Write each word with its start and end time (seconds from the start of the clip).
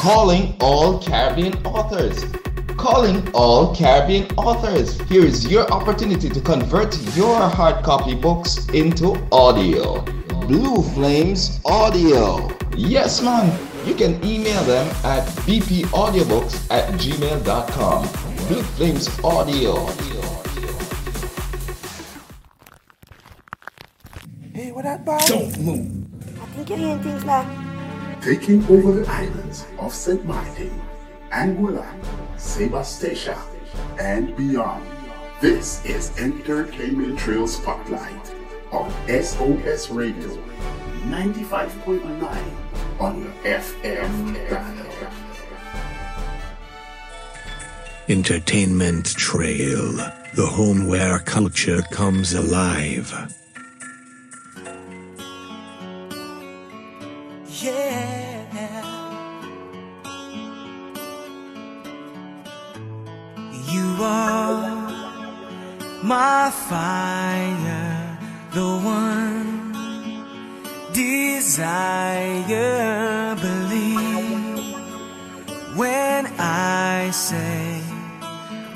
Calling 0.00 0.56
all 0.60 0.98
Caribbean 1.00 1.54
authors. 1.64 2.24
Calling 2.76 3.30
all 3.32 3.72
Caribbean 3.72 4.26
authors. 4.36 5.00
Here 5.02 5.24
is 5.24 5.46
your 5.46 5.70
opportunity 5.70 6.28
to 6.28 6.40
convert 6.40 6.98
your 7.16 7.38
hard 7.48 7.84
copy 7.84 8.16
books 8.16 8.68
into 8.70 9.16
audio. 9.30 10.00
Blue 10.48 10.82
Flames 10.82 11.60
Audio. 11.64 12.50
Yes, 12.76 13.22
man. 13.22 13.56
You 13.86 13.94
can 13.94 14.22
email 14.24 14.64
them 14.64 14.88
at 15.04 15.24
bpaudiobooks 15.46 16.68
at 16.68 16.92
gmail.com. 16.94 18.02
Blue 18.48 18.62
Flames 18.74 19.08
Audio. 19.22 19.86
Hey, 24.52 24.72
what 24.72 24.82
that 24.82 25.04
boy? 25.04 25.18
Don't 25.26 25.58
move. 25.60 26.06
I 26.42 26.46
think 26.46 26.68
you're 26.70 26.78
hearing 26.78 27.02
things 27.04 27.24
now. 27.24 27.63
Taking 28.24 28.64
over 28.70 28.92
the 28.92 29.06
islands 29.10 29.66
of 29.78 29.92
St. 29.92 30.24
Martin, 30.24 30.80
Anguilla, 31.30 31.86
Sebastia, 32.38 33.36
and 34.00 34.34
beyond. 34.34 34.86
This 35.42 35.84
is 35.84 36.10
Entertainment 36.18 37.18
Trail 37.18 37.46
Spotlight 37.46 38.34
on 38.72 38.90
SOS 39.08 39.90
Radio 39.90 40.38
95.9 41.04 42.98
on 42.98 43.22
your 43.22 43.32
FM 43.44 44.48
dial. 44.48 45.10
Entertainment 48.08 49.06
Trail, 49.16 49.92
the 50.34 50.46
home 50.46 50.86
where 50.86 51.18
culture 51.18 51.82
comes 51.90 52.32
alive. 52.32 53.12
Yeah. 57.60 58.13
You 63.74 63.96
are 64.02 64.70
my 66.04 66.52
fire, 66.68 68.18
the 68.52 68.68
one 68.78 69.72
desire. 70.92 72.54
Believe 73.34 74.76
when 75.76 76.26
I 76.38 77.10
say 77.10 77.82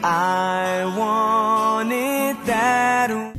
I 0.03 0.93
want 0.99 1.93
it 1.93 2.47
that. 2.47 3.37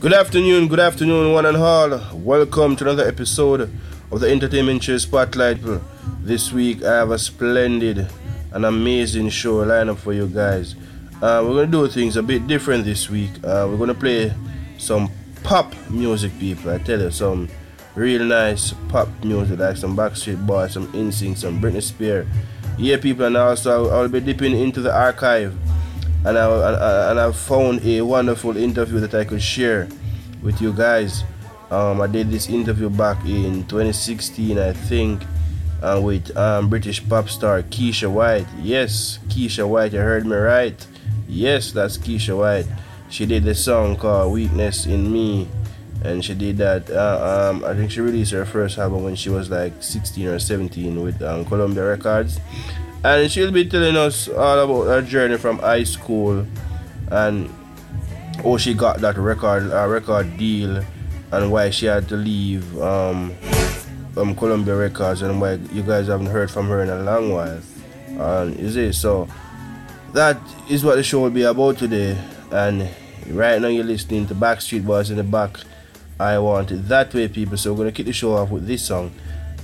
Good 0.00 0.12
afternoon, 0.12 0.66
good 0.66 0.80
afternoon, 0.80 1.32
one 1.32 1.46
and 1.46 1.56
all. 1.58 2.00
Welcome 2.12 2.74
to 2.74 2.82
another 2.82 3.06
episode 3.06 3.70
of 4.10 4.18
the 4.18 4.28
Entertainment 4.28 4.82
Show 4.82 4.98
Spotlight. 4.98 5.58
This 6.22 6.50
week 6.52 6.82
I 6.82 6.96
have 6.96 7.12
a 7.12 7.20
splendid 7.20 8.08
and 8.50 8.66
amazing 8.66 9.28
show 9.28 9.64
lineup 9.64 9.98
for 9.98 10.12
you 10.12 10.26
guys. 10.26 10.74
Uh, 11.20 11.42
we're 11.44 11.54
gonna 11.54 11.66
do 11.66 11.88
things 11.88 12.16
a 12.16 12.22
bit 12.22 12.46
different 12.46 12.84
this 12.84 13.10
week. 13.10 13.30
Uh, 13.42 13.66
we're 13.68 13.76
gonna 13.76 13.94
play 13.94 14.32
some 14.78 15.10
pop 15.42 15.74
music, 15.90 16.30
people. 16.38 16.70
I 16.70 16.78
tell 16.78 17.00
you, 17.00 17.10
some 17.10 17.48
real 17.96 18.22
nice 18.24 18.72
pop 18.88 19.08
music 19.24 19.58
like 19.58 19.76
some 19.76 19.96
Backstreet 19.96 20.46
Boys, 20.46 20.72
some 20.74 20.86
NSYNC, 20.92 21.36
some 21.36 21.60
Britney 21.60 21.82
Spears. 21.82 22.26
Yeah, 22.78 22.98
people, 22.98 23.24
and 23.26 23.36
also 23.36 23.90
I'll 23.90 24.08
be 24.08 24.20
dipping 24.20 24.54
into 24.56 24.80
the 24.80 24.94
archive 24.94 25.52
and 26.24 26.38
I, 26.38 27.10
and 27.10 27.18
I- 27.20 27.32
found 27.32 27.84
a 27.84 28.02
wonderful 28.02 28.56
interview 28.56 29.00
that 29.00 29.14
I 29.14 29.24
could 29.24 29.42
share 29.42 29.88
with 30.42 30.60
you 30.60 30.72
guys. 30.72 31.24
Um, 31.72 32.00
I 32.00 32.06
did 32.06 32.30
this 32.30 32.48
interview 32.48 32.88
back 32.88 33.18
in 33.24 33.64
2016, 33.66 34.56
I 34.58 34.72
think, 34.72 35.22
uh, 35.82 36.00
with 36.02 36.34
um, 36.36 36.68
British 36.68 37.06
pop 37.08 37.28
star 37.28 37.62
Keisha 37.62 38.08
White. 38.08 38.46
Yes, 38.62 39.18
Keisha 39.28 39.66
White, 39.68 39.92
you 39.92 39.98
heard 39.98 40.24
me 40.24 40.36
right. 40.36 40.86
Yes, 41.28 41.72
that's 41.72 41.98
Keisha 41.98 42.36
White. 42.36 42.66
She 43.10 43.26
did 43.26 43.44
the 43.44 43.54
song 43.54 43.96
called 43.96 44.32
"Weakness 44.32 44.86
in 44.86 45.12
Me," 45.12 45.46
and 46.02 46.24
she 46.24 46.34
did 46.34 46.58
that. 46.58 46.90
Uh, 46.90 47.50
um, 47.52 47.64
I 47.64 47.74
think 47.74 47.90
she 47.90 48.00
released 48.00 48.32
her 48.32 48.44
first 48.44 48.78
album 48.78 49.04
when 49.04 49.14
she 49.14 49.28
was 49.28 49.50
like 49.50 49.72
16 49.82 50.26
or 50.26 50.38
17 50.38 51.02
with 51.02 51.22
um, 51.22 51.44
Columbia 51.44 51.84
Records 51.84 52.40
and 53.04 53.30
she'll 53.30 53.52
be 53.52 53.64
telling 53.64 53.96
us 53.96 54.28
all 54.28 54.58
about 54.58 54.90
her 54.90 55.02
journey 55.02 55.36
from 55.36 55.58
high 55.58 55.84
school 55.84 56.44
and 57.10 57.48
how 58.42 58.56
she 58.56 58.74
got 58.74 59.00
that 59.00 59.16
record 59.16 59.70
uh, 59.70 59.86
record 59.86 60.36
deal 60.36 60.82
and 61.32 61.52
why 61.52 61.70
she 61.70 61.86
had 61.86 62.08
to 62.08 62.16
leave 62.16 62.64
um, 62.80 63.34
um 64.16 64.34
Columbia 64.34 64.74
Records 64.74 65.22
and 65.22 65.40
why 65.40 65.54
you 65.72 65.82
guys 65.82 66.08
haven't 66.08 66.26
heard 66.26 66.50
from 66.50 66.68
her 66.68 66.82
in 66.82 66.88
a 66.88 67.02
long 67.02 67.32
while. 67.32 67.60
Is 68.58 68.76
it 68.76 68.94
so? 68.94 69.28
That 70.12 70.40
is 70.68 70.84
what 70.84 70.96
the 70.96 71.02
show 71.02 71.20
will 71.20 71.30
be 71.30 71.42
about 71.42 71.78
today. 71.78 72.16
And 72.50 72.88
right 73.28 73.60
now 73.60 73.68
you're 73.68 73.84
listening 73.84 74.26
to 74.28 74.34
Backstreet 74.34 74.86
Boys 74.86 75.10
in 75.10 75.16
the 75.18 75.22
back. 75.24 75.58
I 76.18 76.38
want 76.38 76.72
it 76.72 76.88
that 76.88 77.12
way, 77.12 77.28
people. 77.28 77.56
So 77.56 77.72
we're 77.72 77.78
gonna 77.78 77.92
kick 77.92 78.06
the 78.06 78.12
show 78.12 78.34
off 78.34 78.50
with 78.50 78.66
this 78.66 78.84
song. 78.84 79.12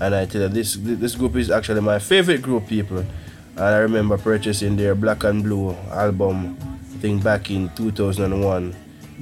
And 0.01 0.15
I 0.15 0.27
tell 0.27 0.43
you, 0.43 0.49
this 0.49 0.77
this 0.79 1.15
group 1.15 1.37
is 1.37 1.51
actually 1.51 1.81
my 1.81 1.99
favorite 1.99 2.43
group, 2.43 2.67
people. 2.67 2.99
And 2.99 3.65
I 3.65 3.79
remember 3.79 4.19
purchasing 4.19 4.77
their 4.77 4.95
Black 4.95 5.25
and 5.25 5.43
Blue 5.43 5.73
album, 5.91 6.57
thing 7.01 7.21
back 7.21 7.51
in 7.51 7.71
2001. 7.77 8.75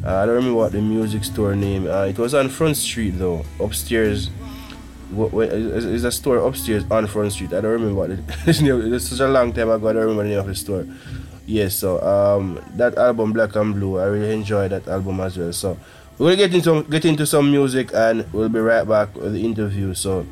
Uh, 0.05 0.17
I 0.17 0.27
don't 0.27 0.35
remember 0.35 0.57
what 0.57 0.73
the 0.73 0.81
music 0.81 1.23
store 1.23 1.55
name. 1.55 1.87
Uh, 1.87 2.07
it 2.07 2.19
was 2.19 2.35
on 2.35 2.49
Front 2.49 2.77
Street 2.77 3.19
though, 3.19 3.45
upstairs. 3.61 4.31
What, 5.13 5.49
is, 5.53 5.85
is 5.85 6.05
a 6.05 6.13
store 6.13 6.39
upstairs 6.39 6.85
on 6.91 7.07
Front 7.07 7.33
Street. 7.33 7.53
I 7.53 7.61
don't 7.61 7.73
remember 7.73 7.95
what 7.95 8.11
it, 8.11 8.21
it's 8.47 9.09
such 9.09 9.21
a 9.21 9.29
long 9.29 9.53
time 9.53 9.71
ago. 9.71 9.89
I 9.89 9.93
don't 9.93 10.03
remember 10.03 10.23
the 10.25 10.29
name 10.31 10.39
of 10.39 10.47
the 10.47 10.55
store. 10.55 10.87
Yes, 11.47 11.75
so 11.75 12.01
um, 12.01 12.61
that 12.77 12.97
album 12.97 13.33
Black 13.33 13.55
and 13.57 13.75
Blue, 13.75 13.99
I 13.99 14.07
really 14.07 14.33
enjoyed 14.33 14.71
that 14.71 14.89
album 14.89 15.21
as 15.21 15.37
well. 15.37 15.53
So 15.53 15.77
we're 16.19 16.37
gonna 16.37 16.49
get 16.49 16.55
into 16.55 16.83
get 16.89 17.05
into 17.05 17.27
some 17.27 17.51
music 17.51 17.91
and 17.93 18.31
we'll 18.33 18.49
be 18.49 18.61
right 18.61 18.87
back 18.87 19.15
with 19.17 19.33
the 19.33 19.45
interview. 19.45 19.93
So 19.93 20.27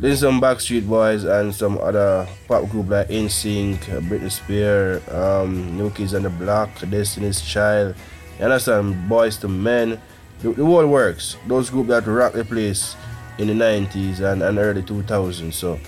then 0.00 0.16
some 0.16 0.40
Backstreet 0.40 0.88
Boys 0.88 1.24
and 1.24 1.54
some 1.54 1.78
other 1.78 2.26
pop 2.48 2.68
group 2.68 2.88
like 2.88 3.08
NSYNC, 3.08 3.78
Britney 4.08 4.30
Spears, 4.30 5.06
um, 5.08 5.76
New 5.76 5.90
Kids 5.90 6.14
on 6.14 6.22
the 6.22 6.30
Block, 6.30 6.70
Destiny's 6.88 7.40
Child. 7.42 7.94
You 8.38 8.46
understand? 8.46 8.94
Boyz 9.08 9.44
II 9.44 9.50
Men. 9.50 10.00
The, 10.40 10.52
the 10.52 10.64
whole 10.64 10.86
works. 10.86 11.36
Those 11.46 11.68
groups 11.68 11.90
that 11.90 12.06
rock 12.06 12.32
the 12.32 12.44
place 12.44 12.96
in 13.40 13.46
the 13.46 13.54
90s 13.54 14.20
and, 14.20 14.42
and 14.42 14.58
early 14.58 14.82
2000s. 14.82 15.54
So 15.54 15.78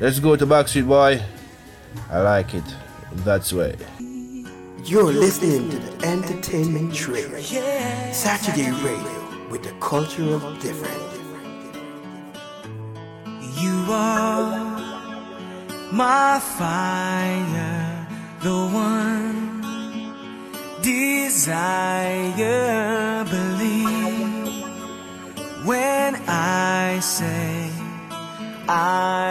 let's 0.00 0.20
go 0.20 0.36
to 0.36 0.46
Backstreet 0.46 0.86
Boy. 0.86 1.20
I 2.08 2.20
like 2.20 2.54
it. 2.54 2.62
That's 3.24 3.52
way. 3.52 3.74
You're 4.84 5.12
listening 5.12 5.70
to 5.70 5.78
the 5.78 6.06
Entertainment 6.06 6.94
Trail. 6.94 7.28
Saturday 8.12 8.70
Radio 8.70 9.48
with 9.50 9.64
the 9.64 9.72
culture 9.80 10.34
of 10.34 10.60
different. 10.60 11.02
You 13.60 13.86
are 13.90 14.70
my 15.92 16.38
fire, 16.38 18.06
the 18.40 18.54
one 18.72 19.60
desire. 20.82 22.89
I 28.72 29.29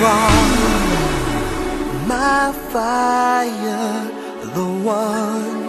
wrong. 0.00 0.48
My 2.08 2.52
fire, 2.72 4.08
the 4.56 4.68
one 4.82 5.60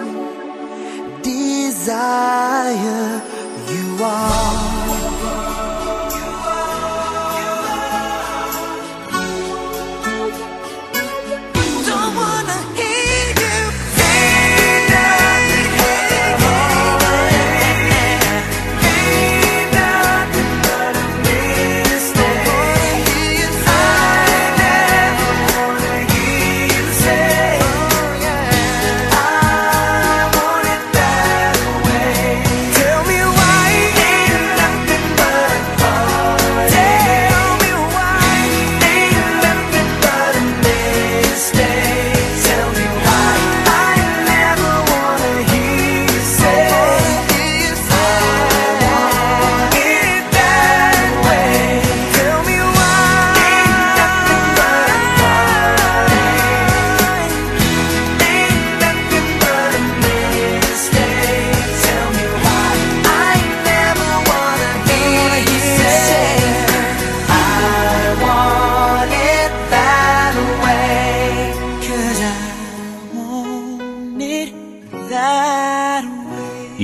desire 1.21 3.21
you 3.71 4.03
are. 4.03 4.30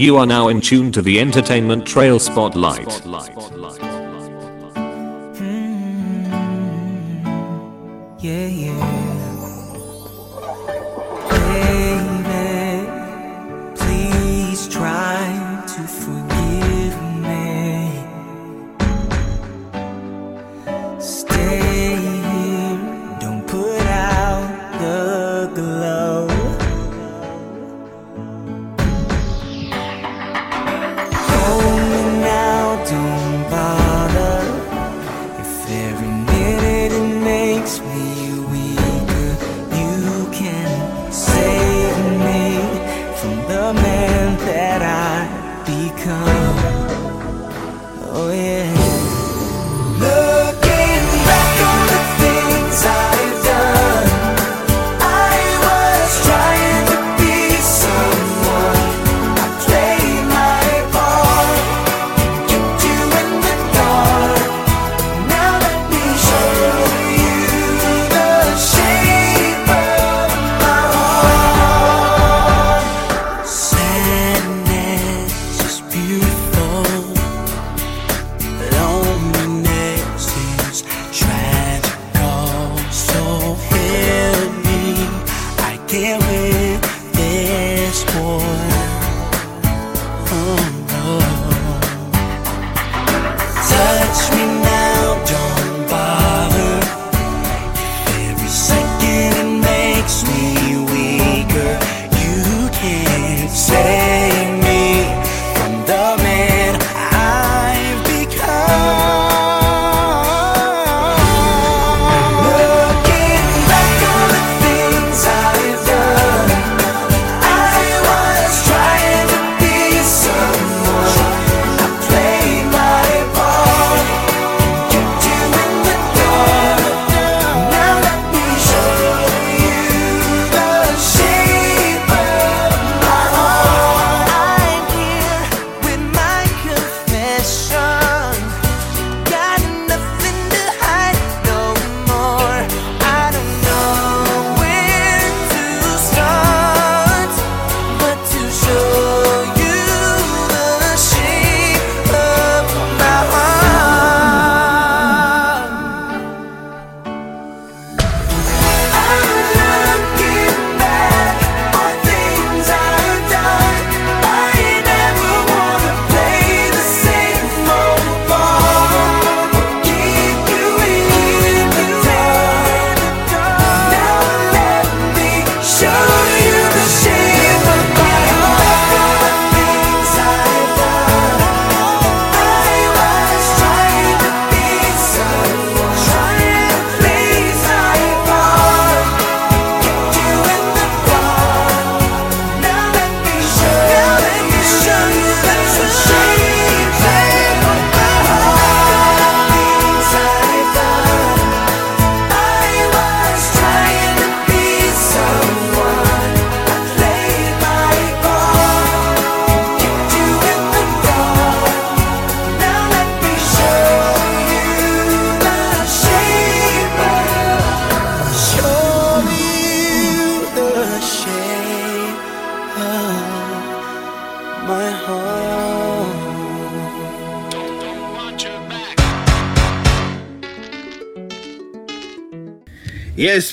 You 0.07 0.15
are 0.15 0.25
now 0.25 0.47
in 0.47 0.61
tune 0.61 0.93
to 0.93 1.01
the 1.01 1.19
Entertainment 1.19 1.85
Trail 1.85 2.17
Spotlight. 2.17 3.05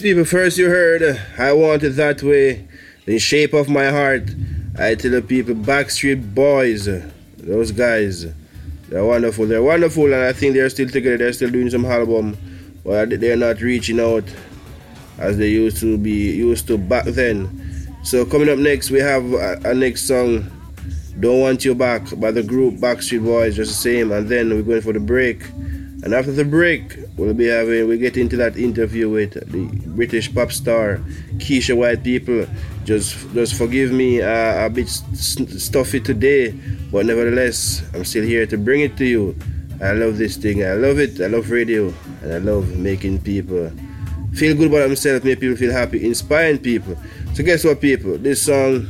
People, 0.05 0.27
first 0.27 0.59
you 0.59 0.69
heard, 0.69 1.19
I 1.39 1.55
want 1.55 1.83
it 1.83 1.97
that 1.97 2.23
way. 2.23 2.69
The 3.07 3.19
shape 3.19 3.55
of 3.55 3.71
my 3.71 3.87
heart. 3.87 4.29
I 4.79 4.97
tell 4.97 5.13
the 5.13 5.23
people, 5.23 5.55
Backstreet 5.55 6.35
Boys, 6.35 6.87
those 7.39 7.73
guys, 7.73 8.27
they're 8.91 9.03
wonderful. 9.03 9.47
They're 9.47 9.63
wonderful, 9.63 10.13
and 10.13 10.23
I 10.23 10.35
think 10.35 10.53
they're 10.53 10.69
still 10.69 10.91
together. 10.91 11.17
They're 11.17 11.33
still 11.33 11.49
doing 11.49 11.71
some 11.71 11.87
album, 11.87 12.37
but 12.85 13.19
they're 13.19 13.39
not 13.39 13.63
reaching 13.63 13.99
out 13.99 14.25
as 15.17 15.39
they 15.39 15.49
used 15.49 15.79
to 15.79 15.97
be 15.97 16.33
used 16.37 16.67
to 16.67 16.77
back 16.77 17.07
then. 17.07 17.49
So 18.03 18.27
coming 18.27 18.51
up 18.51 18.59
next, 18.59 18.91
we 18.91 18.99
have 18.99 19.25
a 19.33 19.73
next 19.75 20.07
song, 20.07 20.51
"Don't 21.19 21.41
Want 21.41 21.65
You 21.65 21.75
Back" 21.75 22.03
by 22.21 22.31
the 22.31 22.43
group 22.43 22.75
Backstreet 22.75 23.25
Boys, 23.25 23.57
just 23.57 23.71
the 23.71 23.91
same. 23.91 24.13
And 24.13 24.29
then 24.29 24.51
we're 24.51 24.61
going 24.61 24.83
for 24.83 24.93
the 24.93 25.01
break. 25.01 25.45
And 26.05 26.13
after 26.13 26.33
the 26.33 26.45
break, 26.45 26.99
we'll 27.17 27.33
be 27.33 27.47
having 27.47 27.89
we 27.89 27.97
get 27.97 28.19
into 28.19 28.37
that 28.37 28.59
interview 28.59 29.09
with 29.09 29.33
the 29.41 29.65
British 29.97 30.33
pop 30.35 30.53
star 30.53 30.99
Keisha 31.41 31.75
White. 31.75 32.05
People, 32.05 32.47
just 32.85 33.17
just 33.33 33.55
forgive 33.55 33.91
me 33.91 34.21
uh, 34.21 34.67
a 34.67 34.69
bit 34.69 34.87
stuffy 34.87 36.01
today, 36.01 36.53
but 36.93 37.07
nevertheless, 37.07 37.83
I'm 37.95 38.05
still 38.05 38.23
here 38.23 38.45
to 38.47 38.59
bring 38.59 38.83
it 38.83 38.99
to 38.99 39.07
you. 39.07 39.35
I 39.81 39.93
love 39.93 40.19
this 40.19 40.37
thing. 40.37 40.63
I 40.63 40.75
love 40.75 41.01
it. 41.01 41.23
I 41.23 41.27
love 41.27 41.51
radio, 41.51 41.89
and 42.21 42.35
I 42.35 42.39
love 42.39 42.77
making 42.77 43.23
people 43.23 43.73
feel 44.35 44.55
good 44.57 44.69
about 44.69 44.87
themselves, 44.89 45.25
make 45.25 45.41
people 45.41 45.57
feel 45.57 45.73
happy, 45.73 46.05
inspiring 46.05 46.59
people. 46.59 46.99
So 47.33 47.43
guess 47.43 47.65
what, 47.65 47.81
people? 47.81 48.19
This 48.19 48.43
song, 48.45 48.85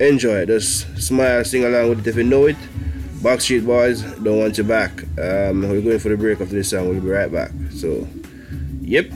enjoy. 0.00 0.46
Just 0.46 1.02
smile, 1.02 1.44
sing 1.44 1.64
along 1.64 1.90
with 1.90 2.00
it 2.00 2.06
if 2.06 2.16
you 2.16 2.24
know 2.24 2.46
it. 2.46 2.56
Backstreet 3.24 3.64
Boys, 3.64 4.02
don't 4.22 4.38
want 4.38 4.58
you 4.58 4.64
back. 4.64 5.02
Um, 5.18 5.62
we're 5.62 5.80
going 5.80 5.98
for 5.98 6.10
the 6.10 6.16
break 6.18 6.42
after 6.42 6.54
this 6.54 6.68
song. 6.68 6.90
We'll 6.90 7.00
be 7.00 7.08
right 7.08 7.32
back. 7.32 7.52
So, 7.70 8.06
yep. 8.82 9.10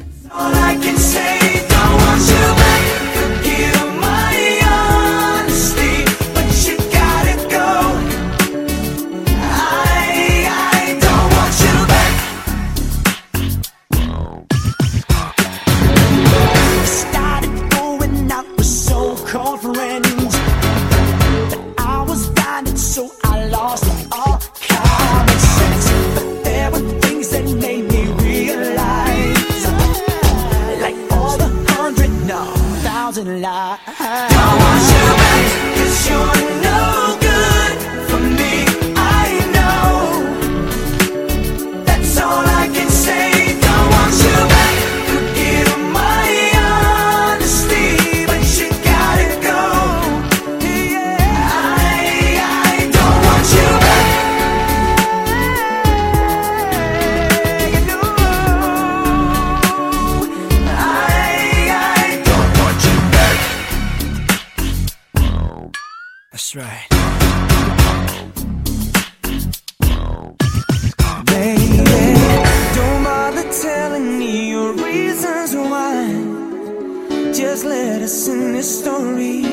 Just 77.32 77.64
let 77.64 78.02
us 78.02 78.28
in 78.28 78.52
this 78.52 78.80
story 78.80 79.44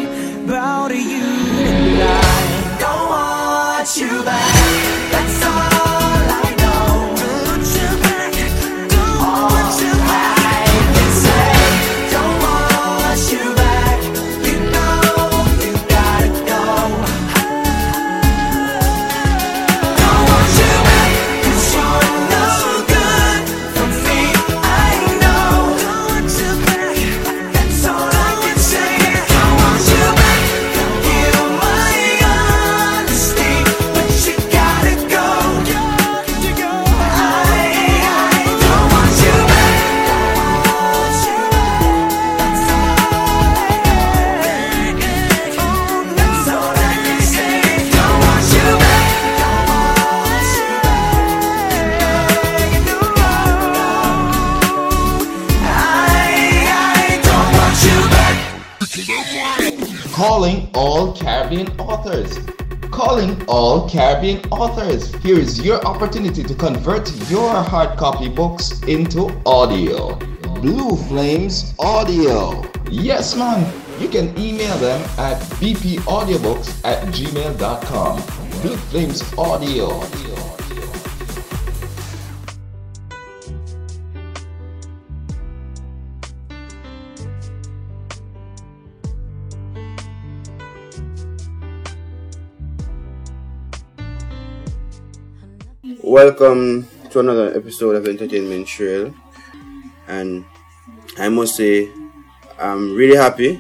about 0.45 0.91
you 0.91 1.23
and 1.23 2.01
I. 2.01 2.77
Don't 2.79 3.09
want 3.09 3.97
you 3.97 4.23
back. 4.23 5.11
That's 5.11 5.45
all 5.45 5.74
Caribbean 63.95 64.41
authors. 64.51 65.15
Here 65.23 65.39
is 65.39 65.61
your 65.61 65.81
opportunity 65.85 66.43
to 66.43 66.53
convert 66.53 67.09
your 67.29 67.49
hard 67.63 67.97
copy 67.97 68.27
books 68.27 68.81
into 68.83 69.31
audio. 69.45 70.15
Blue 70.59 70.97
Flames 71.07 71.73
Audio. 71.79 72.61
Yes, 72.91 73.37
man. 73.37 73.63
You 74.01 74.09
can 74.09 74.37
email 74.37 74.75
them 74.79 75.01
at 75.17 75.39
bpaudiobooks 75.61 76.83
at 76.83 77.07
gmail.com. 77.13 78.15
Blue 78.61 78.75
Flames 78.75 79.23
Audio. 79.37 80.24
Welcome 96.15 96.87
to 97.09 97.19
another 97.19 97.53
episode 97.57 97.97
of 97.97 98.07
Entertainment 98.07 98.69
Trail. 98.69 99.13
And 100.07 100.45
I 101.17 101.27
must 101.27 101.57
say, 101.57 101.91
I'm 102.57 102.95
really 102.95 103.17
happy 103.17 103.59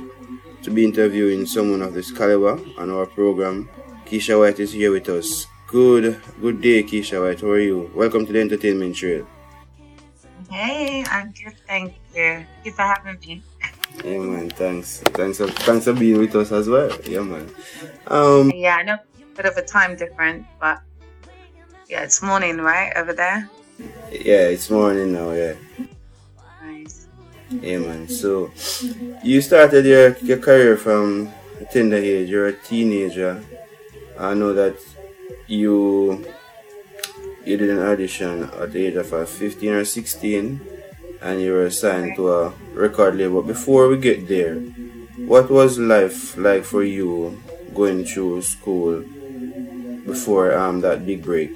to 0.63 0.71
be 0.71 0.85
interviewing 0.85 1.47
someone 1.47 1.81
of 1.81 1.93
this 1.93 2.13
caliber 2.13 2.57
on 2.77 2.89
our 2.91 3.07
program. 3.07 3.67
Keisha 4.05 4.39
White 4.39 4.61
is 4.61 4.71
here 4.71 4.89
with 4.93 5.09
us. 5.09 5.47
Good, 5.67 6.21
good 6.39 6.61
day, 6.61 6.81
Keisha 6.83 7.21
White. 7.21 7.41
How 7.41 7.49
are 7.49 7.59
you? 7.59 7.91
Welcome 7.93 8.25
to 8.25 8.31
the 8.31 8.39
Entertainment 8.39 8.95
Trail. 8.95 9.27
Hey, 10.49 11.03
I'm 11.11 11.33
good, 11.33 11.57
thank 11.67 11.95
you. 12.15 12.39
Thank 12.39 12.47
you 12.63 12.71
for 12.71 12.83
having 12.83 13.19
me. 13.19 13.43
Yeah, 14.01 14.19
man. 14.19 14.49
Thanks. 14.49 15.01
Thanks 15.01 15.39
for, 15.39 15.47
thanks 15.47 15.83
for 15.83 15.93
being 15.93 16.19
with 16.19 16.33
us 16.37 16.53
as 16.53 16.69
well. 16.69 16.89
Yeah, 17.03 17.19
man. 17.19 17.49
Um, 18.07 18.49
Yeah, 18.55 18.77
I 18.77 18.83
know 18.83 18.93
a 18.93 19.35
bit 19.35 19.45
of 19.45 19.57
a 19.57 19.61
time 19.61 19.97
difference, 19.97 20.45
but 20.61 20.79
yeah, 21.95 22.03
it's 22.03 22.21
morning, 22.21 22.57
right, 22.57 22.91
over 22.97 23.13
there? 23.13 23.49
yeah, 24.11 24.51
it's 24.51 24.69
morning 24.69 25.13
now. 25.13 25.31
Yeah. 25.31 25.55
Nice. 26.61 27.07
Yeah, 27.49 27.79
man. 27.79 28.09
So, 28.09 28.51
you 29.23 29.39
started 29.41 29.85
your, 29.85 30.17
your 30.17 30.39
career 30.39 30.75
from 30.75 31.31
a 31.61 31.65
tender 31.65 31.95
age. 31.95 32.27
You're 32.29 32.47
a 32.47 32.53
teenager. 32.53 33.41
I 34.19 34.33
know 34.33 34.51
that 34.53 34.75
you 35.47 36.25
you 37.45 37.55
did 37.57 37.69
an 37.69 37.79
audition 37.79 38.43
at 38.59 38.73
the 38.73 38.87
age 38.87 38.95
of 38.95 39.13
uh, 39.13 39.23
15 39.25 39.69
or 39.71 39.85
16, 39.85 40.59
and 41.21 41.41
you 41.41 41.53
were 41.53 41.65
assigned 41.65 42.15
to 42.17 42.31
a 42.31 42.49
record 42.73 43.15
label. 43.15 43.41
Before 43.43 43.87
we 43.87 43.97
get 43.97 44.27
there, 44.27 44.55
what 45.31 45.49
was 45.49 45.77
life 45.79 46.35
like 46.35 46.65
for 46.65 46.83
you 46.83 47.39
going 47.73 48.03
through 48.03 48.41
school 48.41 49.03
before 50.05 50.57
um 50.57 50.81
that 50.81 51.05
big 51.05 51.23
break? 51.23 51.51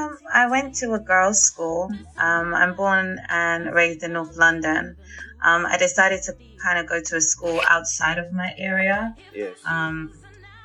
Um, 0.00 0.18
I 0.32 0.46
went 0.48 0.74
to 0.76 0.94
a 0.94 0.98
girls' 0.98 1.42
school. 1.42 1.90
Um, 2.16 2.54
I'm 2.54 2.74
born 2.74 3.18
and 3.28 3.74
raised 3.74 4.02
in 4.02 4.12
North 4.14 4.36
London. 4.36 4.96
Um, 5.42 5.66
I 5.66 5.76
decided 5.76 6.22
to 6.24 6.36
kind 6.62 6.78
of 6.78 6.86
go 6.86 7.00
to 7.00 7.16
a 7.16 7.20
school 7.20 7.60
outside 7.68 8.18
of 8.18 8.32
my 8.32 8.54
area. 8.56 9.14
Yes. 9.34 9.56
Um, 9.66 10.12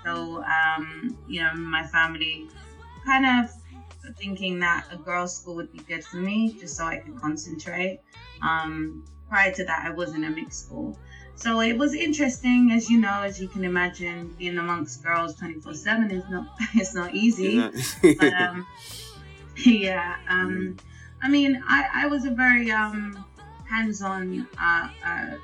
so, 0.04 0.44
um, 0.44 1.18
you 1.28 1.42
know, 1.42 1.54
my 1.56 1.86
family 1.88 2.48
kind 3.06 3.26
of 3.26 3.52
thinking 4.18 4.60
that 4.60 4.86
a 4.92 4.98
girls' 4.98 5.38
school 5.38 5.56
would 5.56 5.72
be 5.72 5.80
good 5.80 6.04
for 6.04 6.18
me 6.18 6.54
just 6.60 6.78
so 6.78 6.86
I 6.86 6.98
could 6.98 7.20
concentrate. 7.20 8.02
Um, 8.42 9.04
prior 9.30 9.52
to 9.54 9.66
that, 9.66 9.86
I 9.86 9.90
was 9.92 10.14
in 10.14 10.24
a 10.24 10.30
mixed 10.30 10.66
school. 10.66 10.98
So 11.36 11.60
it 11.60 11.78
was 11.78 11.94
interesting, 11.94 12.72
as 12.72 12.90
you 12.90 13.00
know, 13.00 13.22
as 13.24 13.42
you 13.42 13.48
can 13.50 13.66
imagine, 13.66 14.34
being 14.38 14.58
amongst 14.58 15.04
girls 15.04 15.36
24 15.36 15.74
7 15.74 16.12
is 16.12 16.24
not, 16.30 16.48
it's 16.76 16.94
not 16.96 17.14
easy. 17.14 17.60
but, 17.60 18.34
um, 18.34 18.66
yeah, 19.66 20.18
um, 20.30 20.78
I 21.22 21.30
mean, 21.30 21.62
I, 21.68 21.88
I 21.94 22.08
was 22.08 22.26
a 22.26 22.32
very 22.32 22.72
um, 22.72 23.24
hands 23.70 24.02
on 24.02 24.48
uh, 24.60 24.90
uh, 25.06 25.36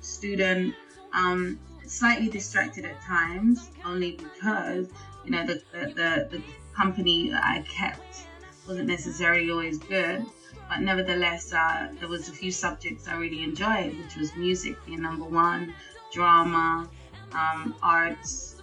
student. 0.00 0.74
Um, 1.12 1.58
slightly 1.86 2.28
distracted 2.28 2.84
at 2.84 3.00
times, 3.02 3.70
only 3.84 4.12
because 4.12 4.88
you 5.24 5.30
know 5.30 5.44
the 5.44 5.60
the, 5.72 5.86
the, 5.86 6.28
the 6.30 6.42
company 6.74 7.30
that 7.30 7.44
I 7.44 7.60
kept 7.62 8.26
wasn't 8.66 8.88
necessarily 8.88 9.50
always 9.50 9.78
good. 9.78 10.24
But 10.68 10.80
nevertheless, 10.80 11.52
uh, 11.52 11.88
there 11.98 12.08
was 12.08 12.28
a 12.28 12.32
few 12.32 12.50
subjects 12.50 13.08
I 13.08 13.14
really 13.16 13.42
enjoyed, 13.42 13.96
which 13.98 14.16
was 14.16 14.36
music 14.36 14.76
being 14.84 15.00
number 15.00 15.24
one, 15.24 15.74
drama, 16.12 16.88
um, 17.32 17.74
arts, 17.82 18.56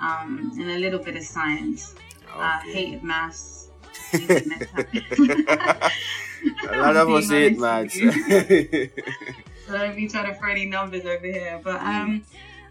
um, 0.00 0.52
and 0.56 0.70
a 0.70 0.78
little 0.78 1.00
bit 1.00 1.16
of 1.16 1.24
science. 1.24 1.94
Uh, 2.32 2.60
hated 2.60 3.02
maths. 3.02 3.57
A 6.70 6.76
lot 6.76 6.96
of 6.96 7.08
us 7.10 7.30
hate 7.30 7.58
maths. 7.58 7.98
with 8.00 8.72
you. 8.72 8.90
So 9.66 9.76
don't 9.76 9.96
be 9.96 10.08
trying 10.08 10.32
to 10.32 10.38
throw 10.38 10.50
any 10.50 10.64
numbers 10.64 11.04
over 11.04 11.26
here. 11.26 11.60
But 11.62 11.82
um, 11.82 12.24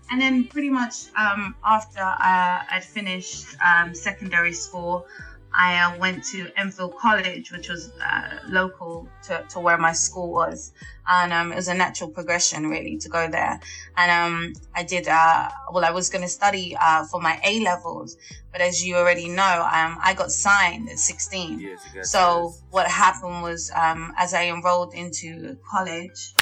and 0.10 0.22
then 0.22 0.46
pretty 0.46 0.70
much 0.70 1.06
um, 1.16 1.56
after 1.64 2.00
uh, 2.00 2.64
I'd 2.72 2.84
finished 2.84 3.46
um, 3.64 3.94
secondary 3.94 4.53
school, 4.53 5.06
I 5.53 5.79
uh, 5.79 5.98
went 5.98 6.24
to 6.25 6.50
Enfield 6.55 6.96
College, 6.98 7.51
which 7.51 7.70
was 7.70 7.92
uh, 8.03 8.38
local 8.48 9.07
to, 9.24 9.44
to 9.50 9.60
where 9.60 9.77
my 9.77 9.92
school 9.94 10.31
was, 10.31 10.72
and 11.07 11.33
um, 11.33 11.51
it 11.51 11.55
was 11.55 11.68
a 11.68 11.74
natural 11.74 12.10
progression 12.10 12.68
really 12.68 12.98
to 12.98 13.10
go 13.10 13.29
there. 13.29 13.60
And 13.96 14.12
um, 14.12 14.53
I 14.75 14.83
did 14.83 15.07
uh, 15.07 15.50
well. 15.72 15.86
I 15.86 15.92
was 15.92 16.10
going 16.10 16.22
to 16.24 16.29
study 16.29 16.75
uh, 16.79 17.05
for 17.05 17.20
my 17.20 17.40
A 17.44 17.60
levels, 17.62 18.18
but 18.51 18.62
as 18.62 18.86
you 18.86 18.96
already 18.96 19.29
know, 19.29 19.68
um, 19.74 19.98
I 20.03 20.14
got 20.16 20.31
signed 20.31 20.90
at 20.90 21.00
16. 21.00 21.60
Yes, 21.60 22.12
So 22.12 22.53
what 22.70 22.88
happened 22.88 23.42
was, 23.42 23.72
um, 23.75 24.14
as 24.18 24.33
I 24.33 24.48
enrolled 24.48 24.94
into 24.94 25.57
college, 25.70 26.33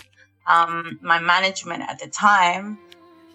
um, 0.47 0.99
my 1.01 1.19
management 1.19 1.83
at 1.83 1.99
the 1.99 2.07
time 2.07 2.77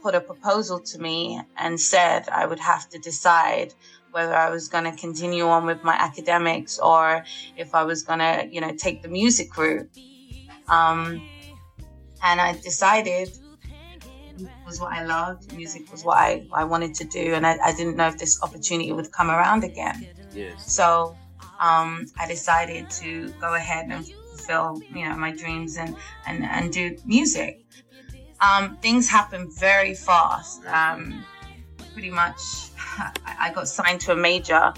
put 0.02 0.14
a 0.14 0.20
proposal 0.20 0.80
to 0.80 0.98
me 0.98 1.40
and 1.56 1.80
said 1.80 2.28
I 2.28 2.46
would 2.46 2.60
have 2.60 2.88
to 2.90 2.98
decide 2.98 3.74
whether 4.12 4.34
I 4.34 4.50
was 4.50 4.68
going 4.68 4.84
to 4.84 4.92
continue 4.92 5.46
on 5.46 5.66
with 5.66 5.82
my 5.82 5.94
academics 5.94 6.78
or 6.78 7.24
if 7.56 7.74
I 7.74 7.84
was 7.84 8.02
going 8.02 8.18
to, 8.20 8.48
you 8.50 8.60
know, 8.60 8.74
take 8.76 9.02
the 9.02 9.08
music 9.08 9.56
route. 9.56 9.88
Um, 10.68 11.22
and 12.22 12.40
I 12.40 12.52
decided 12.62 13.30
was 14.70 14.80
what 14.80 14.92
I 14.92 15.04
loved. 15.04 15.52
Music 15.54 15.90
was 15.90 16.04
what 16.04 16.18
I, 16.18 16.46
I 16.52 16.64
wanted 16.64 16.94
to 16.96 17.04
do. 17.04 17.34
And 17.34 17.46
I, 17.46 17.58
I 17.64 17.72
didn't 17.74 17.96
know 17.96 18.06
if 18.06 18.18
this 18.18 18.42
opportunity 18.42 18.92
would 18.92 19.10
come 19.12 19.30
around 19.30 19.64
again. 19.64 20.06
Yes. 20.32 20.72
So 20.72 21.16
um, 21.58 22.06
I 22.18 22.26
decided 22.28 22.88
to 22.90 23.30
go 23.40 23.54
ahead 23.54 23.86
and 23.90 24.06
fulfill, 24.06 24.80
you 24.94 25.08
know, 25.08 25.16
my 25.16 25.32
dreams 25.32 25.76
and, 25.76 25.96
and, 26.26 26.44
and 26.44 26.72
do 26.72 26.96
music. 27.04 27.64
Um, 28.40 28.76
things 28.78 29.08
happened 29.08 29.52
very 29.58 29.94
fast. 29.94 30.64
Um, 30.66 31.24
pretty 31.92 32.10
much, 32.10 32.40
I 33.26 33.52
got 33.54 33.68
signed 33.68 34.00
to 34.02 34.12
a 34.12 34.16
major 34.16 34.72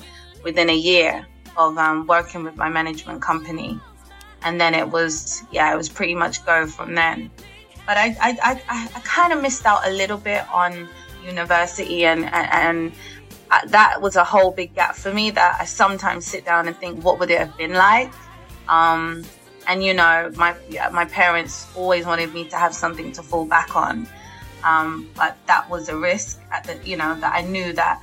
within 0.45 0.71
a 0.71 0.77
year 0.77 1.27
of 1.57 1.77
um, 1.79 2.07
working 2.07 2.43
with 2.45 2.57
my 2.57 2.69
management 2.69 3.23
company. 3.23 3.79
And 4.43 4.61
then 4.61 4.75
it 4.75 4.89
was, 4.89 5.43
yeah, 5.53 5.73
it 5.73 5.77
was 5.77 5.89
pretty 5.89 6.15
much 6.15 6.45
go 6.45 6.67
from 6.67 6.95
then. 6.95 7.31
But 7.87 7.97
I, 7.97 8.17
I, 8.21 8.39
I, 8.43 8.89
I, 8.95 9.01
kind 9.01 9.33
of 9.33 9.43
missed 9.43 9.67
out 9.67 9.87
a 9.87 9.91
little 9.91 10.17
bit 10.19 10.49
on 10.53 10.89
university 11.25 12.05
and, 12.05 12.25
and, 12.25 12.49
and 12.53 12.93
uh, 13.51 13.67
that 13.67 14.01
was 14.01 14.17
a 14.17 14.25
whole 14.25 14.51
big 14.51 14.75
gap 14.75 14.95
for 14.95 15.13
me 15.13 15.31
that 15.31 15.59
I 15.61 15.65
sometimes 15.65 16.27
sit 16.27 16.45
down 16.45 16.69
and 16.69 16.77
think, 16.77 17.05
what 17.05 17.19
would 17.19 17.31
it 17.31 17.39
have 17.39 17.57
been 17.57 17.75
like? 17.75 18.13
Um, 18.69 19.25
and 19.69 19.85
you 19.85 19.95
know, 19.95 20.31
my 20.37 20.55
my 20.93 21.05
parents 21.05 21.69
always 21.77 22.07
wanted 22.07 22.33
me 22.35 22.49
to 22.49 22.57
have 22.57 22.75
something 22.75 23.13
to 23.13 23.23
fall 23.23 23.45
back 23.45 23.77
on, 23.77 24.09
um, 24.65 25.09
but 25.17 25.37
that 25.47 25.69
was 25.69 25.89
a 25.89 25.97
risk. 25.97 26.41
At 26.51 26.65
the 26.65 26.79
you 26.85 26.97
know 26.97 27.15
that 27.21 27.35
I 27.35 27.43
knew 27.43 27.73
that 27.75 28.03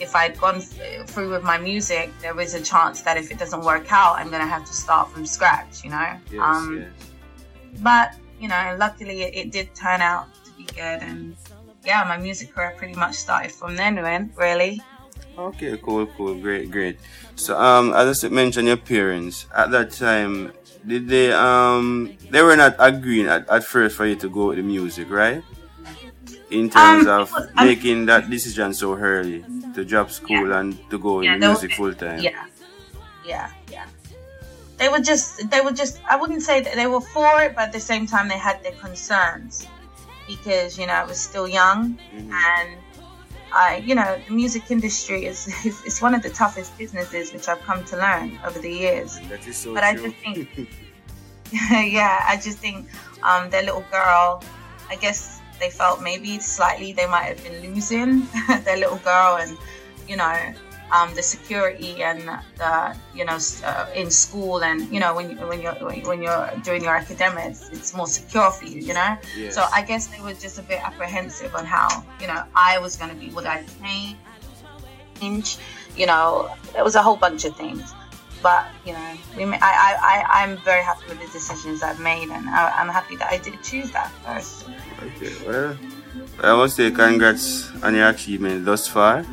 if 0.00 0.16
I'd 0.16 0.38
gone 0.38 0.60
through 0.60 1.30
with 1.30 1.42
my 1.42 1.58
music, 1.58 2.10
there 2.20 2.38
is 2.40 2.54
a 2.54 2.62
chance 2.62 3.02
that 3.02 3.16
if 3.16 3.30
it 3.30 3.38
doesn't 3.38 3.62
work 3.62 3.92
out, 3.92 4.16
I'm 4.16 4.30
gonna 4.30 4.46
have 4.46 4.64
to 4.64 4.72
start 4.72 5.10
from 5.10 5.26
scratch. 5.26 5.84
You 5.84 5.90
know. 5.90 6.18
Yes, 6.30 6.40
um, 6.40 6.78
yes. 6.78 7.82
But 7.82 8.14
you 8.40 8.48
know, 8.48 8.76
luckily 8.78 9.22
it, 9.22 9.34
it 9.34 9.52
did 9.52 9.74
turn 9.74 10.00
out 10.00 10.26
to 10.44 10.50
be 10.52 10.64
good, 10.64 11.02
and 11.02 11.36
yeah, 11.84 12.04
my 12.08 12.16
music 12.16 12.54
career 12.54 12.74
pretty 12.76 12.94
much 12.94 13.14
started 13.14 13.52
from 13.52 13.76
then. 13.76 13.96
When 13.96 14.32
really. 14.36 14.82
Okay, 15.38 15.78
cool, 15.82 16.06
cool, 16.18 16.34
great, 16.34 16.70
great. 16.70 16.98
So, 17.36 17.58
um, 17.58 17.94
as 17.94 18.24
I 18.24 18.28
mentioned, 18.28 18.66
your 18.66 18.76
parents 18.76 19.46
at 19.54 19.70
that 19.70 19.90
time, 19.92 20.52
did 20.86 21.08
they 21.08 21.32
um 21.32 22.16
they 22.30 22.42
were 22.42 22.56
not 22.56 22.76
agreeing 22.78 23.26
at, 23.26 23.48
at 23.48 23.64
first 23.64 23.96
for 23.96 24.06
you 24.06 24.16
to 24.16 24.28
go 24.28 24.48
with 24.48 24.56
the 24.56 24.62
music, 24.62 25.08
right? 25.10 25.42
In 26.50 26.68
terms 26.68 27.06
Um, 27.06 27.20
of 27.20 27.32
was- 27.32 27.48
um, 27.56 27.66
making 27.66 28.06
that 28.06 28.28
decision 28.28 28.74
so 28.74 28.96
early 28.96 29.44
to 29.74 29.84
drop 29.84 30.10
school 30.10 30.52
and 30.52 30.74
to 30.90 30.98
go 30.98 31.20
Yeah, 31.20 31.34
in 31.34 31.40
music 31.40 31.72
full 31.74 31.94
time. 31.94 32.18
Yeah, 32.20 32.44
yeah, 33.24 33.50
yeah. 33.70 33.86
They 34.78 34.88
were 34.88 34.98
just, 35.00 35.48
they 35.50 35.60
were 35.60 35.72
just. 35.72 36.00
I 36.08 36.16
wouldn't 36.16 36.42
say 36.42 36.60
that 36.60 36.74
they 36.74 36.86
were 36.86 37.02
for 37.14 37.42
it, 37.42 37.54
but 37.54 37.64
at 37.68 37.72
the 37.72 37.80
same 37.80 38.06
time, 38.06 38.26
they 38.28 38.38
had 38.38 38.62
their 38.64 38.72
concerns 38.86 39.66
because 40.26 40.78
you 40.78 40.86
know 40.86 40.94
I 40.94 41.04
was 41.04 41.20
still 41.20 41.46
young, 41.46 41.98
Mhm. 42.16 42.32
and 42.32 42.68
I, 43.52 43.76
you 43.84 43.94
know, 43.94 44.18
the 44.26 44.32
music 44.32 44.70
industry 44.70 45.26
is, 45.26 45.46
is 45.68 45.76
is 45.84 46.00
one 46.02 46.14
of 46.14 46.22
the 46.22 46.30
toughest 46.30 46.76
businesses, 46.78 47.32
which 47.32 47.46
I've 47.48 47.60
come 47.62 47.84
to 47.92 47.96
learn 47.96 48.38
over 48.46 48.58
the 48.58 48.70
years. 48.72 49.20
That 49.28 49.46
is 49.46 49.56
so 49.56 49.74
But 49.74 49.84
I 49.84 49.94
just 49.94 50.16
think, 50.24 50.48
yeah, 51.70 52.24
I 52.26 52.36
just 52.36 52.58
think 52.58 52.88
um, 53.22 53.50
their 53.50 53.62
little 53.62 53.84
girl, 53.92 54.42
I 54.88 54.96
guess 54.96 55.39
they 55.60 55.70
felt 55.70 56.02
maybe 56.02 56.40
slightly 56.40 56.92
they 56.92 57.06
might 57.06 57.24
have 57.24 57.42
been 57.44 57.74
losing 57.74 58.26
their 58.64 58.78
little 58.78 58.96
girl, 58.98 59.36
and 59.36 59.56
you 60.08 60.16
know, 60.16 60.34
um, 60.92 61.14
the 61.14 61.22
security 61.22 62.02
and 62.02 62.20
the 62.56 62.96
you 63.14 63.24
know 63.24 63.38
uh, 63.64 63.86
in 63.94 64.10
school 64.10 64.64
and 64.64 64.92
you 64.92 64.98
know 64.98 65.14
when 65.14 65.30
you, 65.30 65.36
when 65.46 65.60
you're 65.60 65.74
when 65.74 66.22
you're 66.22 66.50
doing 66.64 66.82
your 66.82 66.96
academics, 66.96 67.68
it's 67.70 67.94
more 67.94 68.06
secure 68.06 68.50
for 68.50 68.64
you, 68.64 68.80
you 68.80 68.94
know. 68.94 69.16
Yes. 69.36 69.54
So 69.54 69.66
I 69.72 69.82
guess 69.82 70.06
they 70.08 70.20
were 70.22 70.34
just 70.34 70.58
a 70.58 70.62
bit 70.62 70.82
apprehensive 70.82 71.54
on 71.54 71.64
how 71.64 72.04
you 72.20 72.26
know 72.26 72.42
I 72.54 72.78
was 72.78 72.96
going 72.96 73.10
to 73.10 73.16
be. 73.16 73.30
Would 73.30 73.46
I 73.46 73.64
change? 75.20 75.58
You 75.96 76.06
know, 76.06 76.50
there 76.72 76.84
was 76.84 76.94
a 76.94 77.02
whole 77.02 77.16
bunch 77.16 77.44
of 77.44 77.54
things. 77.56 77.92
But 78.42 78.66
you 78.86 78.94
know, 78.94 79.18
we, 79.36 79.44
I, 79.44 79.58
I, 79.60 79.96
I, 80.00 80.42
I'm 80.42 80.56
very 80.58 80.82
happy 80.82 81.04
with 81.08 81.20
the 81.20 81.26
decisions 81.26 81.82
I've 81.82 82.00
made, 82.00 82.30
and 82.30 82.48
I, 82.48 82.70
I'm 82.70 82.88
happy 82.88 83.16
that 83.16 83.30
I 83.30 83.36
did 83.36 83.62
choose 83.62 83.90
that 83.92 84.10
first. 84.24 84.66
Okay, 85.02 85.32
well, 85.46 85.76
I 86.42 86.54
must 86.56 86.76
say 86.76 86.90
congrats 86.90 87.70
on 87.82 87.94
your 87.94 88.08
achievement 88.08 88.64
thus 88.64 88.86
far. 88.86 89.24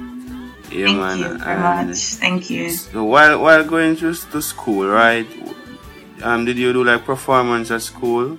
Yeah, 0.71 0.85
Thank 0.87 0.97
man. 0.99 1.17
you 1.19 1.37
very 1.37 1.41
and 1.41 1.87
much. 1.89 1.97
Thank 1.97 2.49
you. 2.49 2.69
So 2.71 3.03
while 3.03 3.39
while 3.41 3.63
going 3.63 3.95
to, 3.97 4.13
to 4.13 4.41
school, 4.41 4.87
right? 4.87 5.27
Um, 6.23 6.45
did 6.45 6.57
you 6.57 6.73
do 6.73 6.83
like 6.83 7.05
performance 7.05 7.71
at 7.71 7.81
school? 7.81 8.37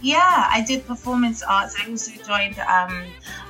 Yeah, 0.00 0.46
I 0.50 0.62
did 0.66 0.86
performance 0.86 1.42
arts. 1.42 1.76
I 1.80 1.90
also 1.90 2.12
joined 2.24 2.58
um, 2.60 3.04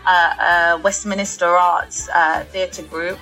uh, 0.06 0.34
uh, 0.38 0.80
Westminster 0.82 1.48
Arts 1.48 2.08
uh, 2.14 2.44
Theatre 2.50 2.84
Group, 2.84 3.18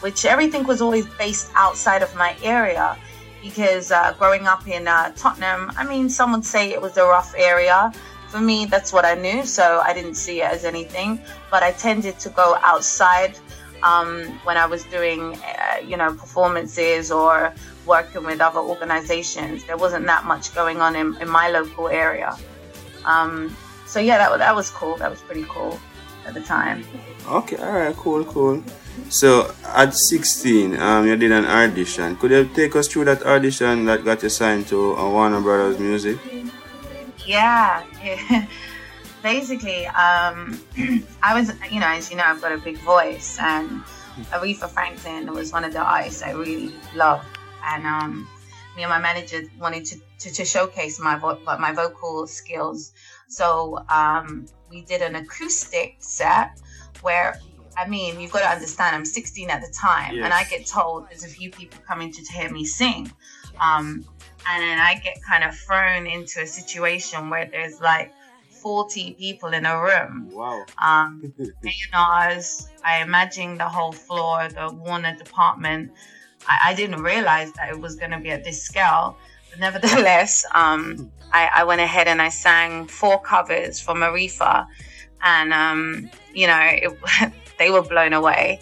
which 0.00 0.24
everything 0.24 0.64
was 0.64 0.80
always 0.80 1.06
based 1.18 1.50
outside 1.56 2.02
of 2.02 2.14
my 2.14 2.36
area. 2.42 2.96
Because 3.42 3.90
uh, 3.92 4.14
growing 4.18 4.46
up 4.46 4.66
in 4.66 4.88
uh, 4.88 5.12
Tottenham, 5.16 5.72
I 5.76 5.86
mean, 5.86 6.08
some 6.08 6.32
would 6.32 6.44
say 6.44 6.70
it 6.70 6.80
was 6.80 6.96
a 6.96 7.04
rough 7.04 7.34
area. 7.36 7.92
For 8.36 8.42
me, 8.42 8.66
that's 8.66 8.92
what 8.92 9.06
I 9.06 9.14
knew, 9.14 9.46
so 9.46 9.80
I 9.82 9.94
didn't 9.94 10.16
see 10.16 10.42
it 10.42 10.52
as 10.52 10.66
anything. 10.66 11.18
But 11.50 11.62
I 11.62 11.72
tended 11.72 12.18
to 12.18 12.28
go 12.28 12.58
outside 12.62 13.38
um, 13.82 14.24
when 14.44 14.58
I 14.58 14.66
was 14.66 14.84
doing, 14.84 15.36
uh, 15.36 15.78
you 15.82 15.96
know, 15.96 16.12
performances 16.12 17.10
or 17.10 17.54
working 17.86 18.24
with 18.24 18.42
other 18.42 18.60
organizations. 18.60 19.64
There 19.64 19.78
wasn't 19.78 20.04
that 20.04 20.26
much 20.26 20.54
going 20.54 20.82
on 20.82 20.96
in, 20.96 21.16
in 21.16 21.30
my 21.30 21.48
local 21.48 21.88
area. 21.88 22.36
Um, 23.06 23.56
so 23.86 24.00
yeah, 24.00 24.18
that, 24.18 24.36
that 24.36 24.54
was 24.54 24.68
cool. 24.68 24.98
That 24.98 25.10
was 25.10 25.22
pretty 25.22 25.46
cool. 25.48 25.80
at 26.26 26.34
the 26.34 26.42
time. 26.42 26.84
Okay, 27.26 27.56
all 27.56 27.72
right, 27.72 27.96
cool, 27.96 28.22
cool. 28.24 28.62
So 29.08 29.50
at 29.64 29.94
16, 29.94 30.76
um, 30.76 31.06
you 31.06 31.16
did 31.16 31.32
an 31.32 31.46
audition. 31.46 32.16
Could 32.16 32.32
you 32.32 32.44
take 32.52 32.76
us 32.76 32.88
through 32.88 33.06
that 33.06 33.22
audition 33.22 33.86
that 33.86 34.04
got 34.04 34.22
you 34.22 34.28
signed 34.28 34.66
to 34.68 34.94
uh, 34.96 35.08
Warner 35.08 35.40
Brothers 35.40 35.78
Music? 35.78 36.18
Yeah. 37.26 37.84
Basically, 39.22 39.86
um, 39.86 40.60
I 41.22 41.34
was, 41.34 41.52
you 41.70 41.80
know, 41.80 41.88
as 41.88 42.10
you 42.10 42.16
know, 42.16 42.24
I've 42.24 42.40
got 42.40 42.52
a 42.52 42.58
big 42.58 42.78
voice, 42.78 43.38
and 43.40 43.82
Aretha 44.30 44.68
Franklin 44.68 45.32
was 45.32 45.52
one 45.52 45.64
of 45.64 45.72
the 45.72 45.80
artists 45.80 46.22
I 46.22 46.30
really 46.30 46.72
loved, 46.94 47.26
and 47.64 47.84
um, 47.86 48.28
me 48.76 48.82
and 48.84 48.90
my 48.90 49.00
manager 49.00 49.42
wanted 49.58 49.84
to, 49.86 49.96
to, 50.20 50.32
to 50.32 50.44
showcase 50.44 51.00
my 51.00 51.16
vo- 51.16 51.40
my 51.44 51.72
vocal 51.72 52.26
skills. 52.28 52.92
So 53.28 53.84
um, 53.88 54.46
we 54.70 54.82
did 54.82 55.02
an 55.02 55.16
acoustic 55.16 55.96
set 55.98 56.60
where 57.02 57.40
I 57.76 57.86
mean, 57.86 58.18
you've 58.20 58.32
got 58.32 58.40
to 58.40 58.48
understand, 58.48 58.96
I'm 58.96 59.04
16 59.04 59.50
at 59.50 59.60
the 59.60 59.70
time, 59.70 60.14
and 60.24 60.32
I 60.32 60.44
get 60.44 60.66
told 60.66 61.08
there's 61.10 61.24
a 61.24 61.28
few 61.28 61.50
people 61.50 61.78
coming 61.86 62.10
to 62.12 62.32
hear 62.32 62.50
me 62.50 62.64
sing. 62.64 63.12
Um, 63.60 64.06
and 64.50 64.62
then 64.62 64.78
I 64.78 65.00
get 65.02 65.18
kind 65.22 65.44
of 65.44 65.56
thrown 65.56 66.06
into 66.06 66.40
a 66.40 66.46
situation 66.46 67.30
where 67.30 67.46
there's 67.46 67.80
like 67.80 68.12
40 68.50 69.14
people 69.14 69.50
in 69.50 69.66
a 69.66 69.80
room. 69.80 70.30
Wow. 70.32 70.64
Um, 70.82 71.32
A&Rs, 71.38 72.68
I 72.84 73.02
imagine 73.02 73.58
the 73.58 73.68
whole 73.68 73.92
floor, 73.92 74.48
the 74.48 74.72
Warner 74.72 75.16
department. 75.16 75.92
I, 76.48 76.58
I 76.66 76.74
didn't 76.74 77.02
realize 77.02 77.52
that 77.52 77.70
it 77.70 77.80
was 77.80 77.96
going 77.96 78.12
to 78.12 78.18
be 78.18 78.30
at 78.30 78.44
this 78.44 78.62
scale. 78.62 79.16
But 79.50 79.60
nevertheless, 79.60 80.44
um, 80.54 81.10
I, 81.32 81.48
I 81.54 81.64
went 81.64 81.80
ahead 81.80 82.08
and 82.08 82.22
I 82.22 82.28
sang 82.28 82.86
four 82.86 83.20
covers 83.20 83.80
for 83.80 83.94
Aretha. 83.94 84.66
And, 85.22 85.52
um, 85.52 86.10
you 86.34 86.46
know, 86.46 86.60
it, 86.60 87.32
they 87.58 87.70
were 87.70 87.82
blown 87.82 88.12
away. 88.12 88.60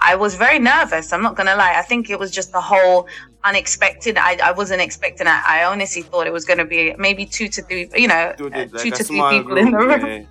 I 0.00 0.14
was 0.14 0.36
very 0.36 0.58
nervous. 0.58 1.12
I'm 1.12 1.22
not 1.22 1.34
going 1.36 1.48
to 1.48 1.56
lie. 1.56 1.74
I 1.76 1.82
think 1.82 2.08
it 2.08 2.18
was 2.18 2.30
just 2.30 2.52
the 2.52 2.60
whole 2.60 3.08
unexpected. 3.44 4.16
I, 4.18 4.38
I 4.42 4.52
wasn't 4.52 4.80
expecting 4.80 5.26
it. 5.26 5.48
I 5.48 5.64
honestly 5.64 6.02
thought 6.02 6.26
it 6.26 6.32
was 6.32 6.44
going 6.44 6.58
to 6.58 6.64
be 6.64 6.94
maybe 6.98 7.24
two 7.24 7.48
to 7.48 7.62
three, 7.62 7.88
you 7.94 8.08
know, 8.08 8.34
Two, 8.36 8.50
uh, 8.52 8.66
two 8.66 8.90
to 8.90 9.04
three 9.04 9.16
small 9.16 9.30
people 9.30 9.56
in 9.56 9.70
the 9.70 9.78
room 9.78 10.26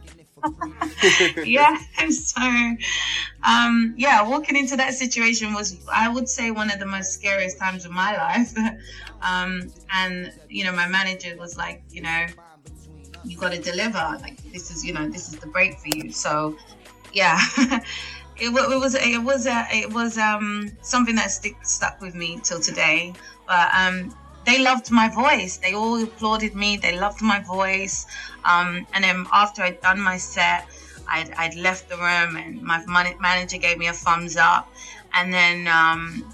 yeah. 1.04 1.44
yeah 1.46 1.78
so 2.10 2.42
um 3.48 3.94
yeah 3.98 4.28
walking 4.28 4.56
into 4.56 4.76
that 4.76 4.94
situation 4.94 5.54
was 5.54 5.78
i 5.94 6.08
would 6.10 6.28
say 6.28 6.52
one 6.52 6.72
of 6.72 6.80
the 6.80 6.86
most 6.86 7.14
scariest 7.14 7.58
times 7.60 7.86
of 7.86 7.92
my 7.92 8.16
life 8.16 8.54
um 9.22 9.72
and 9.94 10.32
you 10.50 10.64
know 10.64 10.72
my 10.72 10.88
manager 10.88 11.36
was 11.38 11.58
like 11.58 11.84
you 11.90 12.02
know 12.02 12.26
you 13.24 13.38
got 13.38 13.52
to 13.52 13.62
deliver 13.62 14.18
like 14.22 14.38
this 14.52 14.72
is 14.72 14.86
you 14.86 14.94
know 14.94 15.08
this 15.10 15.28
is 15.34 15.40
the 15.40 15.48
break 15.48 15.78
for 15.80 15.90
you 15.90 16.12
so 16.12 16.56
yeah 17.14 17.40
it, 18.40 18.50
it 18.50 18.80
was 18.80 18.96
it 18.96 19.24
was 19.24 19.48
uh, 19.48 19.66
it 19.72 19.92
was 19.92 20.18
um 20.18 20.72
something 20.82 21.16
that 21.16 21.32
stick, 21.32 21.56
stuck 21.64 22.00
with 22.02 22.16
me 22.16 22.40
till 22.44 22.60
today 22.60 23.14
but 23.46 23.70
um 23.74 24.16
they 24.46 24.62
loved 24.64 24.92
my 24.92 25.10
voice 25.10 25.58
they 25.58 25.74
all 25.74 26.02
applauded 26.02 26.56
me 26.56 26.78
they 26.78 26.98
loved 26.98 27.22
my 27.22 27.40
voice 27.42 28.06
um, 28.48 28.88
and 28.94 29.04
then 29.04 29.26
after 29.34 29.62
I'd 29.62 29.82
done 29.82 30.00
my 30.00 30.18
set, 30.18 30.66
I'd, 31.10 31.32
I'd 31.38 31.56
left 31.56 31.90
the 31.90 31.98
room 31.98 32.38
and 32.38 32.62
my 32.62 32.84
man- 32.86 33.20
manager 33.20 33.58
gave 33.58 33.78
me 33.78 33.88
a 33.88 33.94
thumbs 33.94 34.38
up. 34.38 34.72
And 35.14 35.34
then 35.34 35.68
um, 35.68 36.34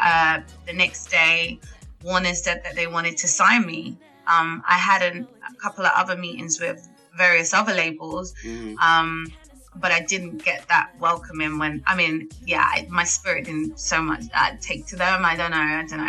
uh, 0.00 0.40
the 0.66 0.72
next 0.72 1.10
day, 1.10 1.58
Warner 2.02 2.34
said 2.34 2.62
that 2.64 2.76
they 2.76 2.86
wanted 2.86 3.16
to 3.18 3.28
sign 3.28 3.66
me. 3.66 3.96
Um, 4.28 4.62
I 4.68 4.78
had 4.78 5.02
an, 5.02 5.26
a 5.48 5.54
couple 5.60 5.84
of 5.84 5.92
other 5.96 6.16
meetings 6.16 6.60
with 6.60 6.88
various 7.16 7.52
other 7.52 7.74
labels. 7.74 8.32
Mhm. 8.44 8.76
Um, 8.78 9.32
but 9.76 9.92
I 9.92 10.00
didn't 10.00 10.44
get 10.44 10.66
that 10.68 10.90
welcoming 10.98 11.58
when 11.58 11.82
I 11.86 11.94
mean, 11.96 12.28
yeah, 12.44 12.62
I, 12.64 12.86
my 12.90 13.04
spirit 13.04 13.44
didn't 13.44 13.78
so 13.78 14.02
much 14.02 14.24
uh, 14.34 14.52
take 14.60 14.86
to 14.88 14.96
them. 14.96 15.24
I 15.24 15.36
don't 15.36 15.52
know. 15.52 15.56
I 15.58 15.84
don't 15.88 15.98
know. 15.98 16.04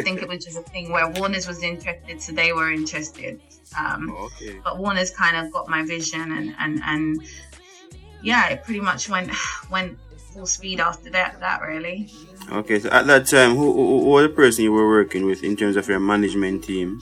I 0.00 0.02
think 0.02 0.22
it 0.22 0.28
was 0.28 0.44
just 0.44 0.56
a 0.58 0.62
thing 0.62 0.92
where 0.92 1.08
Warner's 1.08 1.48
was 1.48 1.62
interested, 1.62 2.22
so 2.22 2.32
they 2.32 2.52
were 2.52 2.70
interested. 2.70 3.40
Um, 3.78 4.10
Okay. 4.10 4.60
but 4.64 4.78
Warner's 4.78 5.10
kind 5.10 5.36
of 5.36 5.52
got 5.52 5.68
my 5.68 5.84
vision, 5.84 6.32
and 6.32 6.54
and 6.58 6.80
and 6.84 7.22
yeah, 8.22 8.48
it 8.48 8.64
pretty 8.64 8.80
much 8.80 9.08
went 9.08 9.30
went 9.70 9.98
full 10.32 10.46
speed 10.46 10.78
after 10.80 11.10
that. 11.10 11.40
That 11.40 11.62
really. 11.62 12.08
Okay, 12.50 12.78
so 12.80 12.88
at 12.90 13.06
that 13.06 13.26
time, 13.26 13.54
who, 13.54 13.72
who, 13.72 14.00
who 14.00 14.06
was 14.06 14.26
the 14.26 14.28
person 14.34 14.64
you 14.64 14.72
were 14.72 14.88
working 14.88 15.26
with 15.26 15.44
in 15.44 15.56
terms 15.56 15.76
of 15.76 15.88
your 15.88 16.00
management 16.00 16.64
team? 16.64 17.00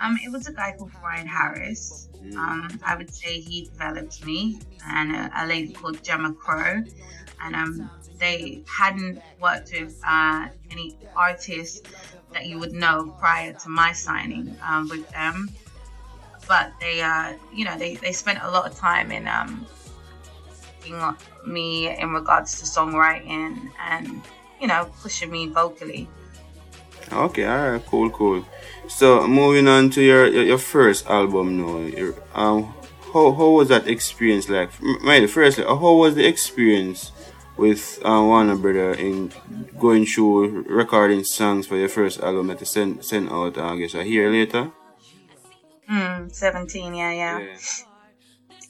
Um, 0.00 0.18
it 0.24 0.32
was 0.32 0.46
a 0.48 0.52
guy 0.52 0.74
called 0.76 0.90
Brian 1.00 1.26
Harris. 1.26 2.08
Um, 2.36 2.80
I 2.84 2.96
would 2.96 3.12
say 3.12 3.40
he 3.40 3.64
developed 3.64 4.24
me, 4.24 4.58
and 4.88 5.14
a, 5.14 5.30
a 5.36 5.46
lady 5.46 5.72
called 5.72 6.02
Gemma 6.02 6.32
Crow, 6.32 6.82
and 7.42 7.54
um, 7.54 7.90
they 8.18 8.62
hadn't 8.66 9.20
worked 9.40 9.72
with 9.72 10.00
uh, 10.06 10.48
any 10.70 10.96
artists 11.14 11.82
that 12.32 12.46
you 12.46 12.58
would 12.58 12.72
know 12.72 13.14
prior 13.18 13.52
to 13.52 13.68
my 13.68 13.92
signing 13.92 14.56
um, 14.62 14.88
with 14.88 15.08
them. 15.10 15.50
But 16.48 16.72
they, 16.80 17.00
uh, 17.00 17.34
you 17.52 17.64
know, 17.64 17.78
they, 17.78 17.94
they 17.96 18.12
spent 18.12 18.38
a 18.42 18.50
lot 18.50 18.70
of 18.70 18.76
time 18.76 19.10
in 19.12 19.28
um, 19.28 19.66
me 21.46 21.96
in 21.96 22.10
regards 22.12 22.58
to 22.60 22.66
songwriting 22.66 23.70
and, 23.80 24.20
you 24.60 24.66
know, 24.66 24.90
pushing 25.00 25.30
me 25.30 25.48
vocally. 25.48 26.08
Okay, 27.12 27.44
all 27.44 27.70
right, 27.70 27.86
cool, 27.86 28.10
cool. 28.10 28.44
So 28.88 29.26
moving 29.26 29.68
on 29.68 29.90
to 29.90 30.02
your 30.02 30.26
your, 30.26 30.44
your 30.44 30.58
first 30.58 31.06
album 31.06 31.56
now. 31.58 31.78
Your, 31.78 32.14
um, 32.34 32.74
how 33.12 33.32
how 33.32 33.50
was 33.50 33.68
that 33.68 33.86
experience 33.88 34.48
like? 34.48 34.70
M- 34.82 35.04
Mind, 35.04 35.30
firstly, 35.30 35.64
uh, 35.64 35.76
how 35.76 35.94
was 35.94 36.14
the 36.14 36.26
experience 36.26 37.12
with 37.56 37.98
uh, 38.04 38.20
Warner 38.20 38.56
Brother 38.56 38.94
in 38.94 39.30
going 39.78 40.06
through 40.06 40.62
recording 40.68 41.24
songs 41.24 41.66
for 41.66 41.76
your 41.76 41.88
first 41.88 42.20
album 42.20 42.48
that 42.48 42.60
you 42.60 42.66
sent 42.66 43.04
sent 43.04 43.30
out? 43.30 43.56
uh, 43.58 43.64
I 43.64 43.76
guess 43.78 43.94
a 43.94 44.06
year 44.06 44.30
later. 44.30 44.72
Mm, 45.90 46.34
17, 46.34 46.94
yeah, 46.94 47.12
yeah. 47.12 47.56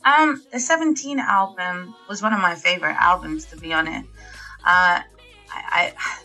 Um, 0.05 0.43
the 0.53 0.61
17 0.61 1.19
album 1.19 1.95
was 2.11 2.21
one 2.21 2.35
of 2.35 2.41
my 2.41 2.55
favorite 2.55 2.97
albums, 3.01 3.47
to 3.47 3.57
be 3.57 3.73
honest. 3.73 4.07
Uh, 4.61 5.01
I, 5.01 5.95
I, 5.97 6.23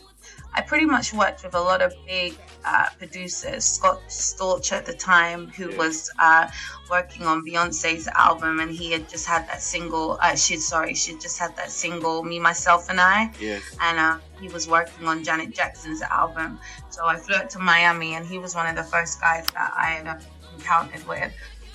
I 0.53 0.62
pretty 0.62 0.85
much 0.85 1.13
worked 1.13 1.43
with 1.43 1.53
a 1.55 1.59
lot 1.62 1.81
of 1.81 1.93
big 2.05 2.35
uh, 2.65 2.88
producers. 2.97 3.63
Scott 3.63 4.01
Storch 4.07 4.71
at 4.71 4.85
the 4.85 4.93
time, 4.93 5.47
who 5.49 5.75
was 5.77 6.09
uh, 6.19 6.47
working 6.89 7.25
on 7.25 7.45
Beyonce's 7.45 8.07
album, 8.09 8.59
and 8.59 8.71
he 8.71 8.91
had 8.91 9.07
just 9.07 9.25
had 9.27 9.47
that 9.47 9.62
single. 9.62 10.17
Uh, 10.21 10.35
she 10.35 10.57
sorry, 10.57 10.93
she 10.95 11.13
just 11.19 11.38
had 11.38 11.55
that 11.55 11.71
single, 11.71 12.23
Me, 12.23 12.39
Myself, 12.39 12.89
and 12.89 12.99
I 12.99 13.31
Yes. 13.39 13.62
and 13.81 13.99
uh, 13.99 14.17
he 14.41 14.47
was 14.49 14.67
working 14.67 15.07
on 15.07 15.23
Janet 15.23 15.51
Jackson's 15.53 16.01
album. 16.01 16.59
So 16.89 17.05
I 17.05 17.15
flew 17.15 17.35
out 17.35 17.49
to 17.51 17.59
Miami, 17.59 18.15
and 18.15 18.25
he 18.25 18.39
was 18.39 18.55
one 18.55 18.67
of 18.67 18.75
the 18.75 18.83
first 18.83 19.21
guys 19.21 19.45
that 19.53 19.71
I 19.77 19.85
had 19.85 20.07
uh, 20.07 20.19
encountered 20.55 21.07
with. 21.07 21.31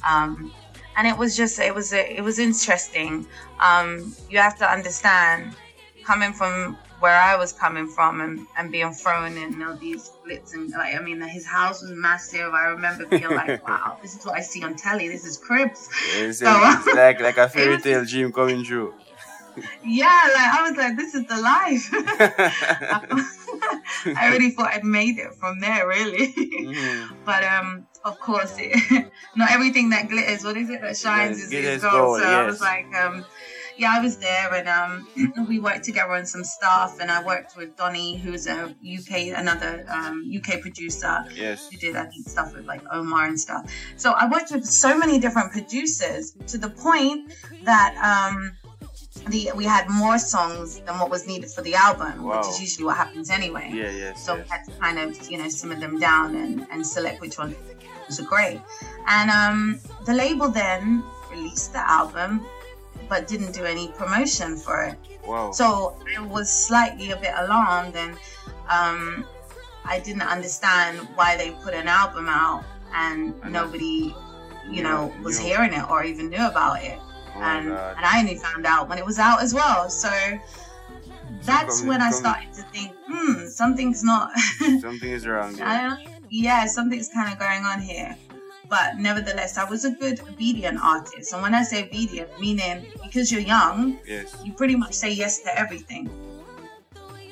Um, 0.06 0.52
and 0.96 1.08
it 1.08 1.16
was 1.16 1.36
just, 1.36 1.58
it 1.58 1.74
was, 1.74 1.92
it 1.92 2.22
was 2.22 2.38
interesting. 2.38 3.26
Um, 3.60 4.14
you 4.28 4.38
have 4.38 4.58
to 4.58 4.70
understand, 4.70 5.54
coming 6.04 6.32
from 6.32 6.76
where 7.04 7.20
I 7.32 7.36
was 7.36 7.52
coming 7.52 7.86
from 7.96 8.12
and, 8.24 8.34
and 8.56 8.72
being 8.72 8.92
thrown 9.02 9.36
in 9.36 9.62
all 9.62 9.76
these 9.76 10.04
splits 10.04 10.54
and 10.54 10.70
like, 10.70 10.94
I 10.98 11.00
mean, 11.00 11.20
his 11.20 11.44
house 11.46 11.82
was 11.82 11.92
massive. 12.08 12.50
I 12.54 12.64
remember 12.76 13.04
being 13.04 13.28
like, 13.40 13.60
wow, 13.72 13.98
this 14.02 14.16
is 14.16 14.24
what 14.24 14.36
I 14.40 14.42
see 14.50 14.62
on 14.64 14.74
telly. 14.74 15.06
This 15.08 15.24
is 15.30 15.36
cribs. 15.36 15.86
It's, 16.16 16.38
So- 16.38 16.60
it's 16.64 16.86
like 17.04 17.20
like 17.20 17.36
a 17.36 17.46
fairy 17.48 17.78
tale 17.86 18.04
dream 18.06 18.32
coming 18.32 18.64
true. 18.64 18.94
Yeah, 19.84 20.20
like 20.36 20.50
I 20.58 20.60
was 20.68 20.76
like, 20.82 20.96
this 20.96 21.14
is 21.14 21.24
the 21.32 21.38
life. 21.52 21.84
I 24.22 24.24
really 24.32 24.50
thought 24.50 24.72
I'd 24.74 24.84
made 25.00 25.18
it 25.18 25.32
from 25.34 25.60
there, 25.60 25.86
really. 25.86 26.32
Mhm. 26.32 27.10
but 27.24 27.44
um, 27.44 27.86
of 28.04 28.18
course, 28.18 28.56
it, 28.58 29.10
not 29.36 29.50
everything 29.52 29.90
that 29.90 30.08
glitters, 30.08 30.42
what 30.44 30.56
is 30.56 30.70
it 30.70 30.80
that 30.80 30.96
shines, 30.96 31.38
Yes, 31.38 31.52
is, 31.52 31.64
is 31.76 31.82
gold. 31.82 31.92
gold, 31.94 32.20
So 32.20 32.26
I 32.26 32.44
was 32.46 32.60
like, 32.60 32.86
um, 33.02 33.24
yeah, 33.76 33.94
I 33.96 34.00
was 34.00 34.16
there, 34.18 34.52
and 34.54 34.68
um, 34.68 35.46
we 35.48 35.58
worked 35.58 35.84
together 35.84 36.12
on 36.12 36.26
some 36.26 36.44
stuff, 36.44 37.00
and 37.00 37.10
I 37.10 37.22
worked 37.22 37.56
with 37.56 37.76
Donny, 37.76 38.16
who's 38.16 38.46
a 38.46 38.74
UK, 38.82 39.36
another 39.36 39.84
um, 39.88 40.30
UK 40.34 40.60
producer 40.60 41.24
Yes. 41.34 41.68
who 41.70 41.76
did 41.78 41.96
I 41.96 42.06
think 42.06 42.28
stuff 42.28 42.54
with 42.54 42.66
like 42.66 42.82
Omar 42.90 43.26
and 43.26 43.38
stuff. 43.38 43.70
So 43.96 44.12
I 44.12 44.28
worked 44.28 44.50
with 44.52 44.64
so 44.64 44.96
many 44.96 45.18
different 45.18 45.52
producers 45.52 46.36
to 46.48 46.58
the 46.58 46.70
point 46.70 47.32
that 47.64 47.94
um 48.02 48.52
the 49.28 49.50
we 49.54 49.64
had 49.64 49.88
more 49.88 50.18
songs 50.18 50.80
than 50.80 50.98
what 50.98 51.10
was 51.10 51.26
needed 51.26 51.50
for 51.50 51.62
the 51.62 51.74
album, 51.74 52.24
which 52.24 52.46
is 52.46 52.60
usually 52.60 52.84
what 52.84 52.96
happens 52.96 53.30
anyway. 53.30 53.70
Yeah. 53.72 53.90
Yes. 53.90 54.24
So 54.24 54.34
yes. 54.34 54.44
we 54.44 54.50
had 54.50 54.64
to 54.64 54.72
kind 54.80 54.98
of, 54.98 55.30
you 55.30 55.38
know, 55.38 55.48
simmer 55.48 55.76
them 55.76 55.98
down 55.98 56.34
and, 56.36 56.66
and 56.70 56.86
select 56.86 57.20
which 57.20 57.38
ones 57.38 57.56
was 58.06 58.20
great. 58.20 58.60
And 59.06 59.30
um, 59.30 59.80
the 60.06 60.14
label 60.14 60.48
then 60.48 61.02
released 61.30 61.72
the 61.72 61.90
album, 61.90 62.44
but 63.08 63.26
didn't 63.26 63.52
do 63.52 63.64
any 63.64 63.88
promotion 63.88 64.56
for 64.56 64.84
it. 64.84 64.96
Wow. 65.26 65.52
So 65.52 65.96
I 66.16 66.20
was 66.20 66.50
slightly 66.50 67.10
a 67.10 67.16
bit 67.16 67.32
alarmed, 67.36 67.96
and 67.96 68.16
um, 68.68 69.26
I 69.84 70.00
didn't 70.00 70.22
understand 70.22 70.98
why 71.14 71.36
they 71.36 71.52
put 71.62 71.74
an 71.74 71.88
album 71.88 72.28
out 72.28 72.64
and 72.94 73.34
nobody, 73.50 74.14
you 74.70 74.82
know, 74.82 75.12
was 75.22 75.38
hearing 75.38 75.72
it 75.72 75.90
or 75.90 76.04
even 76.04 76.30
knew 76.30 76.46
about 76.46 76.82
it. 76.82 76.98
Oh 77.36 77.40
and 77.40 77.68
God. 77.68 77.96
and 77.96 78.06
I 78.06 78.20
only 78.20 78.36
found 78.36 78.64
out 78.64 78.88
when 78.88 78.98
it 78.98 79.04
was 79.04 79.18
out 79.18 79.42
as 79.42 79.52
well. 79.52 79.90
So 79.90 80.10
that's 81.42 81.82
when 81.82 82.00
I 82.00 82.10
started 82.10 82.52
to 82.54 82.62
think, 82.62 82.92
hmm, 83.06 83.46
something's 83.48 84.02
not. 84.02 84.30
Something 84.80 85.10
is 85.10 85.26
wrong 85.26 85.52
there. 85.56 85.98
Yeah, 86.30 86.66
something's 86.66 87.08
kind 87.08 87.32
of 87.32 87.38
going 87.38 87.64
on 87.64 87.80
here. 87.80 88.16
But 88.74 88.98
nevertheless, 88.98 89.56
I 89.56 89.62
was 89.70 89.84
a 89.84 89.90
good 89.90 90.18
obedient 90.28 90.80
artist. 90.82 91.32
And 91.32 91.40
when 91.42 91.54
I 91.54 91.62
say 91.62 91.84
obedient, 91.84 92.28
meaning 92.40 92.84
because 93.04 93.30
you're 93.30 93.46
young, 93.56 93.98
Yes. 94.04 94.34
you 94.44 94.52
pretty 94.52 94.74
much 94.74 94.94
say 94.94 95.12
yes 95.12 95.38
to 95.46 95.50
everything. 95.56 96.10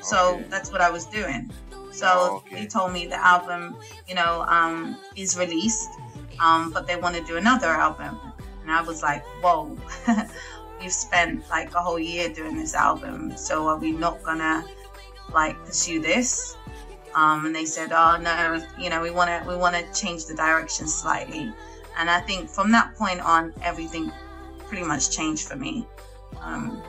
So 0.02 0.16
Okay. 0.34 0.44
that's 0.50 0.70
what 0.70 0.80
I 0.80 0.90
was 0.90 1.04
doing. 1.06 1.50
So 1.90 2.06
Oh, 2.08 2.36
okay. 2.36 2.54
they 2.60 2.66
told 2.66 2.92
me 2.92 3.06
the 3.06 3.18
album, 3.34 3.76
you 4.08 4.14
know, 4.14 4.44
um, 4.46 4.96
is 5.16 5.36
released, 5.36 5.90
um, 6.38 6.70
but 6.70 6.86
they 6.86 6.94
want 6.94 7.16
to 7.16 7.24
do 7.24 7.36
another 7.36 7.70
album. 7.86 8.14
And 8.62 8.70
I 8.70 8.82
was 8.82 9.02
like, 9.02 9.24
whoa, 9.42 9.76
we've 10.80 10.92
spent 10.92 11.42
like 11.50 11.74
a 11.74 11.82
whole 11.82 11.98
year 11.98 12.28
doing 12.32 12.56
this 12.56 12.74
album. 12.88 13.36
So 13.36 13.66
are 13.66 13.78
we 13.78 13.90
not 13.90 14.22
gonna 14.22 14.64
like 15.34 15.56
pursue 15.66 15.98
this? 16.00 16.56
Um, 17.14 17.46
and 17.46 17.54
they 17.54 17.64
said, 17.66 17.92
oh 17.92 18.16
no, 18.20 18.64
you 18.78 18.88
know, 18.90 19.00
we 19.02 19.10
want 19.10 19.28
to 19.28 19.48
we 19.48 19.56
want 19.56 19.76
to 19.76 20.00
change 20.00 20.26
the 20.26 20.34
direction 20.34 20.86
slightly. 20.86 21.52
And 21.98 22.08
I 22.08 22.20
think 22.20 22.48
from 22.48 22.70
that 22.72 22.94
point 22.96 23.20
on, 23.20 23.52
everything 23.62 24.10
pretty 24.66 24.84
much 24.84 25.10
changed 25.10 25.46
for 25.48 25.56
me. 25.56 25.86
Um, 26.40 26.82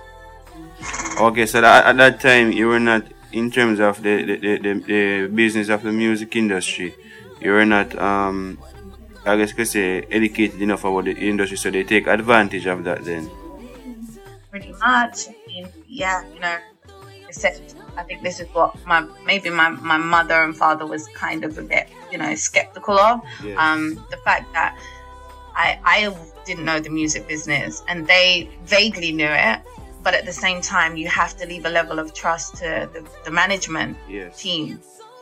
Okay, 1.19 1.45
so 1.45 1.61
that, 1.61 1.85
at 1.85 1.97
that 1.97 2.19
time 2.19 2.51
you 2.51 2.67
were 2.67 2.79
not 2.79 3.03
in 3.31 3.51
terms 3.51 3.79
of 3.79 4.01
the 4.03 4.23
the, 4.23 4.37
the, 4.37 4.57
the 4.57 4.73
the 4.79 5.27
business 5.27 5.69
of 5.69 5.83
the 5.83 5.91
music 5.91 6.35
industry. 6.35 6.95
You 7.41 7.51
were 7.51 7.65
not 7.65 7.97
um 7.97 8.59
I 9.25 9.37
guess 9.37 9.49
you 9.49 9.55
could 9.55 9.67
say 9.67 10.01
educated 10.11 10.61
enough 10.61 10.83
about 10.83 11.05
the 11.05 11.13
industry 11.13 11.57
so 11.57 11.71
they 11.71 11.83
take 11.83 12.07
advantage 12.07 12.65
of 12.65 12.83
that 12.83 13.03
then. 13.05 13.29
pretty 14.49 14.73
much. 14.73 15.29
I 15.29 15.35
mean, 15.47 15.67
yeah, 15.87 16.23
you 16.33 16.39
know, 16.39 16.57
except 17.27 17.75
I 17.97 18.03
think 18.03 18.21
this 18.23 18.39
is 18.39 18.47
what 18.53 18.75
my 18.85 19.05
maybe 19.25 19.49
my, 19.49 19.69
my 19.69 19.97
mother 19.97 20.43
and 20.43 20.55
father 20.55 20.85
was 20.85 21.07
kind 21.09 21.43
of 21.43 21.57
a 21.57 21.61
bit, 21.61 21.87
you 22.11 22.17
know, 22.17 22.33
skeptical 22.35 22.97
of. 22.97 23.21
Yes. 23.43 23.57
Um, 23.57 24.03
the 24.09 24.17
fact 24.17 24.51
that 24.53 24.77
I 25.55 25.79
I 25.83 26.15
didn't 26.45 26.65
know 26.65 26.79
the 26.79 26.89
music 26.89 27.27
business 27.27 27.83
and 27.87 28.07
they 28.07 28.49
vaguely 28.65 29.11
knew 29.11 29.29
it, 29.29 29.59
but 30.03 30.13
at 30.13 30.25
the 30.25 30.33
same 30.33 30.61
time 30.61 30.97
you 30.97 31.07
have 31.07 31.37
to 31.37 31.45
leave 31.45 31.65
a 31.65 31.69
level 31.69 31.99
of 31.99 32.13
trust 32.13 32.55
to 32.57 32.89
the, 32.93 33.07
the 33.25 33.31
management 33.31 33.97
Yes. 34.09 34.41
team. 34.41 34.79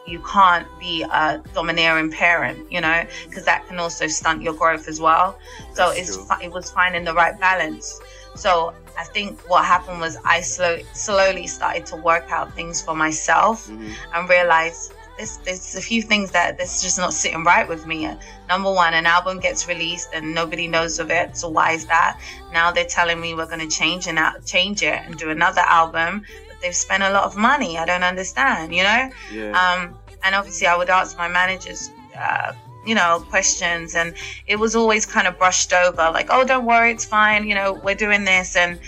You 0.07 0.19
can't 0.21 0.67
be 0.79 1.03
a 1.03 1.43
domineering 1.53 2.11
parent, 2.11 2.71
you 2.71 2.81
know, 2.81 3.05
because 3.29 3.45
that 3.45 3.67
can 3.67 3.77
also 3.77 4.07
stunt 4.07 4.41
your 4.41 4.55
growth 4.55 4.87
as 4.87 4.99
well. 4.99 5.37
So 5.73 5.89
That's 5.89 5.99
it's 5.99 6.17
fi- 6.27 6.41
it 6.41 6.51
was 6.51 6.71
finding 6.71 7.03
the 7.03 7.13
right 7.13 7.39
balance. 7.39 7.99
So 8.35 8.73
I 8.97 9.03
think 9.03 9.39
what 9.49 9.65
happened 9.65 9.99
was 9.99 10.17
I 10.25 10.41
slow, 10.41 10.79
slowly 10.93 11.47
started 11.47 11.85
to 11.87 11.95
work 11.95 12.31
out 12.31 12.53
things 12.53 12.81
for 12.81 12.95
myself 12.95 13.67
Mhm. 13.67 13.93
and 14.13 14.29
realized 14.29 14.93
this 15.17 15.37
there's 15.45 15.75
a 15.75 15.81
few 15.81 16.01
things 16.01 16.31
that 16.31 16.57
that's 16.57 16.81
just 16.81 16.97
not 16.97 17.13
sitting 17.13 17.43
right 17.43 17.67
with 17.67 17.85
me. 17.85 18.09
Number 18.47 18.71
one, 18.71 18.93
an 18.93 19.05
album 19.05 19.39
gets 19.39 19.67
released 19.67 20.09
and 20.13 20.33
nobody 20.33 20.67
knows 20.67 20.99
of 20.99 21.11
it. 21.11 21.37
So 21.37 21.49
why 21.49 21.71
is 21.71 21.85
that? 21.87 22.19
Now 22.51 22.71
they're 22.71 22.85
telling 22.85 23.19
me 23.19 23.33
we're 23.33 23.45
going 23.45 23.59
to 23.59 23.67
change 23.67 24.07
and 24.07 24.17
out, 24.17 24.45
change 24.45 24.81
it 24.83 24.99
and 25.05 25.17
do 25.17 25.29
another 25.29 25.61
album, 25.61 26.25
but 26.47 26.61
they've 26.61 26.75
spent 26.75 27.03
a 27.03 27.11
lot 27.11 27.23
of 27.25 27.35
money. 27.35 27.77
I 27.77 27.85
don't 27.85 28.03
understand, 28.03 28.73
you 28.73 28.83
know. 28.83 29.09
Yeah. 29.31 29.51
Um, 29.51 29.95
and 30.23 30.33
obviously, 30.35 30.67
I 30.67 30.75
would 30.77 30.89
ask 30.89 31.17
my 31.17 31.27
managers, 31.27 31.89
uh, 32.17 32.53
you 32.85 32.95
know, 32.95 33.23
questions, 33.29 33.95
and 33.95 34.13
it 34.47 34.57
was 34.57 34.75
always 34.75 35.05
kind 35.05 35.27
of 35.27 35.37
brushed 35.37 35.71
over, 35.73 36.09
like, 36.11 36.27
"Oh, 36.29 36.43
don't 36.43 36.65
worry, 36.65 36.91
it's 36.91 37.05
fine. 37.05 37.47
You 37.47 37.55
know, 37.55 37.73
we're 37.83 37.95
doing 37.95 38.23
this." 38.25 38.55
And 38.55 38.79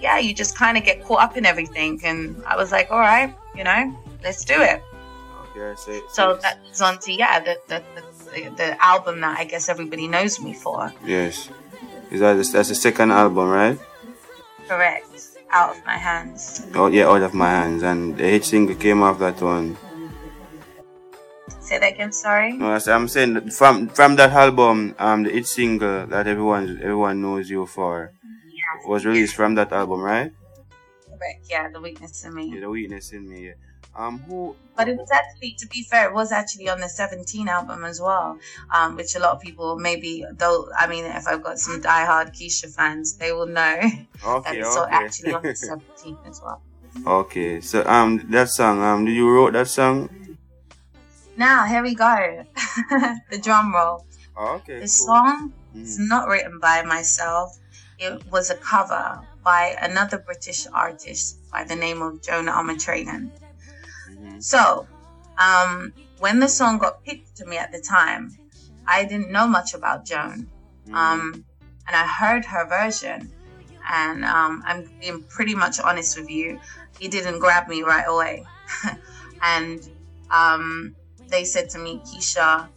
yeah, 0.00 0.18
you 0.18 0.34
just 0.34 0.56
kind 0.56 0.76
of 0.78 0.84
get 0.84 1.04
caught 1.04 1.20
up 1.22 1.36
in 1.36 1.44
everything. 1.46 2.00
And 2.04 2.42
I 2.46 2.56
was 2.56 2.72
like, 2.72 2.90
"All 2.90 2.98
right, 2.98 3.34
you 3.54 3.64
know, 3.64 3.94
let's 4.24 4.44
do 4.44 4.54
it." 4.60 4.82
okay, 5.56 5.74
so, 5.76 5.92
So 6.10 6.22
it's- 6.30 6.42
that 6.42 6.64
goes 6.64 6.80
on 6.80 6.98
to 7.00 7.12
yeah, 7.12 7.40
the 7.40 7.58
the, 7.68 7.82
the 8.34 8.50
the 8.56 8.84
album 8.84 9.20
that 9.20 9.38
I 9.38 9.44
guess 9.44 9.68
everybody 9.68 10.06
knows 10.08 10.40
me 10.40 10.54
for. 10.54 10.92
Yes. 11.04 11.48
Is 12.10 12.20
that 12.20 12.34
that's 12.52 12.68
the 12.68 12.74
second 12.74 13.10
album, 13.12 13.48
right? 13.48 13.78
Correct. 14.68 15.06
Out 15.50 15.76
of 15.76 15.84
my 15.84 15.96
hands. 15.98 16.66
Oh 16.74 16.86
yeah, 16.86 17.06
out 17.08 17.20
of 17.22 17.34
my 17.34 17.50
hands, 17.50 17.82
and 17.82 18.16
the 18.16 18.24
hit 18.24 18.44
single 18.44 18.74
came 18.76 19.02
off 19.02 19.18
that 19.18 19.40
one. 19.42 19.76
Say 21.72 21.78
that 21.78 21.94
again. 21.94 22.12
Sorry. 22.12 22.52
No, 22.52 22.78
I'm 22.86 23.08
saying 23.08 23.48
from 23.48 23.88
from 23.88 24.16
that 24.16 24.32
album, 24.32 24.94
um, 24.98 25.22
the 25.22 25.30
hit 25.30 25.46
single 25.46 26.04
that 26.06 26.26
everyone 26.26 26.78
everyone 26.82 27.22
knows 27.22 27.48
you 27.48 27.64
for 27.64 28.12
Yeah. 28.44 28.86
was 28.90 29.06
released 29.06 29.34
from 29.34 29.54
that 29.54 29.72
album, 29.72 30.02
right? 30.02 30.30
Correct. 31.08 31.46
Yeah, 31.48 31.70
the 31.72 31.80
weakness 31.80 32.26
in 32.26 32.34
me. 32.34 32.52
Yeah, 32.52 32.60
the 32.60 32.68
weakness 32.68 33.12
in 33.12 33.26
me. 33.26 33.46
Yeah. 33.46 33.54
Um, 33.96 34.18
who? 34.28 34.54
But 34.76 34.88
it 34.88 34.98
was 34.98 35.08
actually, 35.10 35.52
to 35.60 35.66
be 35.68 35.82
fair, 35.82 36.10
it 36.10 36.14
was 36.14 36.30
actually 36.30 36.68
on 36.68 36.78
the 36.80 36.90
17 36.90 37.48
album 37.48 37.84
as 37.84 38.02
well, 38.02 38.38
um, 38.74 38.96
which 38.96 39.16
a 39.16 39.18
lot 39.18 39.32
of 39.36 39.40
people 39.40 39.78
maybe, 39.78 40.26
though, 40.36 40.68
I 40.78 40.86
mean, 40.86 41.04
if 41.06 41.26
I've 41.26 41.42
got 41.42 41.58
some 41.58 41.80
diehard 41.80 42.36
Keisha 42.36 42.68
fans, 42.74 43.16
they 43.16 43.32
will 43.32 43.46
know 43.46 43.76
that 43.80 44.06
Okay, 44.26 44.58
it's 44.60 44.74
so 44.74 44.84
okay. 44.84 44.92
actually 44.92 45.32
on 45.32 45.42
the 45.42 45.54
17 45.72 46.18
as 46.26 46.40
well. 46.44 46.60
okay, 47.06 47.60
so 47.62 47.82
um, 47.86 48.20
that 48.30 48.48
song, 48.50 48.82
um, 48.82 49.04
did 49.06 49.12
you 49.12 49.28
wrote 49.30 49.52
that 49.54 49.68
song? 49.68 50.08
Now, 51.36 51.64
here 51.66 51.82
we 51.82 51.94
go. 51.94 52.44
the 53.30 53.38
drum 53.42 53.74
roll. 53.74 54.06
Oh, 54.36 54.56
okay. 54.56 54.74
The 54.74 54.80
cool. 54.80 54.86
song 54.88 55.52
is 55.74 55.98
Mhm. 55.98 56.08
not 56.08 56.28
written 56.28 56.58
by 56.60 56.82
myself. 56.82 57.56
It 57.98 58.26
was 58.30 58.50
a 58.50 58.56
cover 58.56 59.26
by 59.44 59.76
another 59.80 60.18
British 60.18 60.66
artist 60.72 61.38
by 61.50 61.64
the 61.64 61.76
name 61.76 62.02
of 62.02 62.22
Joan 62.22 62.46
Armatrading. 62.46 63.30
Mhm. 64.10 64.42
So, 64.42 64.86
um, 65.38 65.92
when 66.18 66.38
the 66.40 66.48
song 66.48 66.78
got 66.78 67.02
picked 67.04 67.36
to 67.36 67.46
me 67.46 67.56
at 67.58 67.72
the 67.72 67.80
time, 67.80 68.36
I 68.86 69.04
didn't 69.04 69.30
know 69.30 69.46
much 69.46 69.74
about 69.74 70.04
Joan. 70.04 70.48
Mhm. 70.86 70.94
Um, 70.94 71.44
and 71.86 71.96
I 71.96 72.06
heard 72.06 72.44
her 72.46 72.66
version, 72.66 73.32
and 73.88 74.24
um, 74.24 74.62
I'm 74.66 74.90
being 75.00 75.24
pretty 75.24 75.54
much 75.54 75.80
honest 75.80 76.18
with 76.18 76.30
you, 76.30 76.60
it 77.00 77.10
didn't 77.10 77.38
grab 77.38 77.68
me 77.68 77.82
right 77.82 78.04
away. 78.06 78.44
and 79.42 79.80
um, 80.30 80.94
they 81.32 81.44
said 81.44 81.68
to 81.70 81.78
me, 81.78 82.00
Keisha, 82.06 82.68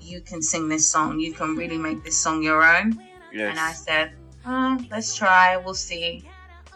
you 0.00 0.20
can 0.22 0.40
sing 0.40 0.68
this 0.68 0.88
song. 0.88 1.20
You 1.20 1.32
can 1.34 1.56
really 1.56 1.76
make 1.78 2.02
this 2.02 2.16
song 2.18 2.42
your 2.42 2.62
own. 2.64 2.98
yes. 3.32 3.50
And 3.50 3.58
I 3.60 3.72
said, 3.72 4.12
"Hmm, 4.44 4.76
let's 4.90 5.14
try, 5.14 5.56
we'll 5.58 5.74
see. 5.74 6.24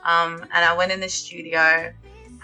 Um, 0.04 0.32
and 0.52 0.62
I 0.70 0.72
went 0.76 0.92
in 0.92 1.00
the 1.00 1.08
studio 1.08 1.90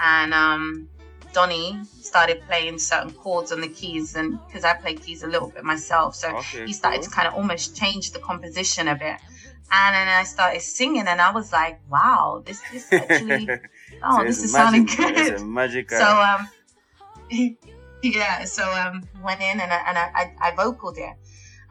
and 0.03 0.33
um, 0.33 0.89
Donnie 1.35 1.79
started 2.01 2.41
playing 2.49 2.79
certain 2.79 3.13
chords 3.13 3.53
on 3.53 3.61
the 3.61 3.69
keys. 3.69 4.17
And 4.17 4.39
because 4.47 4.65
I 4.65 4.73
play 4.75 4.95
keys 4.95 5.23
a 5.23 5.27
little 5.27 5.49
bit 5.51 5.63
myself, 5.65 6.15
so 6.15 6.29
Okay, 6.39 6.65
he 6.67 6.73
started 6.73 7.01
cool. 7.03 7.11
to 7.11 7.11
kind 7.11 7.29
of 7.29 7.35
almost 7.35 7.77
change 7.77 8.13
the 8.13 8.19
composition 8.21 8.89
a 8.89 8.95
bit. 8.95 9.17
And 9.73 9.95
then 9.95 10.09
I 10.09 10.25
started 10.25 10.63
singing, 10.63 11.07
and 11.07 11.21
I 11.21 11.31
was 11.31 11.53
like, 11.53 11.79
wow, 11.89 12.43
this 12.45 12.61
is 12.75 12.89
actually, 12.93 13.49
oh, 14.03 14.19
So 14.19 14.25
this 14.25 14.43
is 14.43 14.51
sounding 14.53 14.87
good. 14.87 15.41
Magical. 15.47 15.97
So 15.99 16.07
um, 16.31 16.49
yeah. 18.03 18.45
So 18.45 18.71
um, 18.71 19.09
went 19.23 19.41
in 19.41 19.61
and 19.61 19.73
I, 19.73 19.83
and 19.87 19.99
I, 19.99 20.11
I, 20.15 20.49
I 20.49 20.51
vocaled 20.53 20.99
it, 20.99 21.17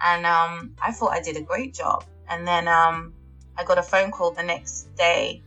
and 0.04 0.26
um, 0.26 0.76
I 0.82 0.92
thought 0.92 1.12
I 1.12 1.22
did 1.22 1.38
a 1.38 1.42
great 1.42 1.74
job. 1.74 2.04
And 2.28 2.48
then 2.48 2.68
um, 2.68 3.14
I 3.58 3.64
got 3.64 3.78
a 3.78 3.84
phone 3.84 4.12
call 4.12 4.32
the 4.32 4.44
next 4.44 4.94
day 4.96 5.44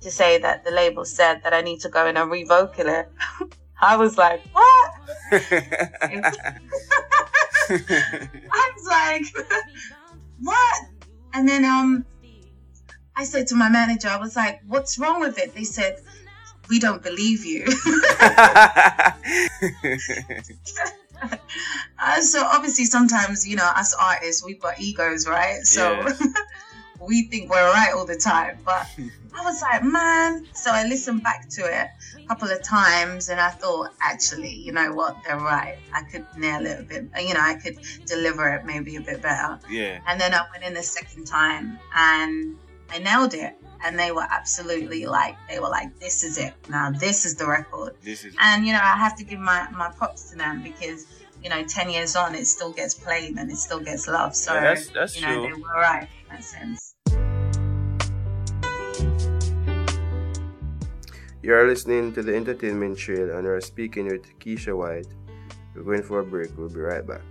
to 0.00 0.10
say 0.10 0.38
that 0.38 0.64
the 0.64 0.70
label 0.70 1.04
said 1.04 1.42
that 1.42 1.52
I 1.52 1.60
need 1.60 1.80
to 1.80 1.88
go 1.88 2.06
in 2.06 2.16
and 2.16 2.30
revocal 2.30 2.88
it. 2.88 3.10
I 3.82 3.96
was 3.96 4.18
like, 4.18 4.42
what? 4.52 4.92
I 5.32 6.58
was 8.76 8.86
like, 8.86 9.24
what? 10.40 10.82
And 11.32 11.48
then 11.48 11.64
um, 11.64 12.04
I 13.16 13.24
said 13.24 13.46
to 13.48 13.56
my 13.56 13.68
manager, 13.68 14.08
I 14.08 14.18
was 14.18 14.36
like, 14.36 14.60
what's 14.66 14.98
wrong 14.98 15.20
with 15.20 15.38
it? 15.38 15.54
They 15.54 15.64
said, 15.64 15.98
we 16.70 16.78
don't 16.78 17.02
believe 17.02 17.44
you. 17.44 17.66
Uh, 22.02 22.18
so 22.22 22.42
obviously 22.42 22.86
sometimes 22.86 23.46
you 23.46 23.54
know 23.54 23.70
as 23.76 23.94
artists 24.00 24.42
we've 24.42 24.58
got 24.58 24.80
egos 24.80 25.28
right 25.28 25.60
so 25.64 25.92
Yeah. 25.92 26.14
we 27.06 27.24
think 27.24 27.50
we're 27.50 27.70
right 27.74 27.92
all 27.94 28.06
the 28.06 28.16
time 28.16 28.56
but 28.64 28.88
i 29.34 29.44
was 29.44 29.60
like 29.60 29.84
man 29.84 30.46
so 30.54 30.70
i 30.72 30.82
listened 30.86 31.22
back 31.22 31.46
to 31.50 31.60
it 31.60 31.88
a 32.18 32.26
couple 32.26 32.50
of 32.50 32.62
times 32.62 33.28
and 33.28 33.38
i 33.38 33.50
thought 33.50 33.90
actually 34.00 34.54
you 34.54 34.72
know 34.72 34.94
what 34.94 35.14
they're 35.22 35.36
right 35.36 35.76
i 35.92 36.00
could 36.04 36.24
nail 36.38 36.64
it 36.64 36.80
a 36.80 36.82
bit 36.84 37.06
you 37.20 37.34
know 37.34 37.40
i 37.42 37.52
could 37.52 37.78
deliver 38.06 38.48
it 38.48 38.64
maybe 38.64 38.96
a 38.96 39.00
bit 39.02 39.20
better 39.20 39.58
yeah. 39.68 40.00
and 40.06 40.18
then 40.18 40.32
i 40.32 40.40
went 40.52 40.64
in 40.64 40.72
the 40.72 40.82
second 40.82 41.26
time 41.26 41.78
and 41.94 42.56
i 42.88 42.98
nailed 42.98 43.34
it 43.34 43.58
and 43.84 43.98
they 43.98 44.12
were 44.12 44.26
absolutely 44.30 45.06
like 45.06 45.36
they 45.48 45.58
were 45.58 45.68
like 45.68 45.98
this 45.98 46.22
is 46.24 46.38
it 46.38 46.54
now 46.68 46.90
this 46.90 47.24
is 47.24 47.34
the 47.34 47.46
record 47.46 47.94
this 48.02 48.24
is 48.24 48.34
and 48.40 48.66
you 48.66 48.72
know 48.72 48.80
i 48.82 48.96
have 48.96 49.16
to 49.16 49.24
give 49.24 49.40
my 49.40 49.68
my 49.70 49.90
props 49.90 50.30
to 50.30 50.36
them 50.36 50.62
because 50.62 51.06
you 51.42 51.48
know 51.48 51.62
10 51.64 51.90
years 51.90 52.16
on 52.16 52.34
it 52.34 52.46
still 52.46 52.72
gets 52.72 52.94
played 52.94 53.36
and 53.38 53.50
it 53.50 53.56
still 53.56 53.80
gets 53.80 54.06
loved 54.06 54.36
so 54.36 54.54
yeah, 54.54 54.60
that's, 54.60 54.88
that's 54.88 55.16
you 55.16 55.26
know 55.26 55.46
true. 55.46 55.54
they 55.54 55.60
were 55.60 55.80
right 55.80 56.08
in 56.28 56.36
that 56.36 56.44
sense 56.44 56.94
You're 61.42 61.66
listening 61.66 62.12
to 62.12 62.22
the 62.22 62.36
Entertainment 62.36 62.98
Trail 62.98 63.34
and 63.34 63.44
we're 63.44 63.62
speaking 63.62 64.08
with 64.08 64.38
Keisha 64.40 64.76
White. 64.76 65.06
We're 65.74 65.84
going 65.84 66.02
for 66.02 66.20
a 66.20 66.24
break. 66.24 66.50
We'll 66.58 66.68
be 66.68 66.80
right 66.80 67.06
back. 67.06 67.22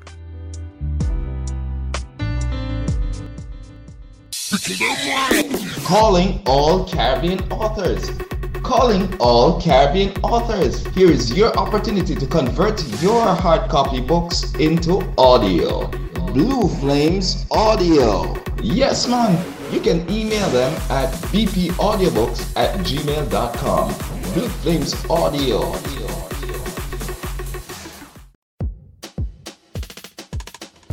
Calling 5.84 6.42
all 6.46 6.88
Caribbean 6.88 7.40
authors. 7.52 8.12
Calling 8.62 9.12
all 9.20 9.60
Caribbean 9.60 10.16
authors. 10.22 10.86
Here 10.94 11.10
is 11.10 11.36
your 11.36 11.58
opportunity 11.58 12.14
to 12.14 12.28
convert 12.28 12.84
your 13.02 13.26
hard 13.34 13.68
copy 13.68 14.00
books 14.00 14.54
into 14.56 15.02
audio. 15.18 15.88
Blue 16.34 16.68
Flames 16.68 17.48
Audio. 17.50 18.38
Yes, 18.62 19.08
man. 19.08 19.44
You 19.74 19.80
can 19.80 20.08
email 20.08 20.48
them 20.50 20.72
at 20.92 21.12
bpaudiobooks 21.34 22.56
at 22.56 22.78
gmail.com. 22.86 23.88
Blue 24.34 24.50
Flames 24.50 24.94
Audio. 25.10 26.09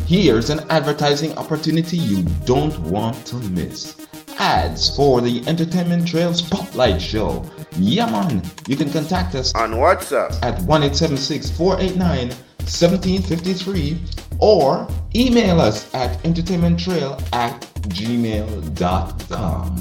Here's 0.06 0.50
an 0.50 0.60
advertising 0.70 1.36
opportunity 1.36 1.96
you 1.96 2.22
don't 2.44 2.78
want 2.82 3.26
to 3.26 3.34
miss. 3.50 4.06
Ads 4.38 4.94
for 4.94 5.20
the 5.20 5.44
Entertainment 5.48 6.06
Trail 6.06 6.32
Spotlight 6.32 7.02
Show. 7.02 7.44
Yeah, 7.72 8.08
man. 8.08 8.40
You 8.68 8.76
can 8.76 8.88
contact 8.92 9.34
us 9.34 9.52
On 9.56 9.72
WhatsApp. 9.72 10.40
at 10.44 10.62
1 10.62 10.82
489 10.90 12.28
1753 12.28 13.98
or 14.38 14.86
email 15.16 15.60
us 15.60 15.92
at 15.92 16.22
entertainmenttrail 16.22 17.20
at 17.32 17.60
gmail.com. 17.88 19.76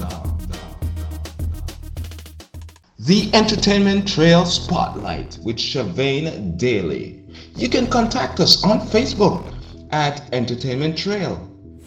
The 2.97 3.29
Entertainment 3.35 4.07
Trail 4.07 4.45
Spotlight 4.47 5.37
with 5.43 5.57
Shavane 5.57 6.57
Daley. 6.57 7.21
You 7.55 7.69
can 7.69 7.85
contact 7.85 8.39
us 8.39 8.63
on 8.63 8.79
Facebook 8.79 9.54
at 9.95 10.21
Entertainment 10.33 10.97
Trail, 10.97 11.39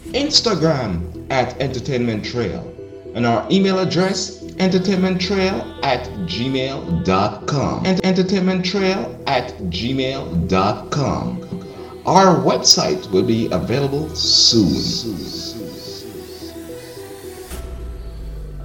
Instagram 0.07 1.27
at 1.29 1.55
Entertainment 1.61 2.25
Trail, 2.25 2.65
and 3.13 3.23
our 3.23 3.45
email 3.51 3.77
address 3.77 4.41
entertainmenttrail 4.59 5.83
at 5.83 6.05
gmail.com 6.25 7.85
and 7.85 8.01
entertainmenttrail 8.01 9.23
at 9.27 9.53
gmail.com. 9.69 11.29
Our 12.07 12.35
website 12.35 13.11
will 13.11 13.27
be 13.27 13.45
available 13.51 14.09
soon. 14.15 15.19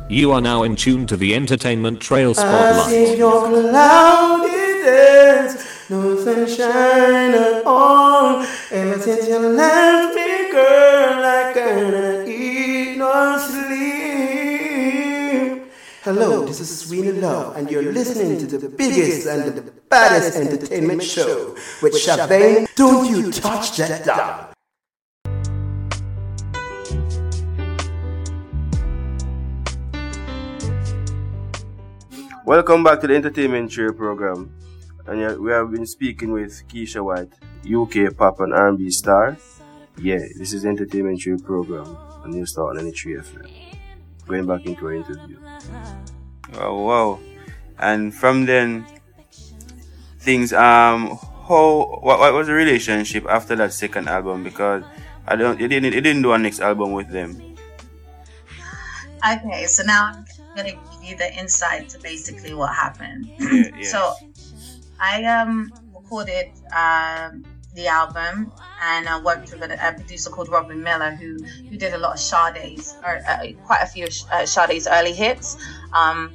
You 0.08 0.32
are 0.32 0.40
now 0.40 0.62
in 0.62 0.74
tune 0.76 1.06
to 1.08 1.18
the 1.18 1.34
Entertainment 1.34 2.00
Trail 2.00 2.30
I 2.30 2.32
Spotlight. 2.32 2.92
See 5.88 5.94
your 5.94 6.16
cloudy 6.16 6.44
days, 6.44 6.46
no 6.46 6.46
sunshine 6.46 7.34
at 7.34 7.62
all. 7.66 8.44
Ever 8.70 8.98
since 9.00 9.28
you 9.28 9.38
left 9.38 10.14
me, 10.14 10.50
girl, 10.50 11.24
I 11.24 11.52
cannot 11.54 12.28
eat 12.28 12.96
nor 12.98 13.38
sleep. 13.38 13.74
Hello, 16.02 16.44
this 16.44 16.60
is 16.60 16.80
Sweeney 16.80 17.12
Love, 17.12 17.56
and 17.56 17.70
you're 17.70 17.92
listening 17.92 18.38
to 18.46 18.58
the 18.58 18.68
biggest 18.68 19.26
and 19.26 19.54
the 19.54 19.62
baddest 19.88 20.36
entertainment 20.36 21.02
show 21.02 21.54
with 21.82 21.94
Shabane. 21.94 22.66
Don't 22.76 23.08
you 23.08 23.32
touch 23.32 23.76
that 23.78 24.04
dial. 24.04 24.50
Welcome 32.44 32.84
back 32.84 33.00
to 33.00 33.06
the 33.06 33.14
Entertainment 33.14 33.72
Show 33.72 33.90
program. 33.92 34.52
And 35.06 35.20
yeah, 35.20 35.34
we 35.34 35.50
have 35.52 35.70
been 35.70 35.86
speaking 35.86 36.32
with 36.32 36.66
Keisha 36.68 37.04
White, 37.04 37.32
UK 37.64 38.16
pop 38.16 38.40
and 38.40 38.54
R&B 38.54 38.90
star. 38.90 39.36
Yeah, 39.98 40.18
this 40.36 40.52
is 40.52 40.64
Entertainment 40.64 41.20
Trail 41.20 41.38
program 41.38 41.96
on 42.24 42.30
New 42.30 42.46
Star 42.46 42.70
on 42.70 42.76
93 42.76 43.14
FM. 43.14 43.50
Going 44.26 44.46
back 44.46 44.64
into 44.66 44.86
our 44.86 44.94
interview. 44.94 45.38
Wow, 46.54 46.74
wow. 46.76 47.20
And 47.78 48.14
from 48.14 48.46
then, 48.46 48.86
things. 50.18 50.52
Um, 50.52 51.18
how 51.46 52.00
what, 52.00 52.18
what 52.18 52.32
was 52.32 52.46
the 52.46 52.54
relationship 52.54 53.26
after 53.28 53.54
that 53.56 53.72
second 53.72 54.08
album? 54.08 54.42
Because 54.42 54.82
I 55.26 55.36
don't, 55.36 55.60
you 55.60 55.68
didn't, 55.68 55.92
you 55.92 56.00
didn't 56.00 56.22
do 56.22 56.32
a 56.32 56.38
next 56.38 56.60
album 56.60 56.92
with 56.92 57.10
them. 57.10 57.54
Okay, 59.26 59.66
so 59.66 59.82
now 59.84 60.06
I'm 60.06 60.24
gonna 60.56 60.72
give 60.72 61.04
you 61.04 61.16
the 61.16 61.32
insight 61.38 61.88
to 61.90 61.98
basically 62.00 62.54
what 62.54 62.74
happened. 62.74 63.30
Yeah, 63.38 63.62
yeah. 63.76 63.88
So 63.88 64.14
I 65.04 65.24
um 65.24 65.72
recorded 65.94 66.48
um 66.74 67.44
the 67.74 67.88
album 67.88 68.52
and 68.80 69.08
I 69.08 69.20
worked 69.20 69.50
with 69.52 69.62
a, 69.62 69.88
a 69.88 69.92
producer 69.92 70.30
called 70.30 70.48
Robin 70.48 70.80
Millar 70.82 71.10
who 71.10 71.36
who 71.68 71.76
did 71.76 71.92
a 71.92 71.98
lot 71.98 72.12
of 72.14 72.20
Sade's 72.20 72.96
or 73.04 73.20
uh, 73.28 73.46
quite 73.64 73.82
a 73.82 73.86
few 73.86 74.06
uh, 74.30 74.46
Sade's 74.46 74.86
early 74.86 75.12
hits. 75.12 75.56
Um, 75.92 76.32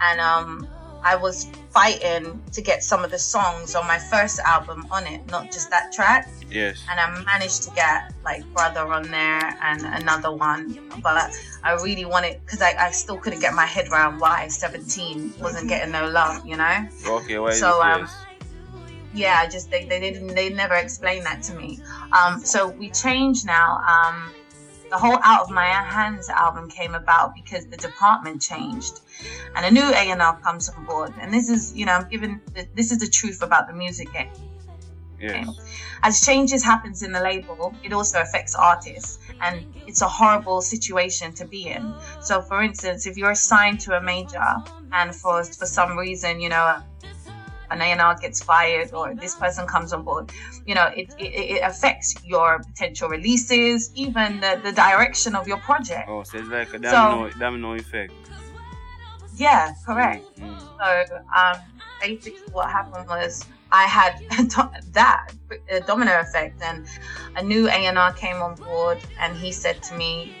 and 0.00 0.20
um, 0.20 0.68
I 1.02 1.16
was 1.16 1.46
fighting 1.70 2.42
to 2.52 2.62
get 2.62 2.82
some 2.82 3.04
of 3.04 3.10
the 3.10 3.18
songs 3.18 3.74
on 3.74 3.86
my 3.86 3.98
first 3.98 4.38
album 4.40 4.86
on 4.90 5.06
it, 5.06 5.26
not 5.30 5.52
just 5.52 5.70
that 5.70 5.92
track 5.92 6.28
Yes. 6.50 6.82
and 6.90 6.98
I 6.98 7.22
managed 7.24 7.64
to 7.64 7.70
get 7.74 8.12
like 8.24 8.44
Brother 8.54 8.80
on 8.80 9.10
there 9.10 9.58
and 9.62 9.82
another 9.82 10.32
one, 10.32 10.78
but 11.02 11.30
I 11.62 11.72
really 11.74 12.04
wanted 12.04 12.40
because 12.44 12.62
I, 12.62 12.74
I 12.78 12.90
still 12.92 13.18
couldn't 13.18 13.40
get 13.40 13.54
my 13.54 13.66
head 13.66 13.88
around 13.88 14.20
why 14.20 14.48
17 14.48 15.34
wasn't 15.40 15.68
getting 15.68 15.92
no 15.92 16.08
love, 16.08 16.46
you 16.46 16.56
know? 16.56 16.88
Okay. 17.06 17.38
Why? 17.38 17.52
So, 17.52 17.82
um. 17.82 18.08
Yeah, 19.14 19.38
I 19.40 19.48
just 19.48 19.70
they, 19.70 19.86
they 19.86 19.98
didn't 19.98 20.34
they 20.34 20.50
never 20.50 20.74
explained 20.74 21.24
that 21.24 21.42
to 21.44 21.54
me. 21.54 21.80
Um, 22.12 22.44
so 22.44 22.68
we 22.68 22.90
changed 22.90 23.46
now. 23.46 23.78
Um, 23.78 24.30
the 24.96 25.06
whole 25.06 25.18
Out 25.22 25.42
of 25.42 25.50
My 25.50 25.66
Hands 25.66 26.26
album 26.30 26.70
came 26.70 26.94
about 26.94 27.34
because 27.34 27.66
the 27.66 27.76
department 27.76 28.40
changed, 28.40 29.00
and 29.54 29.66
a 29.66 29.70
new 29.70 29.88
A 30.00 30.10
and 30.10 30.22
R 30.22 30.38
comes 30.40 30.70
on 30.70 30.84
board. 30.86 31.12
And 31.20 31.32
this 31.32 31.50
is 31.50 31.76
you 31.76 31.84
know 31.84 31.92
I'm 31.92 32.08
giving 32.08 32.40
this 32.74 32.92
is 32.92 32.98
the 32.98 33.08
truth 33.08 33.42
about 33.42 33.68
the 33.68 33.74
music 33.74 34.10
game. 34.12 34.30
Yes. 35.20 35.48
As 36.02 36.24
changes 36.24 36.62
happens 36.62 37.02
in 37.02 37.12
the 37.12 37.20
label, 37.20 37.74
it 37.82 37.92
also 37.92 38.20
affects 38.20 38.54
artists, 38.54 39.18
and 39.40 39.66
it's 39.86 40.02
a 40.02 40.08
horrible 40.08 40.60
situation 40.60 41.32
to 41.34 41.46
be 41.46 41.68
in. 41.68 41.94
So, 42.20 42.40
for 42.40 42.62
instance, 42.62 43.06
if 43.06 43.16
you're 43.16 43.32
assigned 43.32 43.80
to 43.80 43.96
a 43.96 44.00
major, 44.00 44.48
and 44.92 45.14
for 45.14 45.44
for 45.44 45.66
some 45.66 45.98
reason, 45.98 46.40
you 46.40 46.48
know, 46.48 46.82
an 47.70 47.80
A&R 47.80 48.16
gets 48.18 48.42
fired 48.42 48.92
or 48.92 49.14
this 49.14 49.34
person 49.34 49.66
comes 49.66 49.92
on 49.92 50.02
board, 50.02 50.30
you 50.66 50.74
know, 50.74 50.86
it, 50.96 51.14
it, 51.18 51.32
it 51.56 51.62
affects 51.62 52.14
your 52.24 52.58
potential 52.60 53.08
releases, 53.08 53.90
even 53.94 54.40
the, 54.40 54.60
the 54.62 54.72
direction 54.72 55.34
of 55.34 55.46
your 55.48 55.58
project. 55.58 56.08
Oh, 56.08 56.22
so 56.22 56.38
it's 56.38 56.48
like 56.48 56.68
a 56.68 56.78
So- 56.78 56.80
domino, 56.80 57.30
domino 57.38 57.74
effect. 57.74 58.12
Yeah, 59.36 59.74
correct. 59.84 60.24
Mm. 60.40 60.58
So 60.78 61.16
um, 61.36 61.56
basically, 62.00 62.40
what 62.52 62.70
happened 62.70 63.06
was 63.06 63.44
I 63.70 63.84
had 63.84 64.18
that 64.92 65.32
a 65.70 65.80
domino 65.80 66.18
effect, 66.20 66.62
and 66.62 66.86
a 67.36 67.42
new 67.42 67.68
A 67.68 67.72
and 67.72 67.98
R 67.98 68.12
came 68.14 68.36
on 68.36 68.54
board, 68.54 68.98
and 69.20 69.36
he 69.36 69.52
said 69.52 69.82
to 69.84 69.94
me, 69.94 70.32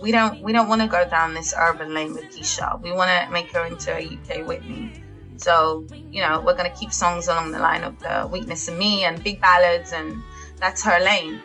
"We 0.00 0.10
don't 0.10 0.40
we 0.40 0.52
don't 0.52 0.68
want 0.68 0.80
to 0.80 0.88
go 0.88 1.06
down 1.06 1.34
this 1.34 1.52
urban 1.58 1.92
lane 1.92 2.14
with 2.14 2.24
Keisha. 2.34 2.80
We 2.80 2.92
want 2.92 3.10
to 3.10 3.30
make 3.30 3.52
her 3.52 3.66
into 3.66 3.92
a 3.94 4.00
UK 4.02 4.46
Whitney. 4.46 5.03
So 5.36 5.86
you 6.10 6.20
know, 6.20 6.40
we're 6.40 6.56
gonna 6.56 6.70
keep 6.70 6.92
songs 6.92 7.28
along 7.28 7.52
the 7.52 7.58
line 7.58 7.84
of 7.84 7.98
the 7.98 8.28
Weakness 8.30 8.68
in 8.68 8.78
Me 8.78 9.04
and 9.04 9.22
big 9.22 9.40
ballads, 9.40 9.92
and 9.92 10.22
that's 10.58 10.82
her 10.84 10.98
lane." 11.00 11.42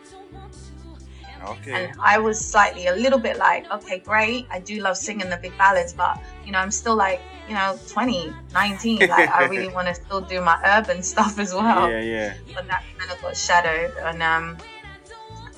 Okay. 1.47 1.85
And 1.85 1.99
I 1.99 2.17
was 2.17 2.39
slightly 2.39 2.87
a 2.87 2.95
little 2.95 3.19
bit 3.19 3.37
like, 3.37 3.71
okay, 3.71 3.99
great. 3.99 4.45
I 4.51 4.59
do 4.59 4.81
love 4.81 4.97
singing 4.97 5.29
the 5.29 5.37
big 5.37 5.57
ballads, 5.57 5.93
but 5.93 6.19
you 6.45 6.51
know, 6.51 6.59
I'm 6.59 6.71
still 6.71 6.95
like, 6.95 7.21
you 7.47 7.53
know, 7.53 7.79
20, 7.87 8.33
19. 8.53 8.99
Like, 9.07 9.29
I 9.29 9.45
really 9.45 9.67
want 9.73 9.87
to 9.87 9.95
still 9.95 10.21
do 10.21 10.41
my 10.41 10.59
urban 10.65 11.01
stuff 11.01 11.39
as 11.39 11.53
well. 11.53 11.89
yeah, 11.89 12.01
yeah. 12.01 12.33
But 12.53 12.67
that 12.67 12.83
kind 12.97 13.11
of 13.11 13.21
got 13.21 13.37
shadowed, 13.37 13.93
and 14.01 14.21
um, 14.21 14.57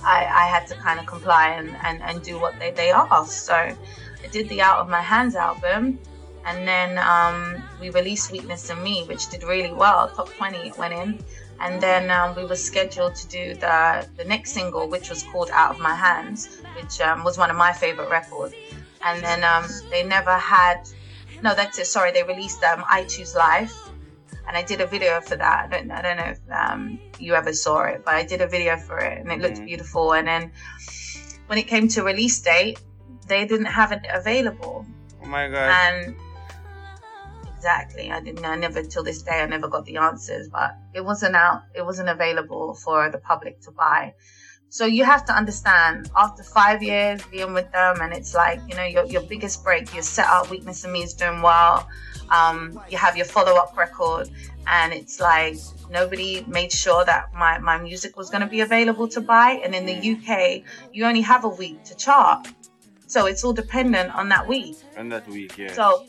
I, 0.03 0.25
I 0.25 0.45
had 0.47 0.67
to 0.67 0.75
kind 0.75 0.99
of 0.99 1.05
comply 1.05 1.49
and, 1.49 1.75
and, 1.84 2.01
and 2.01 2.21
do 2.21 2.39
what 2.39 2.57
they, 2.59 2.71
they 2.71 2.91
asked. 2.91 3.45
So 3.45 3.53
I 3.55 3.75
did 4.32 4.49
the 4.49 4.61
Out 4.61 4.79
of 4.79 4.89
My 4.89 5.01
Hands 5.01 5.36
album, 5.36 5.99
and 6.46 6.68
then 6.68 6.98
um, 6.98 7.64
we 7.80 7.89
released 7.92 8.32
Weakness 8.32 8.70
in 8.70 8.82
Me, 8.84 9.04
which 9.08 9.30
did 9.30 9.44
really 9.44 9.72
well. 9.74 10.10
Top 10.16 10.30
20 10.30 10.58
it 10.70 10.78
went 10.78 10.94
in. 10.94 11.24
And 11.60 11.80
then 11.80 12.10
um, 12.10 12.36
we 12.36 12.44
were 12.46 12.56
scheduled 12.56 13.14
to 13.16 13.28
do 13.28 13.54
the, 13.54 14.08
the 14.18 14.24
next 14.24 14.52
single, 14.54 14.88
which 14.89 15.10
was 15.10 15.22
called 15.24 15.52
Out 15.54 15.76
of 15.76 15.80
My 15.80 15.94
Hands, 15.94 16.58
which 16.76 17.00
um, 17.02 17.24
was 17.24 17.38
one 17.38 17.52
of 17.52 17.56
my 17.56 17.72
favorite 17.72 18.10
records. 18.10 18.56
And 19.04 19.22
then 19.24 19.44
um, 19.44 19.68
they 19.92 20.02
never 20.04 20.36
had, 20.38 20.78
no, 21.44 21.54
that's 21.54 21.78
it. 21.78 21.86
Sorry, 21.86 22.12
they 22.12 22.24
released 22.24 22.64
um, 22.64 22.84
I 22.89 23.04
Choose 23.04 23.36
Life, 23.36 23.76
and 24.48 24.58
I 24.58 24.64
did 24.64 24.82
a 24.82 24.88
video 24.88 25.22
for 25.22 25.36
that. 25.36 25.66
I 25.66 25.68
don't, 25.78 25.92
I 25.92 26.02
don't 26.02 26.18
know 26.18 26.32
if 26.32 26.39
um, 26.52 27.00
you 27.20 27.36
ever 27.36 27.54
saw 27.54 27.84
it, 27.84 28.02
but 28.04 28.16
I 28.16 28.24
did 28.24 28.42
a 28.42 28.48
video 28.48 28.78
for 28.78 28.98
it, 28.98 29.20
and 29.20 29.32
it 29.32 29.39
looked 29.39 29.58
Mhm. 29.60 29.66
beautiful. 29.66 30.14
And 30.14 30.28
then 30.28 30.52
when 31.46 31.60
it 31.60 31.68
came 31.68 31.88
to 31.89 32.02
release 32.04 32.39
date, 32.42 32.80
they 33.28 33.46
didn't 33.46 33.68
have 33.68 33.92
it 33.92 34.02
available, 34.12 34.84
Oh 35.22 35.28
my 35.28 35.48
God. 35.48 35.70
and 35.70 36.16
exactly. 37.62 38.12
I 38.12 38.20
didn't. 38.22 38.43
I 38.43 38.55
never 38.55 38.82
till 38.82 39.03
this 39.03 39.22
day. 39.22 39.39
I 39.39 39.45
never 39.45 39.68
got 39.68 39.86
the 39.86 39.97
answers, 39.97 40.49
but 40.49 40.76
it 40.95 41.05
wasn't 41.05 41.36
out. 41.36 41.62
It 41.76 41.86
wasn't 41.86 42.09
available 42.09 42.74
for 42.74 43.12
the 43.12 43.20
public 43.20 43.62
to 43.62 43.72
buy. 43.72 44.16
So 44.70 44.86
you 44.86 45.03
have 45.03 45.26
to 45.26 45.34
understand. 45.34 46.09
After 46.18 46.41
five 46.41 46.82
years 46.82 47.22
being 47.28 47.53
with 47.53 47.72
them, 47.72 48.01
and 48.01 48.14
it's 48.14 48.34
like 48.34 48.59
you 48.68 48.76
know 48.76 48.84
your 48.84 49.05
your 49.05 49.22
biggest 49.22 49.64
break. 49.64 49.93
Your 49.93 50.01
set 50.01 50.26
up 50.26 50.49
weakness 50.49 50.84
and 50.84 50.91
me 50.91 51.03
is 51.03 51.14
doing 51.14 51.43
well. 51.43 51.88
Um, 52.32 52.82
you 52.89 52.97
have 52.97 53.16
your 53.16 53.28
follow 53.28 53.55
up 53.57 53.78
record, 53.78 54.28
and 54.66 54.91
it's 54.91 55.20
like 55.20 55.57
nobody 55.91 56.43
made 56.47 56.72
sure 56.72 57.05
that 57.05 57.32
my, 57.34 57.59
my 57.59 57.78
music 57.78 58.18
was 58.18 58.32
going 58.32 58.41
to 58.41 58.47
be 58.47 58.62
available 58.62 59.07
to 59.09 59.22
buy. 59.22 59.62
And 59.64 59.76
in 59.76 59.86
the 59.86 59.97
UK, 60.14 60.64
you 60.93 61.05
only 61.05 61.22
have 61.22 61.43
a 61.43 61.49
week 61.49 61.84
to 61.84 61.95
chart. 61.95 62.47
So 63.07 63.26
it's 63.26 63.43
all 63.43 63.51
dependent 63.51 64.16
on 64.16 64.30
that 64.30 64.47
week. 64.47 64.78
And 64.95 65.12
that 65.12 65.28
week, 65.28 65.57
yeah. 65.57 65.74
So 65.74 66.05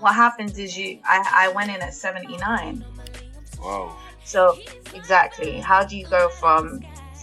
what 0.00 0.14
happens 0.14 0.58
is 0.58 0.76
you, 0.76 1.00
I, 1.04 1.48
I 1.48 1.52
went 1.52 1.70
in 1.70 1.80
at 1.82 1.94
79. 1.94 2.84
wow. 3.60 3.96
So 4.24 4.58
exactly, 4.94 5.58
how 5.58 5.84
do 5.84 5.96
you 5.96 6.06
go 6.06 6.28
from 6.28 6.80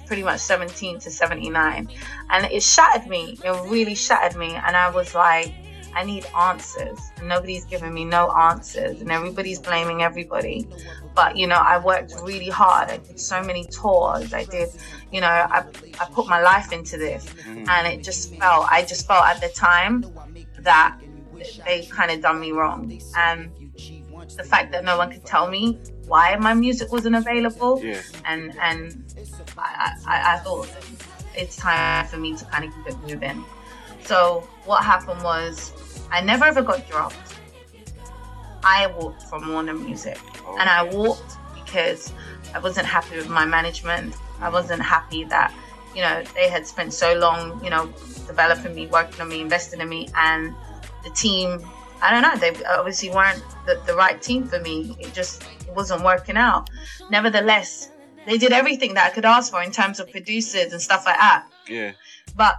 pretty 0.08 0.24
much 0.24 0.40
17 0.40 1.00
to 1.00 1.12
79? 1.12 1.90
And 2.30 2.46
it 2.52 2.64
shattered 2.64 3.08
me. 3.08 3.38
It 3.44 3.70
really 3.70 3.96
shattered 3.96 4.38
me. 4.38 4.56
And 4.56 4.76
I 4.76 4.90
was 4.90 5.14
like, 5.14 5.54
I 5.94 6.04
need 6.04 6.26
answers. 6.38 7.00
And 7.18 7.30
nobody's 7.30 7.64
giving 7.66 7.94
me 7.94 8.06
no 8.06 8.32
answers. 8.32 9.02
And 9.02 9.12
everybody's 9.12 9.60
blaming 9.60 10.02
everybody. 10.02 10.68
But, 11.16 11.38
you 11.38 11.48
know, 11.48 11.56
I 11.56 11.78
worked 11.78 12.16
really 12.24 12.50
hard. 12.50 12.90
I 12.90 12.98
did 12.98 13.20
so 13.20 13.42
many 13.42 13.66
tours. 13.66 14.34
I 14.34 14.44
did, 14.44 14.70
you 15.12 15.22
know, 15.22 15.28
I, 15.28 15.64
I 16.00 16.06
put 16.12 16.28
my 16.28 16.42
life 16.42 16.74
into 16.74 16.98
this. 16.98 17.26
Mm-hmm. 17.26 17.70
And 17.70 17.88
it 17.88 18.04
just 18.04 18.36
felt, 18.36 18.68
I 18.70 18.84
just 18.84 19.08
felt 19.08 19.26
at 19.26 19.40
the 19.40 19.50
time 19.50 20.06
that 20.60 20.98
they 21.66 21.86
kind 21.86 22.12
of 22.12 22.22
done 22.22 22.40
me 22.40 22.52
wrong. 22.52 22.92
And 23.16 23.52
the 24.36 24.44
fact 24.44 24.72
that 24.72 24.84
no 24.84 24.98
one 24.98 25.12
could 25.12 25.26
tell 25.26 25.48
me 25.48 25.80
why 26.08 26.36
my 26.36 26.54
music 26.54 26.92
wasn't 26.92 27.16
available 27.16 27.82
Yeah. 27.84 28.02
and 28.26 28.56
and 28.60 29.04
I, 29.58 29.96
I, 30.08 30.36
I 30.36 30.38
thought 30.40 30.68
it's 31.36 31.56
time 31.56 32.06
for 32.08 32.18
me 32.18 32.36
to 32.36 32.46
kind 32.46 32.66
of 32.66 32.74
keep 32.76 32.88
it 32.88 33.00
moving. 33.02 33.44
So 34.04 34.48
what 34.66 34.84
happened 34.84 35.24
was 35.24 35.72
I 36.12 36.22
never 36.22 36.46
ever 36.46 36.62
got 36.62 36.88
dropped. 36.90 37.16
I 38.64 38.88
walked 38.88 39.24
from 39.24 39.52
Warner 39.52 39.74
Music, 39.76 40.18
oh. 40.46 40.58
and 40.60 40.70
I 40.70 40.84
walked 40.84 41.38
because 41.54 42.12
I 42.54 42.60
wasn't 42.60 42.88
happy 42.88 43.18
with 43.18 43.30
my 43.30 43.46
management. 43.46 44.16
I 44.40 44.50
mm. 44.50 44.54
wasn't 44.54 44.82
happy 44.82 45.24
that 45.26 45.54
you 45.94 46.02
know 46.02 46.24
they 46.34 46.50
had 46.50 46.66
spent 46.66 46.94
so 46.94 47.14
long, 47.16 47.64
you 47.64 47.70
know, 47.70 47.88
developing 48.28 48.74
me, 48.74 48.88
working 48.88 49.22
on 49.22 49.30
me, 49.30 49.42
investing 49.42 49.82
in 49.82 49.90
me, 49.90 50.10
and 50.16 50.56
the 51.06 51.12
team. 51.12 51.66
I 52.02 52.12
don't 52.12 52.24
know. 52.24 52.36
They 52.36 52.52
obviously 52.66 53.10
weren't 53.10 53.42
the, 53.66 53.82
the 53.86 53.96
right 53.96 54.22
team 54.22 54.44
for 54.44 54.60
me. 54.60 54.98
It 55.00 55.14
just 55.14 55.46
wasn't 55.74 56.04
working 56.04 56.36
out. 56.36 56.70
Nevertheless, 57.10 57.92
they 58.26 58.38
did 58.38 58.52
everything 58.52 58.94
that 58.96 59.12
I 59.12 59.14
could 59.14 59.26
ask 59.26 59.52
for 59.52 59.64
in 59.64 59.72
terms 59.72 60.00
of 60.00 60.12
producers 60.12 60.74
and 60.74 60.82
stuff 60.82 61.06
like 61.06 61.18
that. 61.18 61.46
Yeah. 61.70 61.94
But 62.36 62.56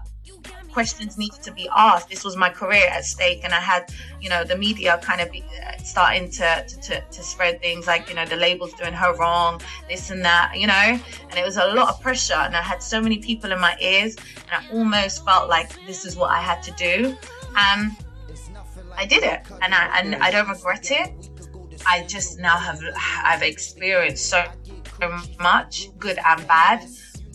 questions 0.76 1.16
needed 1.16 1.42
to 1.42 1.52
be 1.52 1.66
asked. 1.74 2.10
This 2.10 2.22
was 2.22 2.36
my 2.36 2.50
career 2.50 2.86
at 2.90 3.02
stake, 3.04 3.40
and 3.44 3.54
I 3.54 3.60
had, 3.60 3.90
you 4.20 4.28
know, 4.28 4.44
the 4.44 4.58
media 4.58 5.00
kind 5.02 5.22
of 5.22 5.28
uh, 5.28 5.78
starting 5.78 6.30
to, 6.32 6.64
to, 6.68 6.80
to, 6.82 7.00
to 7.00 7.22
spread 7.22 7.62
things 7.62 7.86
like, 7.86 8.10
you 8.10 8.14
know, 8.14 8.26
the 8.26 8.36
label's 8.36 8.74
doing 8.74 8.92
her 8.92 9.14
wrong, 9.16 9.58
this 9.88 10.10
and 10.10 10.22
that, 10.22 10.52
you 10.54 10.66
know, 10.66 11.00
and 11.30 11.34
it 11.34 11.44
was 11.44 11.56
a 11.56 11.66
lot 11.68 11.88
of 11.88 12.02
pressure. 12.02 12.34
And 12.34 12.54
I 12.54 12.60
had 12.60 12.82
so 12.82 13.00
many 13.00 13.18
people 13.18 13.52
in 13.52 13.58
my 13.58 13.74
ears, 13.80 14.16
and 14.50 14.52
I 14.52 14.76
almost 14.76 15.24
felt 15.24 15.48
like 15.48 15.70
this 15.86 16.04
is 16.04 16.14
what 16.14 16.30
I 16.30 16.40
had 16.40 16.62
to 16.64 16.72
do. 16.72 17.16
And 17.56 17.92
I 18.96 19.06
did 19.06 19.22
it, 19.22 19.40
and 19.62 19.74
I 19.74 19.98
and 19.98 20.16
I 20.16 20.30
don't 20.30 20.48
regret 20.48 20.90
it. 20.90 21.30
I 21.86 22.04
just 22.04 22.38
now 22.38 22.56
have 22.56 22.80
I've 23.24 23.42
experienced 23.42 24.26
so 24.26 24.44
much, 25.40 25.88
good 25.98 26.18
and 26.24 26.46
bad. 26.48 26.86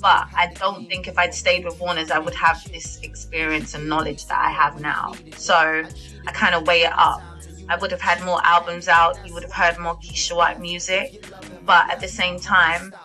But 0.01 0.28
I 0.36 0.51
don't 0.55 0.89
think 0.89 1.07
if 1.07 1.16
I'd 1.18 1.34
stayed 1.34 1.64
with 1.64 1.80
Warner's, 1.80 2.09
I 2.09 2.18
would 2.18 2.34
have 2.34 2.64
this 2.72 2.99
experience 3.03 3.76
and 3.76 3.88
knowledge 3.88 4.26
that 4.26 4.39
I 4.43 4.49
have 4.49 4.82
now. 4.82 5.14
So 5.38 5.55
I 5.55 6.32
kind 6.32 6.55
of 6.55 6.66
weigh 6.66 6.84
it 6.84 6.93
up. 6.93 7.22
I 7.70 7.76
would 7.76 7.91
have 7.91 8.01
had 8.01 8.24
more 8.24 8.43
albums 8.43 8.88
out. 8.88 9.20
You 9.28 9.34
would 9.36 9.43
have 9.43 9.53
heard 9.53 9.78
more 9.78 9.95
Keisha 9.97 10.36
White 10.36 10.59
music. 10.59 11.24
But 11.66 11.91
at 11.91 12.01
the 12.01 12.07
same 12.07 12.39
time, 12.39 12.95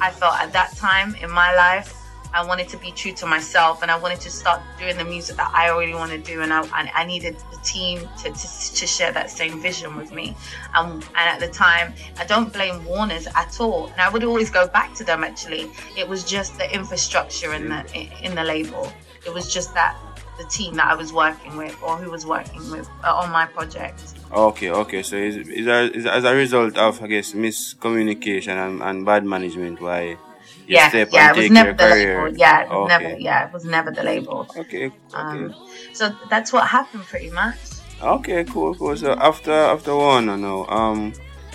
I 0.00 0.10
felt 0.10 0.36
at 0.36 0.52
that 0.52 0.76
time 0.76 1.16
in 1.16 1.30
my 1.30 1.54
life, 1.56 1.92
I 2.36 2.44
wanted 2.44 2.68
to 2.68 2.76
be 2.76 2.90
true 2.90 3.12
to 3.12 3.24
myself 3.24 3.80
and 3.80 3.90
I 3.90 3.96
wanted 3.96 4.20
to 4.20 4.30
start 4.30 4.60
doing 4.78 4.98
the 4.98 5.06
music 5.06 5.36
that 5.38 5.50
I 5.54 5.70
already 5.70 5.94
want 5.94 6.10
to 6.12 6.18
do. 6.18 6.42
And 6.42 6.52
I, 6.52 6.60
I, 6.70 7.06
needed 7.06 7.34
the 7.50 7.56
team 7.64 8.00
to, 8.22 8.30
to, 8.30 8.46
to 8.78 8.86
share 8.86 9.10
that 9.12 9.30
same 9.30 9.58
vision 9.62 9.96
with 9.96 10.12
me. 10.12 10.36
Um, 10.74 11.02
and 11.16 11.26
at 11.34 11.40
the 11.40 11.48
time, 11.48 11.94
I 12.18 12.26
don't 12.26 12.52
blame 12.52 12.84
Warner's 12.84 13.26
at 13.34 13.58
all. 13.58 13.86
And 13.86 14.02
I 14.02 14.10
would 14.10 14.22
always 14.22 14.50
go 14.50 14.68
back 14.68 14.92
to 14.96 15.04
them 15.04 15.24
actually. 15.24 15.70
It 15.96 16.06
was 16.06 16.24
just 16.24 16.58
the 16.58 16.70
infrastructure 16.74 17.54
in 17.54 17.70
the, 17.70 17.80
in 18.22 18.34
the 18.34 18.44
label. 18.44 18.92
It 19.24 19.32
was 19.32 19.50
just 19.50 19.72
that 19.72 19.96
the 20.36 20.44
team 20.44 20.74
that 20.74 20.88
I 20.88 20.94
was 20.94 21.14
working 21.14 21.56
with 21.56 21.74
or 21.82 21.96
who 21.96 22.10
was 22.10 22.26
working 22.26 22.70
with 22.70 22.86
uh, 23.02 23.14
on 23.14 23.30
my 23.30 23.46
project. 23.46 24.02
Okay, 24.30 24.70
okay. 24.70 25.02
So 25.02 25.16
is 25.16 25.36
is, 25.48 26.04
as 26.04 26.24
a 26.24 26.34
result 26.34 26.76
of 26.76 27.02
I 27.02 27.06
guess 27.06 27.32
miscommunication 27.32 28.56
and, 28.56 28.82
and 28.82 29.06
bad 29.06 29.24
management 29.24 29.80
why 29.80 30.18
yeah, 30.66 31.06
yeah, 31.10 31.30
it 31.30 31.36
was 31.36 31.50
never 31.50 31.72
the 31.72 31.78
career. 31.78 32.24
label. 32.24 32.38
Yeah, 32.38 32.62
it 32.62 32.68
was 32.68 32.90
okay. 32.90 33.04
never. 33.04 33.20
Yeah, 33.20 33.46
it 33.46 33.52
was 33.52 33.64
never 33.64 33.90
the 33.90 34.02
label. 34.02 34.46
Okay, 34.56 34.86
okay. 34.86 34.94
Um, 35.14 35.54
so 35.92 36.14
that's 36.30 36.52
what 36.52 36.66
happened 36.68 37.04
pretty 37.04 37.30
much. 37.30 37.56
Okay, 38.02 38.44
cool, 38.44 38.74
cool. 38.74 38.96
So 38.96 39.12
after 39.12 39.52
after 39.52 39.94
Warner 39.94 40.36
now, 40.36 40.66
um, 40.66 41.12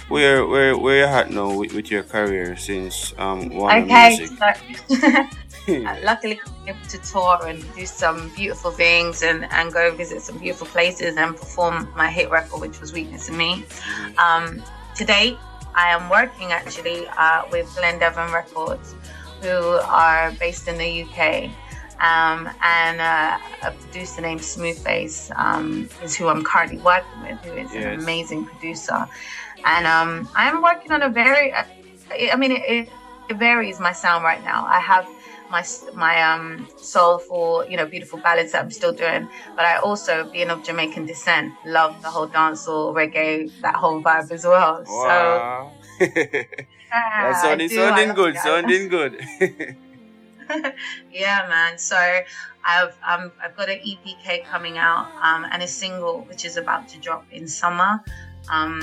where 0.07 0.45
where 0.45 0.78
where 0.78 0.97
you 0.99 1.05
at 1.05 1.32
now 1.32 1.55
with, 1.55 1.74
with 1.74 1.91
your 1.91 2.03
career 2.03 2.55
since 2.57 3.14
um 3.18 3.49
Warner 3.49 3.84
okay, 3.84 4.18
Music? 4.18 4.38
so 4.38 5.76
uh, 5.88 5.97
luckily 6.03 6.39
I'm 6.45 6.70
able 6.70 6.88
to 6.89 6.97
tour 6.97 7.45
and 7.45 7.64
do 7.76 7.86
some 7.86 8.30
beautiful 8.36 8.72
things 8.72 9.24
and, 9.24 9.45
and 9.51 9.72
go 9.72 9.95
visit 9.95 10.22
some 10.22 10.38
beautiful 10.38 10.68
places 10.68 11.16
and 11.18 11.36
perform 11.36 11.88
my 11.95 12.09
hit 12.09 12.30
record, 12.30 12.62
which 12.62 12.80
was 12.80 12.93
Weakness 12.93 13.30
in 13.30 13.38
Me. 13.38 13.64
Um, 14.18 14.62
to 14.95 15.05
date, 15.05 15.38
I 15.74 15.89
am 15.89 16.09
working 16.09 16.51
actually 16.51 17.07
uh, 17.18 17.43
with 17.51 17.74
Glen 17.76 17.99
Devon 17.99 18.32
Records, 18.34 18.95
who 19.42 19.48
are 19.48 20.32
based 20.39 20.68
in 20.68 20.78
the 20.78 21.04
UK. 21.04 21.50
Um, 22.00 22.50
and 22.64 23.00
uh, 23.00 23.38
a 23.64 23.72
producer 23.72 24.22
named 24.22 24.42
Smoothface 24.42 25.32
um, 25.38 25.88
is 26.02 26.16
who 26.16 26.30
I'm 26.30 26.44
currently 26.44 26.80
working 26.80 27.22
with, 27.22 27.39
who 27.46 27.54
is 27.54 27.72
Yes. 27.72 27.86
an 27.86 28.00
amazing 28.00 28.46
producer. 28.46 29.08
And 29.66 29.86
um, 29.86 30.28
I'm 30.36 30.62
working 30.64 30.92
on 30.92 31.04
a 31.04 31.10
very, 31.10 31.54
I 31.54 32.36
mean, 32.36 32.52
it, 32.52 32.64
it, 32.68 32.89
varies 33.38 33.80
my 33.80 33.94
sound 33.94 34.26
right 34.26 34.44
now. 34.44 34.66
I 34.66 34.80
have 34.82 35.08
my 35.50 35.64
my 35.94 36.22
um, 36.22 36.68
soulful, 36.76 37.66
you 37.70 37.78
know, 37.78 37.86
beautiful 37.86 38.20
ballads 38.20 38.52
that 38.52 38.62
I'm 38.62 38.72
still 38.72 38.92
doing, 38.92 39.30
but 39.56 39.64
I 39.64 39.78
also, 39.78 40.26
being 40.26 40.50
of 40.50 40.64
Jamaican 40.64 41.06
descent, 41.06 41.54
love 41.66 42.02
the 42.02 42.10
whole 42.10 42.28
dancehall, 42.28 42.94
reggae, 42.94 43.50
that 43.62 43.76
whole 43.76 44.02
vibe 44.02 44.32
as 44.32 44.44
well. 44.44 44.86
So 44.86 45.70
Yeah, 46.92 47.42
sounding 47.42 47.70
sounding 47.70 48.14
good, 48.14 48.38
sounding 48.38 48.89
good. 48.89 49.26
yeah, 51.12 51.46
man. 51.48 51.78
So 51.78 51.96
I've 52.66 52.96
um, 53.08 53.32
I've 53.44 53.56
got 53.56 53.70
an 53.70 53.80
EPK 53.80 54.46
coming 54.46 54.78
out 54.78 55.12
um, 55.22 55.46
and 55.50 55.64
a 55.64 55.68
single 55.68 56.22
which 56.22 56.46
is 56.46 56.58
about 56.58 56.89
to 56.89 57.00
drop 57.00 57.26
in 57.32 57.48
summer. 57.48 58.04
Um, 58.52 58.82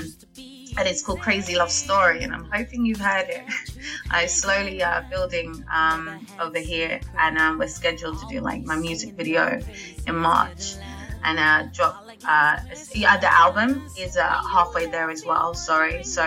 and 0.78 0.86
it's 0.86 1.02
called 1.02 1.20
Crazy 1.20 1.56
Love 1.56 1.70
Story, 1.70 2.22
and 2.22 2.32
I'm 2.32 2.44
hoping 2.44 2.86
you've 2.86 3.00
heard 3.00 3.28
it. 3.28 3.42
I 4.10 4.26
slowly 4.26 4.82
uh, 4.82 5.02
building 5.10 5.64
um, 5.72 6.24
over 6.38 6.58
here, 6.58 7.00
and 7.18 7.36
um, 7.36 7.58
we're 7.58 7.68
scheduled 7.68 8.20
to 8.20 8.26
do 8.28 8.40
like 8.40 8.62
my 8.64 8.76
music 8.76 9.14
video 9.14 9.60
in 10.06 10.14
March, 10.16 10.76
and 11.24 11.38
uh, 11.38 11.64
drop. 11.72 12.06
Uh, 12.26 12.58
yeah, 12.94 13.16
the 13.16 13.32
album 13.32 13.86
is 13.98 14.16
uh, 14.16 14.22
halfway 14.22 14.86
there 14.86 15.10
as 15.10 15.24
well. 15.24 15.54
Sorry, 15.54 16.04
so 16.04 16.24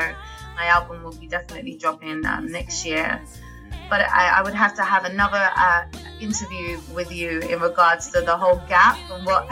my 0.56 0.68
album 0.68 1.04
will 1.04 1.16
be 1.16 1.28
definitely 1.28 1.76
dropping 1.76 2.26
um, 2.26 2.52
next 2.52 2.86
year 2.86 3.22
but 3.92 4.08
I, 4.10 4.40
I 4.40 4.42
would 4.42 4.54
have 4.54 4.74
to 4.76 4.84
have 4.84 5.04
another 5.04 5.50
uh, 5.58 5.84
interview 6.22 6.80
with 6.94 7.12
you 7.12 7.40
in 7.42 7.60
regards 7.60 8.10
to 8.12 8.22
the 8.22 8.38
whole 8.38 8.64
gap 8.70 8.98
and 9.12 9.26
what 9.26 9.48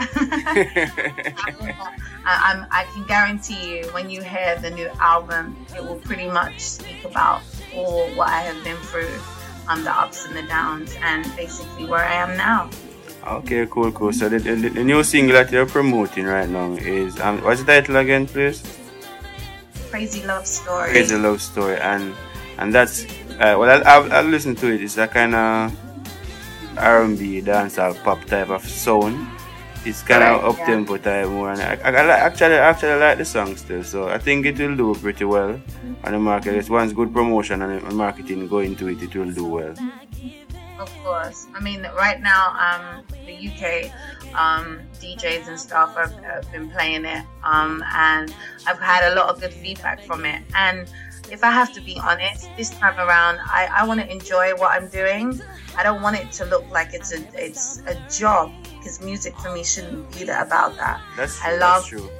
I, 2.24 2.40
I'm, 2.48 2.66
I 2.70 2.84
can 2.94 3.04
guarantee 3.04 3.76
you 3.76 3.84
when 3.92 4.08
you 4.08 4.22
hear 4.22 4.58
the 4.58 4.70
new 4.70 4.88
album, 4.98 5.56
it 5.76 5.84
will 5.84 6.00
pretty 6.00 6.26
much 6.26 6.60
speak 6.60 7.04
about 7.04 7.42
all 7.74 8.08
what 8.16 8.28
I 8.28 8.40
have 8.40 8.64
been 8.64 8.78
through, 8.78 9.12
um, 9.68 9.84
the 9.84 9.92
ups 9.92 10.24
and 10.26 10.34
the 10.34 10.42
downs, 10.42 10.96
and 11.02 11.24
basically 11.36 11.84
where 11.84 12.04
I 12.04 12.14
am 12.14 12.34
now. 12.38 12.70
okay, 13.26 13.66
cool, 13.70 13.92
cool. 13.92 14.12
So 14.14 14.30
the, 14.30 14.38
the, 14.38 14.70
the 14.70 14.84
new 14.84 15.04
single 15.04 15.34
that 15.34 15.52
you're 15.52 15.66
promoting 15.66 16.24
right 16.24 16.48
now 16.48 16.72
is 16.72 17.20
um, 17.20 17.42
what's 17.42 17.60
the 17.62 17.66
title 17.66 17.96
again, 17.96 18.26
please? 18.26 18.79
Crazy 19.90 20.22
love 20.24 20.46
story. 20.46 20.90
Crazy 20.90 21.16
Love 21.16 21.42
Story, 21.42 21.76
and 21.78 22.14
and 22.58 22.72
that's 22.72 23.04
uh, 23.40 23.56
well, 23.58 23.70
I'll, 23.70 23.86
I'll, 23.86 24.12
I'll 24.12 24.24
listen 24.24 24.54
to 24.56 24.72
it. 24.72 24.82
It's 24.82 24.98
a 24.98 25.08
kind 25.08 25.34
of 25.34 25.72
R&B 26.78 27.42
dancehall 27.42 28.00
pop 28.04 28.24
type 28.24 28.50
of 28.50 28.62
sound, 28.64 29.26
It's 29.84 30.02
kind 30.02 30.22
of 30.22 30.42
Correct, 30.42 30.60
up 30.60 30.66
tempo 30.66 30.96
type 30.98 31.28
more, 31.28 31.50
and 31.52 31.60
I, 31.60 31.74
I, 31.82 31.90
I 31.90 32.18
actually 32.26 32.54
actually 32.54 33.00
like 33.00 33.18
the 33.18 33.24
song 33.24 33.56
still. 33.56 33.82
So 33.82 34.08
I 34.08 34.18
think 34.18 34.46
it 34.46 34.58
will 34.58 34.76
do 34.76 34.94
pretty 34.94 35.24
well 35.24 35.60
on 36.04 36.12
the 36.12 36.18
market. 36.18 36.54
It's 36.54 36.70
once 36.70 36.92
good 36.92 37.12
promotion 37.12 37.62
and 37.62 37.96
marketing 37.96 38.46
go 38.46 38.60
into 38.60 38.88
it, 38.88 39.02
it 39.02 39.14
will 39.14 39.32
do 39.32 39.44
well. 39.46 39.74
Of 40.80 40.90
course. 41.04 41.46
I 41.54 41.60
mean, 41.60 41.82
right 41.94 42.22
now, 42.22 42.56
um, 42.56 43.04
the 43.26 43.34
UK 43.34 43.92
um, 44.34 44.80
DJs 44.98 45.48
and 45.48 45.60
stuff 45.60 45.94
have, 45.94 46.12
have 46.24 46.50
been 46.50 46.70
playing 46.70 47.04
it, 47.04 47.22
um, 47.44 47.84
and 47.94 48.34
I've 48.66 48.78
had 48.80 49.12
a 49.12 49.14
lot 49.14 49.28
of 49.28 49.40
good 49.40 49.52
feedback 49.52 50.02
from 50.02 50.24
it. 50.24 50.42
And 50.54 50.90
if 51.30 51.44
I 51.44 51.50
have 51.50 51.70
to 51.74 51.82
be 51.82 52.00
honest, 52.02 52.48
this 52.56 52.70
time 52.70 52.98
around, 52.98 53.40
I, 53.44 53.68
I 53.76 53.86
want 53.86 54.00
to 54.00 54.10
enjoy 54.10 54.54
what 54.54 54.70
I'm 54.70 54.88
doing. 54.88 55.38
I 55.76 55.82
don't 55.82 56.00
want 56.00 56.16
it 56.16 56.32
to 56.32 56.46
look 56.46 56.64
like 56.70 56.94
it's 56.94 57.12
a 57.12 57.22
it's 57.34 57.82
a 57.86 57.94
job 58.08 58.50
because 58.78 59.02
music 59.02 59.36
for 59.36 59.52
me 59.52 59.62
shouldn't 59.62 60.10
be 60.16 60.24
that 60.24 60.46
about 60.46 60.78
that. 60.78 60.98
That's 61.14 61.38
true. 61.38 61.50
I 61.52 61.56
love 61.58 61.82
that's 61.82 61.88
true. 61.88 62.10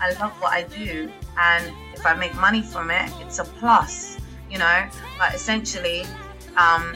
I 0.00 0.12
love 0.20 0.30
what 0.40 0.52
I 0.52 0.62
do, 0.62 1.10
and 1.36 1.72
if 1.94 2.06
I 2.06 2.14
make 2.14 2.34
money 2.36 2.62
from 2.62 2.92
it, 2.92 3.10
it's 3.20 3.40
a 3.40 3.44
plus, 3.44 4.18
you 4.48 4.58
know. 4.58 4.88
But 5.18 5.34
essentially, 5.34 6.04
um, 6.56 6.94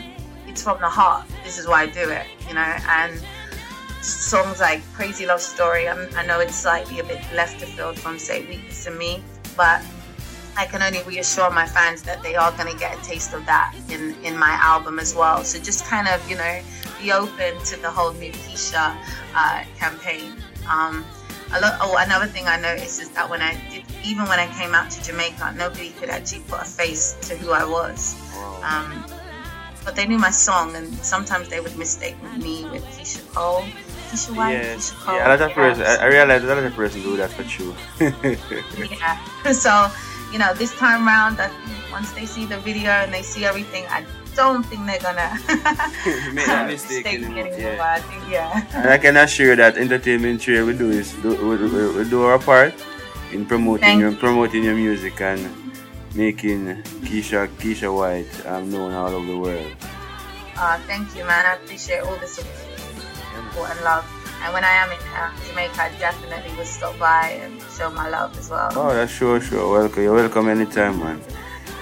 it's 0.57 0.62
from 0.62 0.80
the 0.80 0.88
heart. 0.88 1.26
This 1.44 1.59
is 1.59 1.68
why 1.68 1.82
I 1.82 1.86
do 1.86 2.09
it, 2.09 2.26
you 2.48 2.54
know. 2.54 2.76
And 2.88 3.20
songs 4.00 4.59
like 4.59 4.80
"Crazy 4.94 5.26
Love 5.26 5.42
Story," 5.42 5.86
I'm, 5.86 6.09
I 6.16 6.24
know 6.24 6.40
it's 6.40 6.54
slightly 6.54 6.98
a 6.98 7.04
bit 7.04 7.20
left 7.34 7.62
of 7.62 7.68
field 7.68 7.98
from 7.98 8.18
say 8.18 8.46
"Weakness 8.46 8.86
in 8.86 8.96
Me," 8.96 9.22
but 9.54 9.82
I 10.57 10.64
can 10.64 10.80
only 10.80 11.02
reassure 11.02 11.50
my 11.50 11.66
fans 11.66 12.02
that 12.04 12.22
they 12.22 12.36
are 12.36 12.50
going 12.52 12.72
to 12.72 12.78
get 12.78 12.98
a 12.98 13.02
taste 13.04 13.34
of 13.34 13.44
that 13.44 13.74
in 13.90 14.16
in 14.24 14.38
my 14.38 14.57
album 14.62 14.98
as 14.98 15.14
well. 15.14 15.44
So 15.44 15.59
just 15.59 15.84
kind 15.84 16.09
of, 16.09 16.18
you 16.30 16.36
know, 16.36 16.61
be 17.02 17.12
open 17.12 17.52
to 17.70 17.76
the 17.76 17.90
whole 17.90 18.14
new 18.14 18.32
Keisha 18.32 18.96
uh, 19.34 19.64
campaign. 19.76 20.32
Um, 20.70 21.04
a 21.52 21.61
lot, 21.61 21.76
oh, 21.82 21.96
another 21.98 22.26
thing 22.26 22.48
I 22.48 22.59
noticed 22.59 22.98
is 23.02 23.11
that 23.11 23.28
when 23.28 23.42
I 23.42 23.52
did, 23.70 23.84
even 24.02 24.24
when 24.26 24.40
I 24.40 24.48
came 24.59 24.74
out 24.74 24.90
to 24.92 25.02
Jamaica, 25.04 25.54
nobody 25.54 25.90
could 25.90 26.09
actually 26.09 26.44
put 26.48 26.62
a 26.62 26.64
face 26.64 27.14
to 27.28 27.36
who 27.36 27.52
I 27.52 27.64
was. 27.64 28.16
Um, 28.64 29.04
but 29.87 29.95
they 29.95 30.05
knew 30.05 30.18
my 30.18 30.30
song, 30.34 30.74
and 30.74 30.93
sometimes 30.99 31.49
they 31.49 31.61
would 31.61 31.78
mistake 31.78 32.16
me 32.37 32.66
with 32.74 32.84
Keyshia 32.99 33.22
Cole. 33.32 33.62
Keisha 34.11 34.34
White, 34.37 34.53
Yes, 34.59 34.91
Keyshia 34.91 34.99
Cole. 35.07 35.14
yeah, 35.14 35.26
a 35.26 35.30
lot 35.30 35.41
of 35.41 35.53
person. 35.53 35.82
I, 35.87 35.95
I 35.95 36.07
realize 36.07 36.43
a 36.43 36.47
lot 36.51 36.59
of 36.59 36.74
person 36.74 37.03
do 37.03 37.16
that 37.16 37.30
for 37.30 37.45
true. 37.45 37.72
Yeah. 39.01 39.16
So, 39.55 39.72
you 40.32 40.39
know, 40.43 40.53
this 40.55 40.74
time 40.76 41.07
round, 41.07 41.39
that 41.39 41.53
once 41.95 42.11
they 42.12 42.26
see 42.26 42.45
the 42.45 42.59
video 42.59 42.91
and 42.91 43.14
they 43.14 43.22
see 43.22 43.45
everything, 43.47 43.87
I 43.89 44.05
don't 44.34 44.66
think 44.66 44.84
they're 44.87 44.99
gonna 45.01 45.30
Make 46.34 46.47
that 46.51 46.66
mistake 46.66 47.07
anymore, 47.07 47.47
yeah. 47.57 47.95
I 47.97 48.01
think, 48.01 48.22
yeah. 48.28 48.66
And 48.74 48.91
I 48.91 48.99
can 48.99 49.16
assure 49.16 49.55
you 49.55 49.57
that 49.57 49.78
entertainment 49.78 50.43
trail 50.43 50.66
we 50.66 50.76
do 50.76 50.91
is 50.91 51.14
do, 51.22 51.30
we, 51.49 51.57
we, 51.57 51.89
we 51.97 52.11
do 52.11 52.24
our 52.24 52.39
part 52.39 52.74
in 53.32 53.47
promoting 53.47 53.80
Thank 53.87 54.01
your 54.01 54.12
promoting 54.16 54.64
your 54.64 54.74
music 54.74 55.20
and 55.22 55.41
making 56.16 56.82
Keisha 57.04 57.48
Keisha 57.58 57.94
White 57.94 58.46
um, 58.46 58.70
known 58.70 58.92
all 58.92 59.14
over 59.14 59.26
the 59.26 59.38
world. 59.38 59.72
Uh, 60.56 60.78
thank 60.86 61.14
you, 61.14 61.24
man. 61.24 61.44
I 61.44 61.54
appreciate 61.54 62.00
all 62.00 62.16
the 62.16 62.26
support 62.26 63.70
and 63.70 63.80
love. 63.84 64.04
And 64.42 64.52
when 64.52 64.64
I 64.64 64.72
am 64.72 64.90
in 64.90 64.98
uh, 65.14 65.32
Jamaica, 65.46 65.82
I 65.82 65.90
definitely 65.98 66.56
will 66.56 66.64
stop 66.64 66.98
by 66.98 67.38
and 67.40 67.60
show 67.76 67.90
my 67.90 68.08
love 68.08 68.36
as 68.38 68.50
well. 68.50 68.70
Oh, 68.74 68.92
that's 68.92 69.12
sure, 69.12 69.40
sure. 69.40 69.70
Welcome, 69.70 70.02
you're 70.02 70.14
welcome 70.14 70.48
anytime, 70.48 70.98
man. 70.98 71.20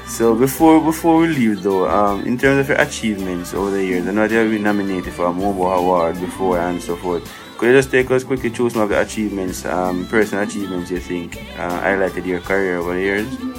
So 0.07 0.35
before 0.35 0.81
before 0.81 1.19
we 1.21 1.29
leave 1.29 1.63
though, 1.63 1.89
um, 1.89 2.25
in 2.25 2.37
terms 2.37 2.61
of 2.61 2.69
your 2.69 2.81
achievements 2.81 3.55
over 3.55 3.71
the 3.71 3.85
years, 3.85 4.07
I 4.07 4.13
know 4.13 4.25
you 4.25 4.37
have 4.37 4.51
been 4.51 4.63
nominated 4.63 5.13
for 5.13 5.27
a 5.27 5.33
MOBO 5.33 5.79
award 5.79 6.21
before 6.21 6.59
and 6.59 6.81
so 6.81 6.95
forth. 6.97 7.25
Could 7.57 7.69
you 7.71 7.73
just 7.73 7.91
take 7.91 8.11
us 8.11 8.23
quickly 8.23 8.51
through 8.51 8.71
some 8.71 8.83
of 8.83 8.89
the 8.91 9.01
achievements, 9.01 9.65
um, 9.65 10.07
personal 10.09 10.45
achievements 10.45 10.91
you 10.91 10.99
think 10.99 11.37
uh, 11.59 11.81
highlighted 11.81 12.27
your 12.27 12.41
career 12.41 12.77
over 12.77 12.95
the 12.95 13.01
years? 13.01 13.54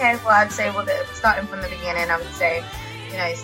Okay, 0.00 0.16
well, 0.24 0.30
I'd 0.30 0.50
say, 0.50 0.70
well, 0.70 0.86
the, 0.86 0.96
starting 1.12 1.46
from 1.46 1.60
the 1.60 1.68
beginning, 1.68 2.08
I 2.10 2.16
would 2.16 2.32
say, 2.32 2.64
you 3.10 3.18
know, 3.18 3.34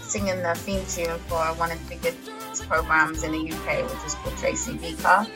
singing 0.00 0.42
the 0.42 0.54
theme 0.54 0.82
tune 0.86 1.18
for 1.28 1.36
one 1.60 1.70
of 1.70 1.78
the 1.86 1.96
biggest 1.96 2.66
programs 2.66 3.24
in 3.24 3.32
the 3.32 3.52
UK, 3.52 3.82
which 3.82 4.02
is 4.06 4.14
called 4.14 4.38
Tracy 4.38 4.78
Beaker, 4.78 5.26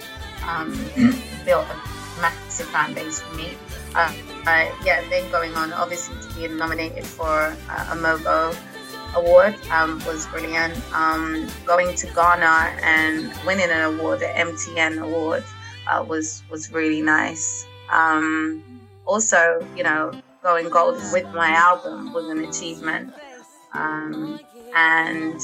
um, 0.48 0.72
built 1.44 1.66
a 1.66 2.20
massive 2.22 2.66
fan 2.68 2.94
base 2.94 3.20
for 3.20 3.34
me. 3.34 3.50
Uh, 3.94 4.10
uh, 4.46 4.72
yeah, 4.82 5.06
then 5.10 5.30
going 5.30 5.54
on, 5.56 5.74
obviously, 5.74 6.16
to 6.22 6.34
be 6.34 6.48
nominated 6.48 7.04
for 7.04 7.54
uh, 7.68 7.92
a 7.92 7.94
MOBO 7.94 8.56
award 9.16 9.54
um, 9.70 10.02
was 10.06 10.26
brilliant. 10.28 10.74
Um, 10.94 11.46
going 11.66 11.94
to 11.96 12.06
Ghana 12.06 12.80
and 12.82 13.30
winning 13.44 13.68
an 13.68 13.82
award, 13.82 14.20
the 14.20 14.32
MTN 14.32 15.02
award, 15.02 15.44
uh, 15.86 16.02
was 16.02 16.44
was 16.50 16.72
really 16.72 17.02
nice. 17.02 17.66
Um, 17.92 18.73
also, 19.06 19.66
you 19.76 19.82
know, 19.82 20.12
going 20.42 20.68
gold 20.68 20.96
with 21.12 21.26
my 21.34 21.50
album 21.50 22.12
was 22.12 22.28
an 22.28 22.44
achievement. 22.44 23.12
Um, 23.72 24.40
and 24.74 25.40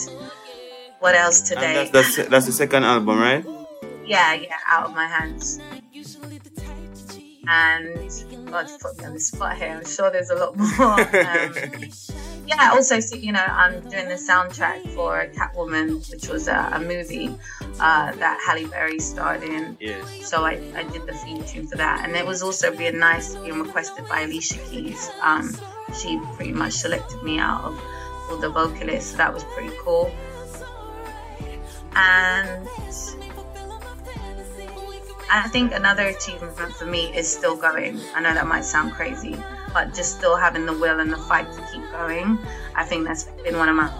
what 1.01 1.15
else 1.15 1.41
today? 1.41 1.87
And 1.87 1.95
that's, 1.95 2.17
that's 2.17 2.29
that's 2.29 2.47
the 2.47 2.53
second 2.53 2.85
album, 2.85 3.19
right? 3.19 3.45
yeah, 4.05 4.35
yeah, 4.35 4.57
out 4.67 4.87
of 4.87 4.95
my 4.95 5.07
hands. 5.07 5.61
And 7.49 7.97
God, 8.51 8.69
you 8.69 8.79
put 8.81 8.99
me 8.99 9.05
on 9.05 9.15
the 9.15 9.21
spot 9.21 9.57
here. 9.57 9.69
I'm 9.69 9.85
sure 9.87 10.11
there's 10.11 10.31
a 10.31 10.37
lot 10.37 10.57
more. 10.57 11.01
Um, 11.11 12.39
yeah, 12.51 12.70
also, 12.72 12.98
so, 12.98 13.14
you 13.14 13.30
know, 13.30 13.44
I'm 13.46 13.80
doing 13.88 14.09
the 14.09 14.16
soundtrack 14.16 14.88
for 14.88 15.30
Catwoman, 15.34 16.11
which 16.11 16.28
was 16.28 16.48
a, 16.48 16.70
a 16.72 16.80
movie 16.80 17.28
uh, 17.78 18.12
that 18.12 18.40
Halle 18.44 18.66
Berry 18.66 18.98
starred 18.98 19.44
in. 19.44 19.76
Yes. 19.78 20.28
So 20.28 20.44
I, 20.44 20.61
I 20.74 20.82
did 20.82 21.07
the 21.07 21.14
theme 21.14 21.44
tune 21.44 21.68
for 21.68 21.76
that. 21.76 22.05
And 22.05 22.16
it 22.16 22.26
was 22.26 22.42
also 22.42 22.76
being 22.76 22.98
nice 22.98 23.36
being 23.36 23.62
requested 23.62 24.09
by 24.09 24.22
Alicia 24.22 24.59
Keys. 24.68 25.11
Um, 25.22 25.57
she 25.96 26.20
pretty 26.34 26.53
much 26.53 26.72
selected 26.72 27.22
me 27.22 27.38
out 27.38 27.62
of 27.62 27.80
all 28.28 28.38
the 28.38 28.51
vocalists. 28.51 29.12
So 29.12 29.18
that 29.18 29.32
was 29.32 29.44
pretty 29.44 29.74
cool. 29.84 30.12
And 31.94 32.68
I 35.30 35.48
think 35.48 35.72
another 35.72 36.09
achievement 36.09 36.74
for 36.74 36.86
me 36.86 37.16
is 37.16 37.30
still 37.30 37.57
going. 37.57 38.01
I 38.16 38.20
know 38.20 38.34
that 38.34 38.48
might 38.48 38.64
sound 38.64 38.92
crazy, 38.92 39.36
but 39.73 39.95
just 39.95 40.18
still 40.18 40.37
having 40.37 40.66
the 40.66 40.73
will 40.73 41.01
and 41.01 41.12
the 41.12 41.16
fight 41.16 41.51
to 41.53 41.61
keep 41.73 41.83
going. 41.93 42.39
I 42.75 42.85
think 42.85 43.07
that's 43.07 43.25
been 43.45 43.57
one 43.57 43.68
of 43.68 43.77
my 43.77 43.91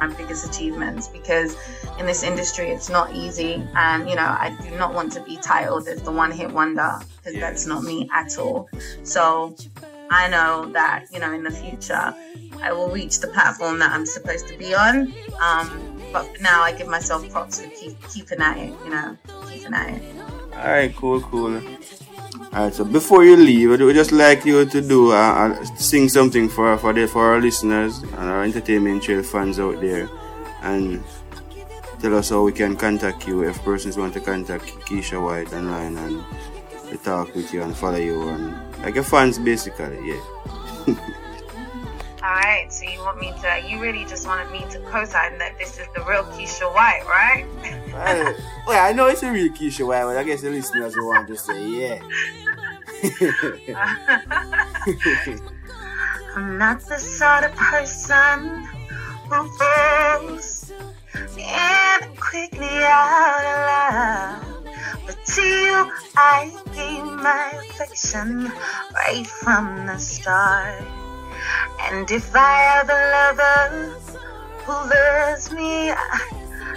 my 0.00 0.08
biggest 0.08 0.46
achievements 0.46 1.08
because 1.08 1.56
in 1.98 2.04
this 2.04 2.22
industry 2.22 2.68
it's 2.68 2.90
not 2.90 3.14
easy 3.14 3.66
and 3.74 4.06
you 4.08 4.14
know 4.14 4.22
I 4.22 4.54
do 4.62 4.76
not 4.76 4.92
want 4.92 5.10
to 5.12 5.22
be 5.22 5.38
titled 5.38 5.88
as 5.88 6.02
the 6.02 6.12
one 6.12 6.30
hit 6.30 6.50
wonder 6.52 6.98
because 7.16 7.40
that's 7.40 7.66
not 7.66 7.82
me 7.82 8.08
at 8.12 8.36
all. 8.38 8.68
So 9.04 9.56
I 10.10 10.28
know 10.28 10.70
that 10.72 11.06
you 11.12 11.18
know 11.18 11.32
in 11.32 11.42
the 11.42 11.50
future 11.50 12.14
I 12.62 12.72
will 12.72 12.90
reach 12.90 13.20
the 13.20 13.28
platform 13.28 13.78
that 13.78 13.92
I'm 13.92 14.06
supposed 14.06 14.48
to 14.48 14.58
be 14.58 14.74
on. 14.74 15.14
Um, 15.40 16.00
but 16.12 16.24
for 16.36 16.42
now 16.42 16.62
I 16.62 16.72
give 16.72 16.88
myself 16.88 17.28
props 17.30 17.60
for 17.60 17.68
keep, 17.70 17.96
keeping 18.08 18.40
at 18.40 18.56
it, 18.56 18.72
you 18.84 18.90
know, 18.90 19.16
keeping 19.48 19.74
at 19.74 19.94
it. 19.94 20.02
All 20.52 20.70
right, 20.70 20.94
cool, 20.96 21.20
cool. 21.20 21.60
All 22.56 22.62
right, 22.62 22.74
so 22.74 22.86
before 22.86 23.22
you 23.22 23.36
leave, 23.36 23.68
I 23.78 23.84
would 23.84 23.94
just 23.94 24.12
like 24.12 24.46
you 24.46 24.64
to 24.64 24.80
do 24.80 25.12
uh, 25.12 25.14
uh, 25.60 25.64
sing 25.76 26.08
something 26.08 26.48
for 26.48 26.78
for 26.78 26.94
the 26.94 27.06
for 27.06 27.34
our 27.34 27.38
listeners 27.38 28.00
and 28.02 28.30
our 28.32 28.44
entertainment 28.44 29.02
trail 29.02 29.22
fans 29.22 29.60
out 29.60 29.78
there, 29.78 30.08
and 30.62 31.04
tell 32.00 32.16
us 32.16 32.30
how 32.30 32.40
we 32.40 32.52
can 32.52 32.74
contact 32.74 33.28
you 33.28 33.44
if 33.44 33.62
persons 33.62 33.98
want 33.98 34.14
to 34.14 34.20
contact 34.20 34.64
Keisha 34.88 35.22
White 35.22 35.52
online 35.52 35.98
and 35.98 36.24
to 36.88 36.96
talk 36.96 37.34
with 37.34 37.52
you 37.52 37.60
and 37.60 37.76
follow 37.76 37.98
you 37.98 38.26
and 38.30 38.56
like 38.80 38.94
your 38.94 39.04
fans 39.04 39.38
basically, 39.38 40.00
yeah. 40.08 40.22
All 42.26 42.32
right, 42.32 42.72
so 42.72 42.84
you 42.88 42.98
want 43.00 43.20
me 43.20 43.32
to? 43.42 43.68
You 43.68 43.78
really 43.78 44.04
just 44.06 44.26
wanted 44.26 44.50
me 44.50 44.64
to 44.70 44.80
co-sign 44.90 45.38
that 45.38 45.56
this 45.58 45.78
is 45.78 45.86
the 45.94 46.00
real 46.00 46.24
Keisha 46.24 46.66
White, 46.74 47.04
right? 47.04 47.46
well, 47.92 48.34
well, 48.66 48.88
I 48.88 48.92
know 48.92 49.06
it's 49.06 49.22
a 49.22 49.30
real 49.30 49.52
Keisha 49.52 49.86
White, 49.86 50.02
but 50.04 50.16
I 50.16 50.24
guess 50.24 50.40
the 50.40 50.50
listeners 50.50 50.96
will 50.96 51.08
want 51.08 51.28
to 51.28 51.36
say 51.36 51.68
yeah. 51.68 52.00
I'm 56.34 56.58
not 56.58 56.80
the 56.88 56.98
sort 56.98 57.44
of 57.44 57.54
person 57.54 58.66
who 59.28 59.48
falls 59.58 60.72
in 61.36 62.16
quickly 62.16 62.68
out 62.82 63.44
of 63.44 63.58
love. 63.68 64.64
But 65.06 65.18
to 65.24 65.42
you, 65.42 65.92
I 66.16 66.50
gave 66.74 67.04
my 67.04 67.52
affection 67.68 68.50
right 68.94 69.26
from 69.26 69.86
the 69.86 69.98
start. 69.98 70.82
And 71.82 72.10
if 72.10 72.34
I 72.34 72.58
have 72.72 72.88
a 72.88 73.00
lover 73.16 73.98
who 74.64 74.72
loves 74.72 75.52
me, 75.52 75.92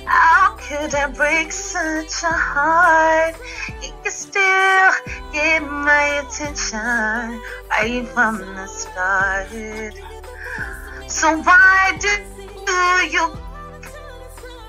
how 0.09 0.55
could 0.57 0.95
I 0.95 1.05
break 1.11 1.51
such 1.51 2.23
a 2.23 2.33
heart? 2.33 3.35
You 3.81 3.93
can 4.01 4.11
still 4.11 4.91
get 5.31 5.61
my 5.61 6.25
attention 6.25 7.39
right 7.69 8.07
from 8.07 8.39
the 8.39 8.65
start. 8.65 9.49
So 11.07 11.37
why 11.43 11.97
do 12.01 12.09
you 13.13 13.37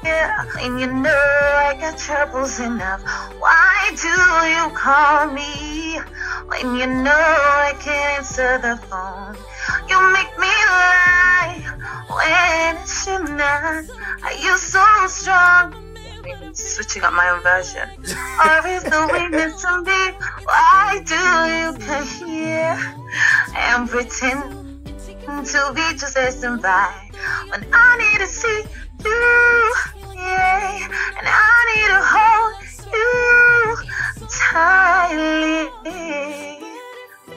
Yeah, 0.05 0.45
and 0.61 0.81
you 0.81 0.93
know 0.93 1.25
I 1.69 1.77
got 1.81 1.97
troubles 1.97 2.61
enough. 2.61 3.03
Why 3.41 3.93
do 3.97 4.13
you 4.57 4.65
call 4.77 5.33
me 5.33 6.01
when 6.49 6.77
you 6.77 6.87
know 6.87 7.27
I 7.69 7.73
can't 7.81 8.19
answer 8.19 8.59
the 8.59 8.77
phone? 8.89 9.37
You 9.89 9.97
make 10.13 10.33
me 10.39 10.53
lie 10.69 11.20
when 12.09 12.77
it 12.77 12.89
should 12.89 13.29
not. 13.37 13.85
Are 14.23 14.33
you 14.35 14.57
so 14.59 14.85
strong? 15.07 15.75
Maybe 15.95 16.33
switching 16.53 17.03
up 17.03 17.13
my 17.13 17.29
own 17.31 17.43
version. 17.43 17.89
or 17.89 18.67
is 18.69 18.83
the 18.85 19.09
weakness 19.13 19.65
in 19.65 19.83
me? 19.85 20.13
Why 20.45 21.01
do 21.05 21.15
you 21.57 21.73
come 21.87 22.07
here 22.29 22.79
and 23.57 23.89
pretend 23.89 24.43
to 25.47 25.73
be 25.75 25.93
just 25.99 26.15
passing 26.15 26.59
by 26.59 26.93
when 27.49 27.65
I 27.73 27.97
need 27.99 28.19
to 28.21 28.27
see 28.27 28.65
you? 29.05 29.75
Yeah, 30.15 30.89
and 31.19 31.27
I 31.27 31.65
need 31.71 31.89
to 31.89 32.01
hold 32.13 32.55
you 32.93 33.77
tightly. 34.29 36.60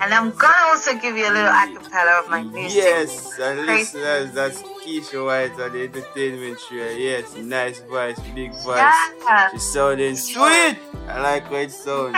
And 0.01 0.13
I'm 0.13 0.31
gonna 0.31 0.53
also 0.67 0.93
give 0.97 1.15
you 1.15 1.25
a 1.27 1.33
little 1.33 1.51
acapella 1.51 2.23
of 2.23 2.29
my 2.29 2.43
music. 2.43 2.77
Yes, 2.83 3.39
and 3.39 3.65
listeners, 3.65 4.31
that's 4.31 4.61
Keisha 4.61 5.25
White 5.25 5.59
on 5.59 5.71
the 5.71 5.83
entertainment 5.83 6.59
show. 6.59 6.75
Yes, 6.75 7.35
nice 7.35 7.79
voice, 7.79 8.19
big 8.35 8.51
voice. 8.63 8.77
Yeah. 8.77 9.51
She's 9.51 9.63
sounding 9.63 10.15
sweet. 10.15 10.77
I 11.07 11.21
like 11.21 11.43
how 11.43 11.55
it 11.55 11.71
sounds. 11.71 12.17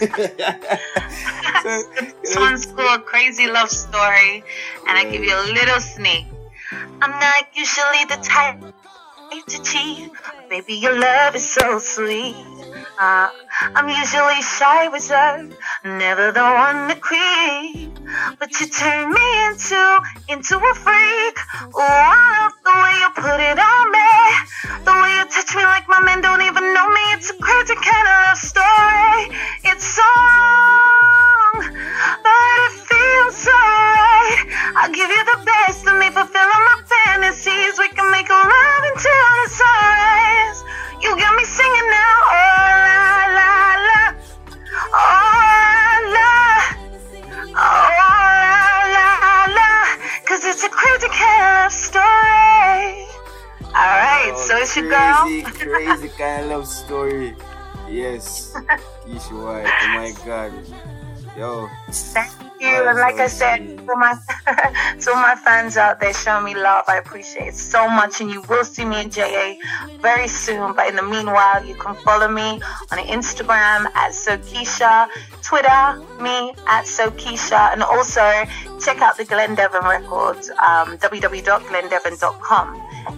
This 1.62 2.36
one's 2.36 2.66
called 2.66 3.04
Crazy 3.04 3.46
Love 3.46 3.68
Story, 3.68 4.42
and 4.88 4.96
I 4.96 5.04
give 5.10 5.22
you 5.22 5.34
a 5.34 5.46
little 5.52 5.78
sneak. 5.78 6.24
I'm 7.02 7.10
not 7.10 7.46
usually 7.54 8.04
the 8.08 8.16
type 8.22 8.62
but 9.30 10.48
baby, 10.48 10.74
your 10.74 10.98
love 10.98 11.36
is 11.36 11.48
so 11.48 11.78
sweet. 11.78 12.34
Uh, 12.98 13.30
I'm 13.74 13.88
usually 13.88 14.42
shy, 14.42 14.86
reserved, 14.92 15.56
never 15.84 16.32
the 16.32 16.42
one 16.42 16.88
to 16.88 16.96
creep. 16.96 17.94
But 18.40 18.58
you 18.58 18.66
turn 18.66 19.12
me 19.12 19.26
into 19.46 19.98
into 20.28 20.56
a 20.58 20.74
freak. 20.74 21.36
Oh, 21.74 21.78
I 21.78 22.42
love 22.42 22.54
the 22.66 22.74
way 22.74 22.94
you 22.98 23.10
put 23.22 23.38
it 23.38 23.58
on 23.58 23.84
me, 23.94 24.12
the 24.84 24.94
way 24.98 25.10
you 25.14 25.24
touch 25.30 25.54
me 25.54 25.62
like 25.62 25.88
my 25.88 26.00
men 26.02 26.20
don't 26.20 26.42
even 26.42 26.74
know 26.74 26.88
me. 26.90 27.04
It's 27.14 27.30
a 27.30 27.34
crazy 27.38 27.76
kind 27.78 28.06
of 28.10 28.14
love 28.26 28.38
story. 28.38 29.38
It's 29.62 29.86
so 29.86 30.02
long, 30.02 31.54
but 32.26 32.50
it 32.66 32.72
feels 32.82 33.36
so 33.36 33.54
right. 33.54 34.72
I'll 34.74 34.90
give 34.92 35.10
you 35.10 35.24
the 35.24 35.40
best 35.46 35.86
of 35.86 35.94
me, 35.98 36.10
fulfilling 36.10 36.64
my 36.66 36.82
fantasies. 36.90 37.69
Love 56.60 56.68
story. 56.68 57.34
Yes, 57.88 58.52
Keisha 59.06 59.32
White. 59.32 59.64
Oh 59.66 59.88
my 59.96 60.12
God. 60.26 60.52
Yo. 61.38 61.68
Thank 61.90 62.32
you. 62.60 62.68
And 62.68 62.98
like 62.98 63.14
I 63.14 63.28
said, 63.28 63.78
to 63.78 63.96
my 63.96 64.12
to 65.00 65.10
my 65.14 65.34
fans 65.42 65.78
out 65.78 66.00
there 66.00 66.12
show 66.12 66.40
me 66.42 66.54
love, 66.54 66.84
I 66.86 66.98
appreciate 66.98 67.48
it 67.48 67.54
so 67.54 67.88
much. 67.88 68.20
And 68.20 68.30
you 68.30 68.42
will 68.50 68.64
see 68.64 68.84
me 68.84 69.00
in 69.00 69.10
JA 69.10 69.54
very 70.00 70.28
soon. 70.28 70.74
But 70.74 70.88
in 70.88 70.96
the 70.96 71.02
meanwhile, 71.02 71.64
you 71.64 71.76
can 71.76 71.94
follow 71.94 72.28
me 72.28 72.60
on 72.92 72.98
Instagram 72.98 73.86
at 73.94 74.12
Sokisha, 74.12 75.08
Twitter 75.40 75.82
me 76.20 76.52
at 76.66 76.84
Sokisha, 76.84 77.72
and 77.72 77.82
also 77.82 78.26
check 78.84 79.00
out 79.00 79.16
the 79.16 79.24
Glen 79.24 79.54
Devon 79.54 79.84
Records, 79.84 80.50
um, 80.50 80.98
www.glendevon.com, 80.98 82.66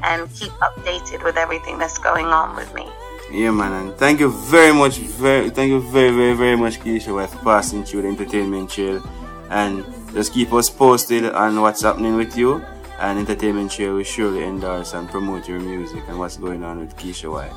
and 0.04 0.32
keep 0.34 0.52
updated 0.68 1.24
with 1.24 1.36
everything 1.36 1.78
that's 1.78 1.98
going 1.98 2.26
on 2.26 2.54
with 2.54 2.72
me. 2.74 2.88
Yeah, 3.32 3.50
man, 3.50 3.72
and 3.72 3.94
thank 3.96 4.20
you 4.20 4.30
very 4.30 4.74
much, 4.74 4.98
very, 4.98 5.48
thank 5.48 5.70
you 5.70 5.80
very, 5.80 6.10
very, 6.10 6.34
very 6.34 6.54
much, 6.54 6.78
Keisha, 6.80 7.26
for 7.26 7.38
passing 7.38 7.82
through 7.82 8.02
the 8.02 8.08
entertainment 8.08 8.68
trail, 8.68 9.02
and 9.48 9.82
just 10.12 10.34
keep 10.34 10.52
us 10.52 10.68
posted 10.68 11.24
on 11.24 11.58
what's 11.62 11.80
happening 11.80 12.16
with 12.16 12.36
you. 12.36 12.62
And 13.00 13.18
entertainment 13.18 13.72
trail 13.72 13.94
will 13.94 14.02
surely 14.04 14.44
endorse 14.44 14.92
and 14.92 15.08
promote 15.08 15.48
your 15.48 15.60
music 15.60 16.02
and 16.08 16.18
what's 16.18 16.36
going 16.36 16.62
on 16.62 16.78
with 16.78 16.94
Keisha 16.98 17.32
White. 17.32 17.50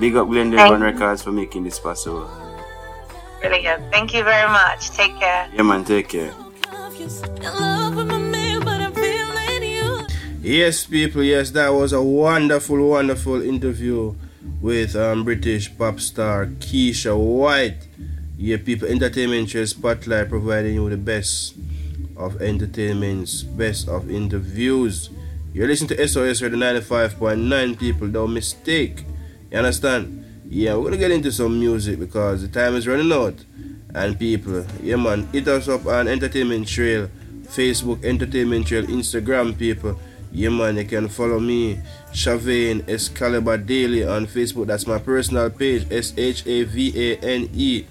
Big 0.00 0.16
up 0.16 0.26
Glen 0.26 0.50
Thank 0.50 0.68
Devon. 0.68 0.82
Records 0.82 1.22
for 1.22 1.30
making 1.30 1.62
this 1.62 1.78
possible. 1.78 2.28
Brilliant. 3.40 3.88
Thank 3.92 4.12
you 4.12 4.24
very 4.24 4.50
much. 4.50 4.90
Take 4.90 5.16
care. 5.20 5.48
Yeah, 5.54 5.62
man, 5.62 5.84
take 5.84 6.08
care. 6.08 6.34
Yes, 10.42 10.86
people, 10.86 11.22
yes, 11.22 11.50
that 11.52 11.68
was 11.68 11.92
a 11.92 12.02
wonderful, 12.02 12.88
wonderful 12.88 13.40
interview 13.40 14.12
with 14.60 14.94
um, 14.94 15.24
British 15.24 15.76
pop 15.76 16.00
star 16.00 16.46
Keisha 16.46 17.16
White. 17.16 17.88
Yeah, 18.36 18.56
people, 18.56 18.88
Entertainment 18.88 19.50
Trail 19.50 19.66
Spotlight 19.66 20.28
providing 20.28 20.74
you 20.74 20.88
the 20.88 20.96
best 20.96 21.54
of 22.16 22.40
entertainments, 22.40 23.42
best 23.42 23.88
of 23.88 24.10
interviews. 24.10 25.10
You're 25.52 25.66
listening 25.66 25.96
to 25.96 26.08
SOS 26.08 26.42
Radio 26.42 26.58
95.9, 26.58 27.78
people, 27.78 28.08
don't 28.08 28.32
mistake. 28.32 29.04
You 29.50 29.58
understand? 29.58 30.24
Yeah, 30.48 30.76
we're 30.76 30.84
gonna 30.84 30.96
get 30.96 31.10
into 31.10 31.32
some 31.32 31.58
music 31.58 31.98
because 31.98 32.42
the 32.42 32.48
time 32.48 32.76
is 32.76 32.86
running 32.86 33.12
out. 33.12 33.44
And 33.94 34.18
people, 34.18 34.64
yeah, 34.82 34.96
man, 34.96 35.26
hit 35.32 35.48
us 35.48 35.68
up 35.68 35.86
on 35.86 36.08
Entertainment 36.08 36.68
Trail, 36.68 37.10
Facebook 37.42 38.04
Entertainment 38.04 38.66
Trail, 38.66 38.86
Instagram, 38.86 39.58
people. 39.58 39.98
Yeah, 40.32 40.50
man, 40.50 40.76
you 40.76 40.84
can 40.84 41.08
follow 41.08 41.40
me, 41.40 41.80
Shavane 42.12 42.82
Escallibah 42.82 43.66
Daley 43.66 44.04
on 44.06 44.26
Facebook. 44.26 44.66
That's 44.68 44.86
my 44.86 44.98
personal 44.98 45.50
page, 45.50 45.90
S 45.90 46.14
H 46.16 46.46
A 46.46 46.62
V 46.62 46.92
A 46.94 47.16
N 47.18 47.50
E 47.52 47.84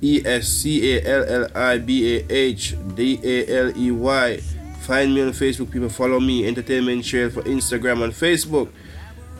E 0.00 0.22
S 0.24 0.46
C 0.48 0.96
A 0.96 1.02
L 1.04 1.24
L 1.24 1.48
I 1.52 1.78
B 1.78 2.16
A 2.16 2.32
H 2.32 2.76
D 2.94 3.18
A 3.24 3.66
L 3.66 3.76
E 3.76 3.90
Y. 3.90 4.36
Find 4.82 5.14
me 5.14 5.22
on 5.22 5.30
Facebook, 5.30 5.72
people. 5.72 5.88
Follow 5.88 6.20
me, 6.20 6.46
Entertainment 6.46 7.04
Share 7.04 7.28
for 7.28 7.42
Instagram 7.42 8.04
and 8.04 8.12
Facebook. 8.12 8.70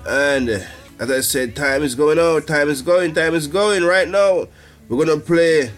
And 0.07 0.67
as 0.99 1.11
I 1.11 1.21
said, 1.21 1.55
time 1.55 1.85
is 1.85 1.95
going 1.95 2.19
out, 2.19 2.49
time 2.49 2.69
is 2.69 2.83
going, 2.83 3.15
time 3.15 3.35
is 3.35 3.47
going 3.47 3.85
right 3.85 4.09
now. 4.09 4.49
We're 4.89 5.05
gonna 5.05 5.21
play 5.21 5.71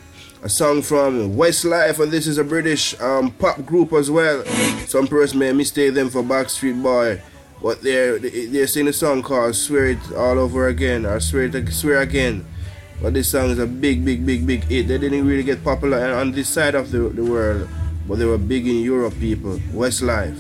a 0.43 0.49
song 0.49 0.82
from 0.82 1.36
Westlife, 1.36 2.01
and 2.01 2.11
this 2.11 2.26
is 2.26 2.36
a 2.36 2.43
British 2.43 2.99
um, 3.01 3.30
pop 3.30 3.64
group 3.64 3.93
as 3.93 4.11
well. 4.11 4.45
Some 4.86 5.07
person 5.07 5.38
may 5.38 5.53
mistake 5.53 5.95
them 5.95 6.11
for 6.11 6.22
Backstreet 6.22 6.82
Boy, 6.82 7.22
but 7.62 7.80
they're 7.80 8.18
they're 8.18 8.66
singing 8.66 8.88
a 8.88 8.93
song 8.93 9.22
called 9.22 9.55
"Swear 9.55 9.90
It 9.90 10.12
All 10.16 10.38
Over 10.38 10.66
Again" 10.66 11.07
or 11.07 11.20
"Swear 11.20 11.45
It 11.45 11.72
Swear 11.72 12.01
Again." 12.01 12.45
But 13.01 13.14
this 13.14 13.30
song 13.30 13.51
is 13.51 13.59
a 13.59 13.66
big, 13.66 14.05
big, 14.05 14.26
big, 14.26 14.47
big 14.47 14.64
hit. 14.64 14.88
They 14.88 14.99
didn't 14.99 15.26
really 15.26 15.43
get 15.43 15.64
popular 15.64 16.14
on 16.14 16.32
this 16.32 16.49
side 16.49 16.74
of 16.74 16.90
the, 16.90 16.99
the 17.11 17.24
world, 17.24 17.68
but 18.07 18.18
they 18.18 18.24
were 18.24 18.38
big 18.38 18.66
in 18.66 18.82
Europe. 18.82 19.14
People, 19.18 19.59
Westlife. 19.72 20.38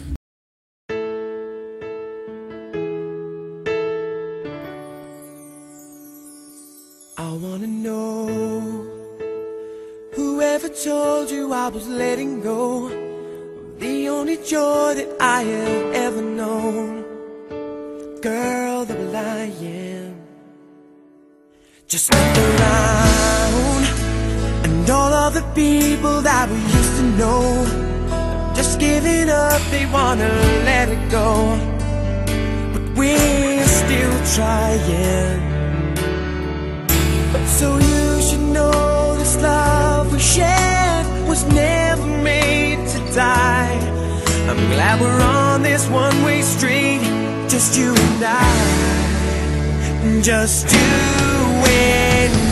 I 11.64 11.68
was 11.68 11.86
letting 11.86 12.40
go 12.40 12.88
of 12.88 13.78
the 13.78 14.08
only 14.08 14.36
joy 14.38 14.94
that 14.98 15.10
I 15.20 15.42
have 15.42 15.94
ever 16.06 16.20
known. 16.20 17.04
Girl, 18.20 18.84
the 18.84 18.96
am. 18.96 20.16
Just 21.86 22.12
look 22.12 22.36
around 22.48 23.84
and 24.64 24.90
all 24.90 25.12
of 25.24 25.34
the 25.34 25.46
people 25.54 26.20
that 26.22 26.50
we 26.50 26.58
used 26.78 26.96
to 27.00 27.06
know. 27.20 27.44
Just 28.56 28.80
giving 28.80 29.28
up, 29.30 29.60
they 29.70 29.86
wanna 29.86 30.30
let 30.68 30.88
it 30.88 31.04
go. 31.12 31.28
But 32.72 32.84
we're 32.98 33.68
still 33.80 34.16
trying. 34.34 35.42
So 37.58 37.78
you 37.78 38.20
should 38.26 38.46
know 38.56 39.14
this 39.16 39.40
love 39.40 40.10
we 40.12 40.18
shared 40.18 40.81
never 41.48 42.06
made 42.22 42.86
to 42.88 42.98
die. 43.14 43.78
I'm 44.48 44.56
glad 44.70 45.00
we're 45.00 45.20
on 45.22 45.62
this 45.62 45.88
one 45.88 46.22
way 46.24 46.42
street, 46.42 47.00
just 47.48 47.76
you 47.78 47.94
and 47.94 48.24
I. 48.24 50.20
Just 50.22 50.72
you 50.72 50.78
and 50.78 52.48
I. 52.48 52.51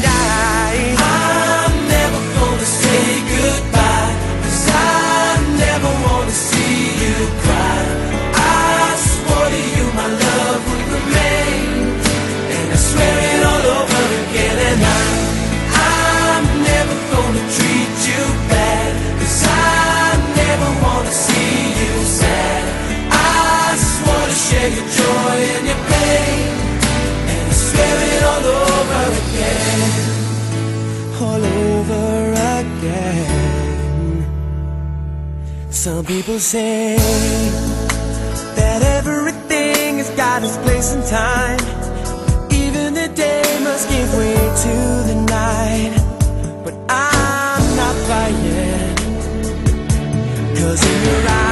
share 24.50 24.70
your 24.76 24.88
joy 25.00 25.36
and 25.56 25.66
your 25.70 25.80
pain 25.90 26.42
and 27.30 27.42
you 27.48 27.54
swear 27.68 27.96
it 28.14 28.22
all 28.30 28.46
over 28.62 29.04
again, 29.22 29.92
all 31.26 31.42
over 31.66 32.08
again. 32.58 33.30
Some 35.70 36.04
people 36.04 36.38
say 36.40 36.96
that 38.58 38.80
everything 38.98 39.98
has 39.98 40.10
got 40.10 40.42
its 40.42 40.56
place 40.64 40.94
and 40.94 41.04
time. 41.06 41.60
Even 42.50 42.94
the 42.94 43.08
day 43.14 43.44
must 43.62 43.88
give 43.88 44.10
way 44.20 44.34
to 44.64 44.74
the 45.10 45.16
night. 45.38 45.92
But 46.64 46.74
I'm 46.88 47.64
not 47.80 47.94
crying, 48.06 48.96
cause 50.56 50.82
in 50.92 50.98
your 51.08 51.22
eyes. 51.28 51.49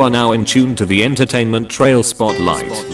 You 0.00 0.06
are 0.06 0.08
now 0.08 0.32
in 0.32 0.46
tune 0.46 0.74
to 0.76 0.86
the 0.86 1.04
Entertainment 1.04 1.68
Trail 1.68 2.02
Spotlight. 2.02 2.89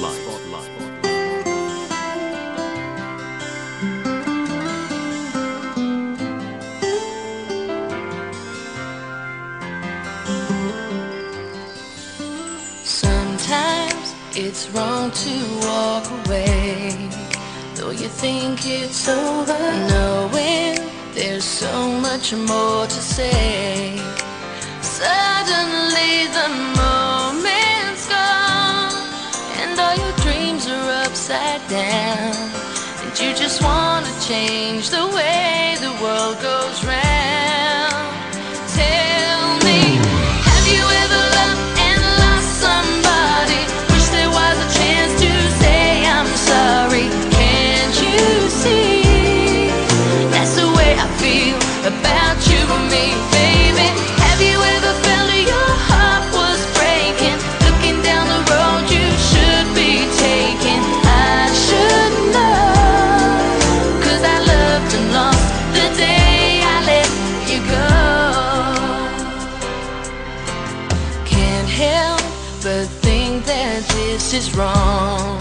is 74.37 74.55
wrong. 74.55 75.39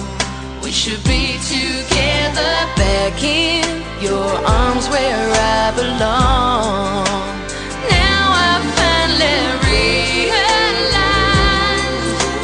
We 0.63 0.71
should 0.71 1.03
be 1.03 1.37
together 1.55 2.53
back 2.79 3.21
in 3.21 3.83
your 4.01 4.31
arms 4.61 4.87
where 4.87 5.31
I 5.59 5.71
belong. 5.75 7.03
Now 7.91 8.23
I 8.47 8.53
finally 8.79 9.39
realize 9.67 10.47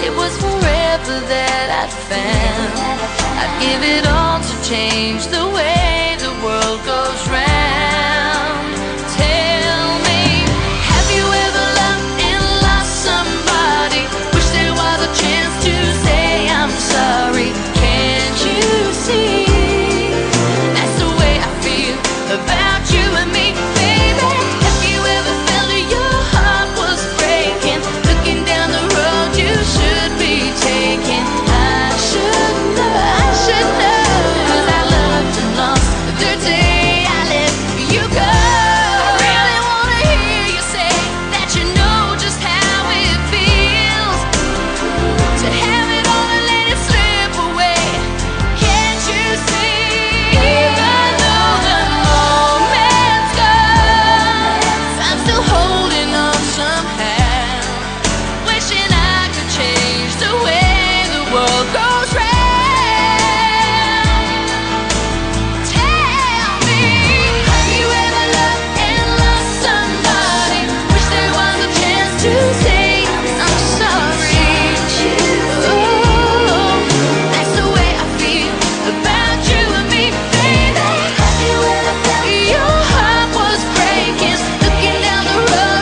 it 0.07 0.13
was 0.21 0.33
forever 0.43 1.17
that 1.33 1.67
I 1.81 1.85
found. 2.09 2.73
I'd 3.41 3.53
give 3.65 3.81
it 3.95 4.05
all 4.05 4.39
to 4.49 4.55
change 4.69 5.27
the 5.27 5.43
way. 5.55 5.60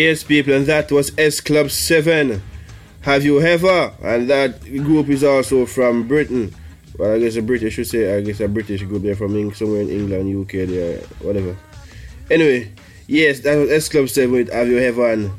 Yes, 0.00 0.24
people, 0.24 0.54
and 0.54 0.64
that 0.64 0.90
was 0.90 1.12
S 1.18 1.42
Club 1.42 1.70
7. 1.70 2.40
Have 3.02 3.22
you 3.22 3.38
ever? 3.42 3.92
And 4.02 4.30
that 4.30 4.62
group 4.62 5.10
is 5.10 5.22
also 5.22 5.66
from 5.66 6.08
Britain. 6.08 6.54
Well, 6.96 7.12
I 7.12 7.18
guess 7.18 7.36
a 7.36 7.42
British 7.42 7.74
should 7.74 7.86
say, 7.86 8.16
I 8.16 8.22
guess 8.22 8.40
a 8.40 8.48
British 8.48 8.82
group. 8.84 9.02
They're 9.02 9.14
from 9.14 9.52
somewhere 9.52 9.82
in 9.82 9.90
England, 9.90 10.34
UK, 10.34 10.66
there, 10.66 11.00
whatever. 11.20 11.54
Anyway, 12.30 12.72
yes, 13.08 13.40
that 13.40 13.56
was 13.56 13.70
S 13.70 13.90
Club 13.90 14.08
7 14.08 14.32
with 14.32 14.50
Have 14.50 14.68
You 14.68 14.78
Ever? 14.78 15.12
And 15.12 15.32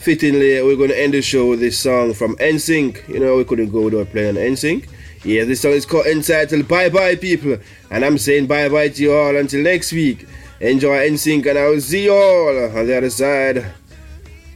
fittingly, 0.00 0.60
we're 0.60 0.74
going 0.74 0.90
to 0.90 1.00
end 1.00 1.14
the 1.14 1.22
show 1.22 1.50
with 1.50 1.60
this 1.60 1.78
song 1.78 2.12
from 2.12 2.34
NSYNC. 2.38 3.06
You 3.06 3.20
know, 3.20 3.36
we 3.36 3.44
couldn't 3.44 3.70
go 3.70 3.82
without 3.82 4.10
playing 4.10 4.34
NSYNC. 4.34 4.88
Yeah, 5.22 5.44
this 5.44 5.60
song 5.60 5.70
is 5.70 5.86
called 5.86 6.06
entitled 6.06 6.66
Bye 6.66 6.88
Bye 6.88 7.14
People. 7.14 7.58
And 7.92 8.04
I'm 8.04 8.18
saying 8.18 8.48
bye 8.48 8.68
bye 8.68 8.88
to 8.88 9.02
you 9.02 9.14
all 9.14 9.36
until 9.36 9.62
next 9.62 9.92
week. 9.92 10.26
Enjoy 10.58 10.98
NSYNC, 11.08 11.46
and 11.46 11.58
I'll 11.60 11.80
see 11.80 12.06
you 12.06 12.12
all 12.12 12.76
on 12.76 12.88
the 12.88 12.96
other 12.96 13.08
side. 13.08 13.72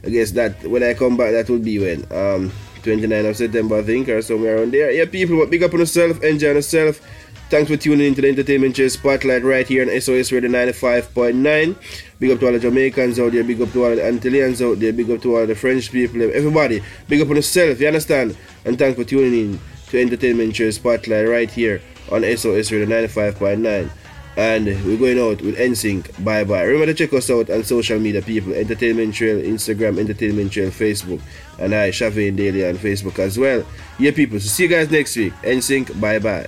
I 0.05 0.09
guess 0.09 0.31
that 0.31 0.63
when 0.63 0.83
I 0.83 0.93
come 0.93 1.17
back, 1.17 1.31
that 1.31 1.49
will 1.49 1.59
be 1.59 1.79
when 1.79 2.03
um 2.11 2.51
29th 2.85 3.29
of 3.29 3.37
September, 3.37 3.79
I 3.79 3.83
think, 3.83 4.07
or 4.09 4.21
somewhere 4.21 4.57
around 4.57 4.71
there. 4.71 4.91
Yeah, 4.91 5.05
people, 5.05 5.37
but 5.37 5.49
big 5.49 5.63
up 5.63 5.73
on 5.73 5.79
yourself, 5.79 6.21
enjoy 6.23 6.53
yourself. 6.53 7.01
Thanks 7.49 7.69
for 7.69 7.77
tuning 7.77 8.07
into 8.07 8.21
the 8.21 8.29
Entertainment 8.29 8.75
Trail 8.75 8.89
Spotlight 8.89 9.43
right 9.43 9.67
here 9.67 9.83
on 9.83 10.01
SOS 10.01 10.31
Radio 10.31 10.49
95.9. 10.49 11.75
Big 12.19 12.31
up 12.31 12.39
to 12.39 12.45
all 12.47 12.51
the 12.51 12.59
Jamaicans 12.59 13.19
out 13.19 13.33
there, 13.33 13.43
big 13.43 13.61
up 13.61 13.71
to 13.71 13.85
all 13.85 13.95
the 13.95 14.01
Antillians 14.01 14.65
out 14.65 14.79
there, 14.79 14.93
big 14.93 15.09
up 15.11 15.21
to 15.21 15.35
all 15.35 15.45
the 15.45 15.53
French 15.53 15.91
people, 15.91 16.21
everybody. 16.23 16.81
Big 17.07 17.21
up 17.21 17.29
on 17.29 17.35
yourself, 17.35 17.79
you 17.79 17.87
understand? 17.87 18.35
And 18.65 18.79
thanks 18.79 18.97
for 18.97 19.03
tuning 19.03 19.33
in 19.33 19.59
to 19.89 20.01
Entertainment 20.01 20.55
Trail 20.55 20.71
Spotlight 20.71 21.27
right 21.27 21.49
here 21.49 21.81
on 22.11 22.21
SOS 22.23 22.71
Radio 22.71 22.87
95.9 22.87 23.89
and 24.37 24.65
we're 24.85 24.97
going 24.97 25.19
out 25.19 25.41
with 25.41 25.57
NSYNC. 25.57 26.23
Bye 26.23 26.43
bye. 26.43 26.63
Remember 26.63 26.87
to 26.87 26.93
check 26.93 27.13
us 27.13 27.29
out 27.29 27.49
on 27.49 27.63
social 27.63 27.99
media, 27.99 28.21
people. 28.21 28.53
Entertainment 28.53 29.13
Trail, 29.15 29.37
Instagram, 29.41 29.99
Entertainment 29.99 30.51
Trail, 30.51 30.69
Facebook, 30.69 31.21
and 31.59 31.73
I, 31.73 31.89
Shavane 31.89 32.35
Daley, 32.35 32.67
on 32.67 32.75
Facebook 32.75 33.19
as 33.19 33.37
well. 33.37 33.65
Yeah, 33.99 34.11
people. 34.11 34.39
So 34.39 34.47
see 34.47 34.63
you 34.63 34.69
guys 34.69 34.91
next 34.91 35.15
week. 35.15 35.33
NSYNC. 35.43 35.99
Bye 35.99 36.19
bye. 36.19 36.47